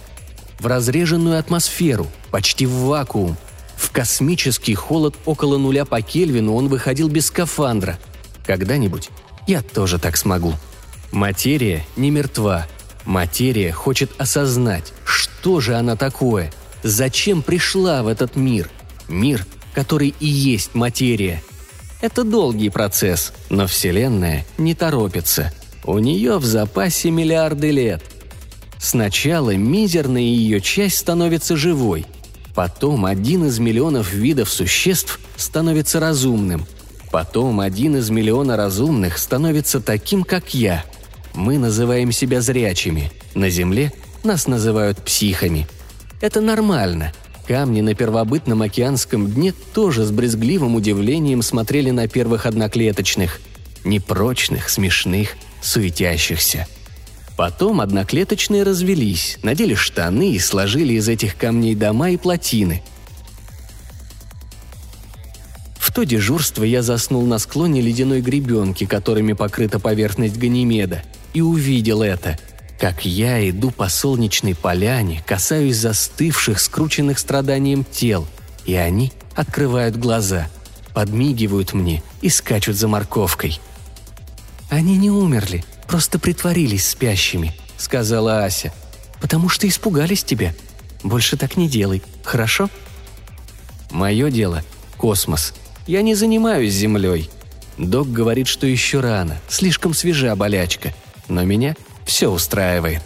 В 0.59 0.67
разреженную 0.67 1.39
атмосферу, 1.39 2.07
почти 2.31 2.65
в 2.65 2.85
вакуум– 2.85 3.37
в 3.81 3.89
космический 3.89 4.75
холод 4.75 5.15
около 5.25 5.57
нуля 5.57 5.85
по 5.85 6.01
Кельвину 6.01 6.53
он 6.55 6.67
выходил 6.67 7.09
без 7.09 7.25
скафандра. 7.25 7.97
Когда-нибудь 8.45 9.09
я 9.47 9.63
тоже 9.63 9.97
так 9.97 10.17
смогу. 10.17 10.53
Материя 11.11 11.83
не 11.97 12.11
мертва. 12.11 12.67
Материя 13.05 13.71
хочет 13.71 14.11
осознать, 14.19 14.93
что 15.03 15.59
же 15.59 15.75
она 15.75 15.95
такое, 15.95 16.53
зачем 16.83 17.41
пришла 17.41 18.03
в 18.03 18.07
этот 18.07 18.35
мир. 18.35 18.69
Мир, 19.09 19.47
который 19.73 20.13
и 20.19 20.27
есть 20.27 20.75
материя. 20.75 21.41
Это 22.01 22.23
долгий 22.23 22.69
процесс, 22.69 23.31
но 23.49 23.67
Вселенная 23.67 24.45
не 24.57 24.75
торопится. 24.75 25.53
У 25.83 25.97
нее 25.99 26.37
в 26.37 26.45
запасе 26.45 27.11
миллиарды 27.11 27.71
лет. 27.71 28.03
Сначала 28.79 29.55
мизерная 29.55 30.21
ее 30.21 30.59
часть 30.59 30.97
становится 30.97 31.55
живой– 31.55 32.05
Потом 32.53 33.05
один 33.05 33.45
из 33.45 33.59
миллионов 33.59 34.11
видов 34.13 34.49
существ 34.49 35.19
становится 35.35 35.99
разумным. 35.99 36.65
Потом 37.11 37.59
один 37.59 37.97
из 37.97 38.09
миллиона 38.09 38.57
разумных 38.57 39.17
становится 39.17 39.79
таким, 39.81 40.23
как 40.23 40.53
я. 40.53 40.83
Мы 41.33 41.57
называем 41.57 42.11
себя 42.11 42.41
зрячими. 42.41 43.11
На 43.35 43.49
Земле 43.49 43.93
нас 44.23 44.47
называют 44.47 44.99
психами. 44.99 45.67
Это 46.19 46.41
нормально. 46.41 47.13
Камни 47.51 47.81
на 47.81 47.93
первобытном 47.95 48.61
океанском 48.61 49.29
дне 49.29 49.51
тоже 49.73 50.05
с 50.05 50.11
брезгливым 50.11 50.75
удивлением 50.75 51.41
смотрели 51.41 51.89
на 51.89 52.07
первых 52.07 52.45
одноклеточных. 52.45 53.41
Непрочных, 53.83 54.69
смешных, 54.69 55.35
суетящихся– 55.61 56.65
Потом 57.35 57.81
одноклеточные 57.81 58.63
развелись, 58.63 59.37
надели 59.43 59.73
штаны 59.73 60.31
и 60.31 60.39
сложили 60.39 60.93
из 60.93 61.09
этих 61.09 61.35
камней 61.35 61.75
дома 61.75 62.11
и 62.11 62.17
плотины. 62.17 62.83
В 65.77 65.91
то 65.91 66.03
дежурство 66.03 66.63
я 66.63 66.81
заснул 66.81 67.25
на 67.25 67.37
склоне 67.37 67.81
ледяной 67.81 68.21
гребенки, 68.21 68.85
которыми 68.85 69.33
покрыта 69.33 69.77
поверхность 69.77 70.37
Ганимеда, 70.37 71.03
и 71.33 71.41
увидел 71.41 72.01
это, 72.01 72.37
как 72.81 73.05
я 73.05 73.47
иду 73.47 73.69
по 73.69 73.89
солнечной 73.89 74.55
поляне, 74.55 75.23
касаюсь 75.27 75.77
застывших, 75.77 76.59
скрученных 76.59 77.19
страданием 77.19 77.83
тел, 77.83 78.25
и 78.65 78.73
они 78.73 79.13
открывают 79.35 79.97
глаза, 79.97 80.49
подмигивают 80.95 81.73
мне 81.73 82.01
и 82.23 82.29
скачут 82.29 82.75
за 82.75 82.87
морковкой. 82.87 83.59
Они 84.71 84.97
не 84.97 85.11
умерли, 85.11 85.63
просто 85.87 86.17
притворились 86.17 86.89
спящими»,— 86.89 87.53
сказала 87.77 88.45
Ася. 88.45 88.73
«Потому 89.21 89.47
что 89.47 89.67
испугались 89.67 90.23
тебя. 90.23 90.55
Больше 91.03 91.37
так 91.37 91.57
не 91.57 91.69
делай, 91.69 92.01
хорошо?» 92.23 92.67
«Мое 93.91 94.31
дело— 94.31 94.63
космос. 94.97 95.53
Я 95.85 96.01
не 96.01 96.15
занимаюсь 96.15 96.73
Землей. 96.73 97.29
Док 97.77 98.11
говорит, 98.11 98.47
что 98.47 98.65
еще 98.65 99.01
рано, 99.01 99.39
слишком 99.49 99.93
свежа 99.93 100.35
болячка. 100.35 100.95
Но 101.27 101.43
меня 101.43 101.75
все 102.11 102.29
устраивает. 102.29 103.01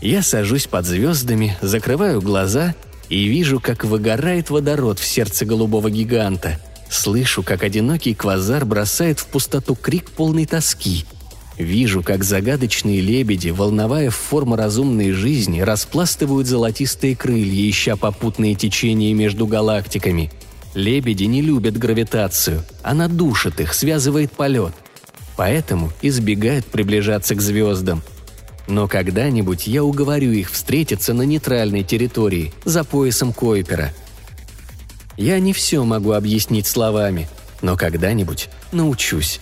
Я 0.00 0.20
сажусь 0.22 0.66
под 0.66 0.84
звездами, 0.84 1.56
закрываю 1.62 2.20
глаза 2.20 2.74
и 3.08 3.24
вижу, 3.24 3.60
как 3.60 3.84
выгорает 3.84 4.50
водород 4.50 4.98
в 4.98 5.06
сердце 5.06 5.44
голубого 5.44 5.92
гиганта. 5.92 6.58
Слышу, 6.90 7.44
как 7.44 7.62
одинокий 7.62 8.14
квазар 8.14 8.64
бросает 8.64 9.20
в 9.20 9.26
пустоту 9.26 9.76
крик 9.76 10.10
полной 10.10 10.46
тоски— 10.46 11.06
Вижу, 11.58 12.02
как 12.02 12.24
загадочные 12.24 13.00
лебеди, 13.00 13.50
волновая 13.50 14.10
в 14.10 14.16
форму 14.16 14.56
разумной 14.56 15.12
жизни, 15.12 15.60
распластывают 15.60 16.48
золотистые 16.48 17.14
крылья, 17.14 17.70
ища 17.70 17.96
попутные 17.96 18.54
течения 18.54 19.14
между 19.14 19.46
галактиками. 19.46 20.32
Лебеди 20.74 21.24
не 21.24 21.42
любят 21.42 21.76
гравитацию, 21.76 22.64
она 22.82 23.06
душит 23.06 23.60
их, 23.60 23.74
связывает 23.74 24.32
полет. 24.32 24.72
Поэтому 25.36 25.92
избегают 26.00 26.64
приближаться 26.66 27.34
к 27.34 27.42
звездам. 27.42 28.02
Но 28.68 28.88
когда-нибудь 28.88 29.66
я 29.66 29.82
уговорю 29.82 30.32
их 30.32 30.50
встретиться 30.50 31.14
на 31.14 31.22
нейтральной 31.22 31.82
территории, 31.82 32.52
за 32.64 32.84
поясом 32.84 33.32
Койпера. 33.32 33.92
Я 35.16 35.38
не 35.40 35.52
все 35.52 35.84
могу 35.84 36.12
объяснить 36.12 36.66
словами, 36.66 37.28
но 37.60 37.76
когда-нибудь 37.76 38.48
научусь. 38.70 39.40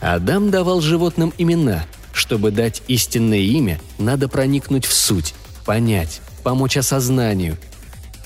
Адам 0.00 0.50
давал 0.50 0.80
животным 0.80 1.32
имена. 1.38 1.86
Чтобы 2.12 2.50
дать 2.50 2.82
истинное 2.88 3.38
имя, 3.38 3.80
надо 3.98 4.28
проникнуть 4.28 4.84
в 4.84 4.92
суть, 4.92 5.34
понять, 5.64 6.20
помочь 6.42 6.76
осознанию. 6.76 7.56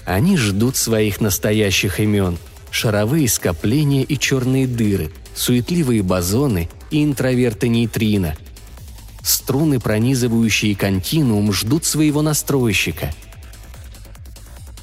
Они 0.05 0.37
ждут 0.37 0.76
своих 0.76 1.20
настоящих 1.20 2.01
имен. 2.01 2.39
Шаровые 2.70 3.28
скопления 3.28 4.03
и 4.03 4.18
черные 4.18 4.66
дыры, 4.66 5.11
суетливые 5.34 6.03
бозоны 6.03 6.68
и 6.91 7.03
интроверты 7.03 7.68
нейтрино. 7.68 8.37
Струны, 9.27 9.81
пронизывающие 9.81 10.77
континуум, 10.77 11.53
ждут 11.53 11.85
своего 11.85 12.22
настройщика. 12.22 13.12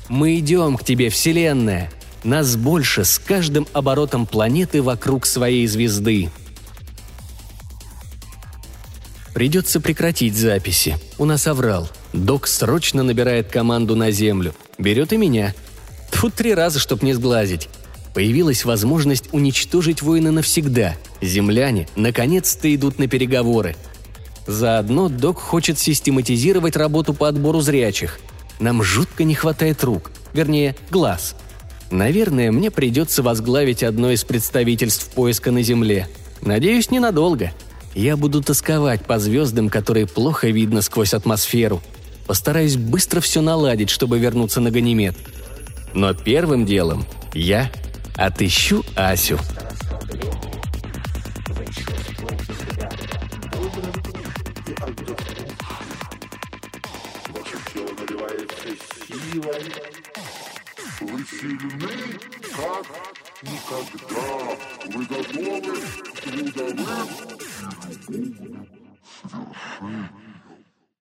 «Мы 0.10 0.38
идем 0.38 0.76
к 0.76 0.84
тебе, 0.84 1.10
Вселенная!» 1.10 1.90
Нас 2.26 2.58
больше 2.58 3.06
с 3.06 3.20
каждым 3.20 3.68
оборотом 3.72 4.26
планеты 4.26 4.82
вокруг 4.82 5.26
своей 5.26 5.66
звезды. 5.68 6.30
Придется 9.34 9.80
прекратить 9.80 10.36
записи. 10.36 10.98
У 11.18 11.24
нас 11.24 11.48
оврал. 11.48 11.90
Док 12.12 12.48
срочно 12.48 13.02
набирает 13.02 13.50
команду 13.50 13.96
на 13.96 14.12
землю. 14.12 14.54
Берет 14.78 15.14
и 15.14 15.18
меня. 15.18 15.54
Тут 16.12 16.34
три 16.34 16.54
раза, 16.54 16.80
чтоб 16.80 17.02
не 17.02 17.14
сглазить. 17.14 17.70
Появилась 18.14 18.66
возможность 18.66 19.30
уничтожить 19.32 20.02
воина 20.02 20.32
навсегда, 20.32 20.96
Земляне 21.22 21.88
наконец-то 21.96 22.74
идут 22.74 23.00
на 23.00 23.08
переговоры. 23.08 23.76
Заодно 24.46 25.10
док 25.10 25.40
хочет 25.40 25.80
систематизировать 25.80 26.76
работу 26.76 27.14
по 27.14 27.28
отбору 27.28 27.62
зрячих. 27.62 28.20
Нам 28.60 28.84
жутко 28.84 29.24
не 29.24 29.36
хватает 29.36 29.84
рук, 29.84 30.12
вернее, 30.34 30.76
глаз. 30.90 31.36
Наверное, 31.92 32.52
мне 32.52 32.72
придется 32.72 33.24
возглавить 33.24 33.84
одно 33.84 34.12
из 34.12 34.24
представительств 34.24 35.10
поиска 35.14 35.52
на 35.52 35.62
Земле. 35.62 36.08
Надеюсь, 36.42 36.92
ненадолго. 36.92 37.52
Я 37.94 38.18
буду 38.18 38.42
тосковать 38.42 39.06
по 39.06 39.20
звездам, 39.20 39.70
которые 39.70 40.08
плохо 40.08 40.48
видно 40.48 40.82
сквозь 40.82 41.14
атмосферу. 41.14 41.82
Постараюсь 42.26 42.78
быстро 42.78 43.22
все 43.22 43.42
наладить, 43.42 43.90
чтобы 43.90 44.18
вернуться 44.18 44.60
на 44.60 44.72
Ганимед. 44.72 45.16
Но 45.94 46.14
первым 46.14 46.66
делом 46.66 47.06
я 47.34 47.72
отыщу 48.16 48.84
Асю. 48.96 49.38
Вы 61.24 61.30
сильны, 61.38 62.20
как 62.52 62.86
никогда. 63.44 64.26
Вы 64.88 65.06
готовы 65.06 65.76
к 65.82 66.20
трудовым 66.20 66.84
и 66.84 67.08
любовным 67.08 67.40
свершениям. 68.10 68.68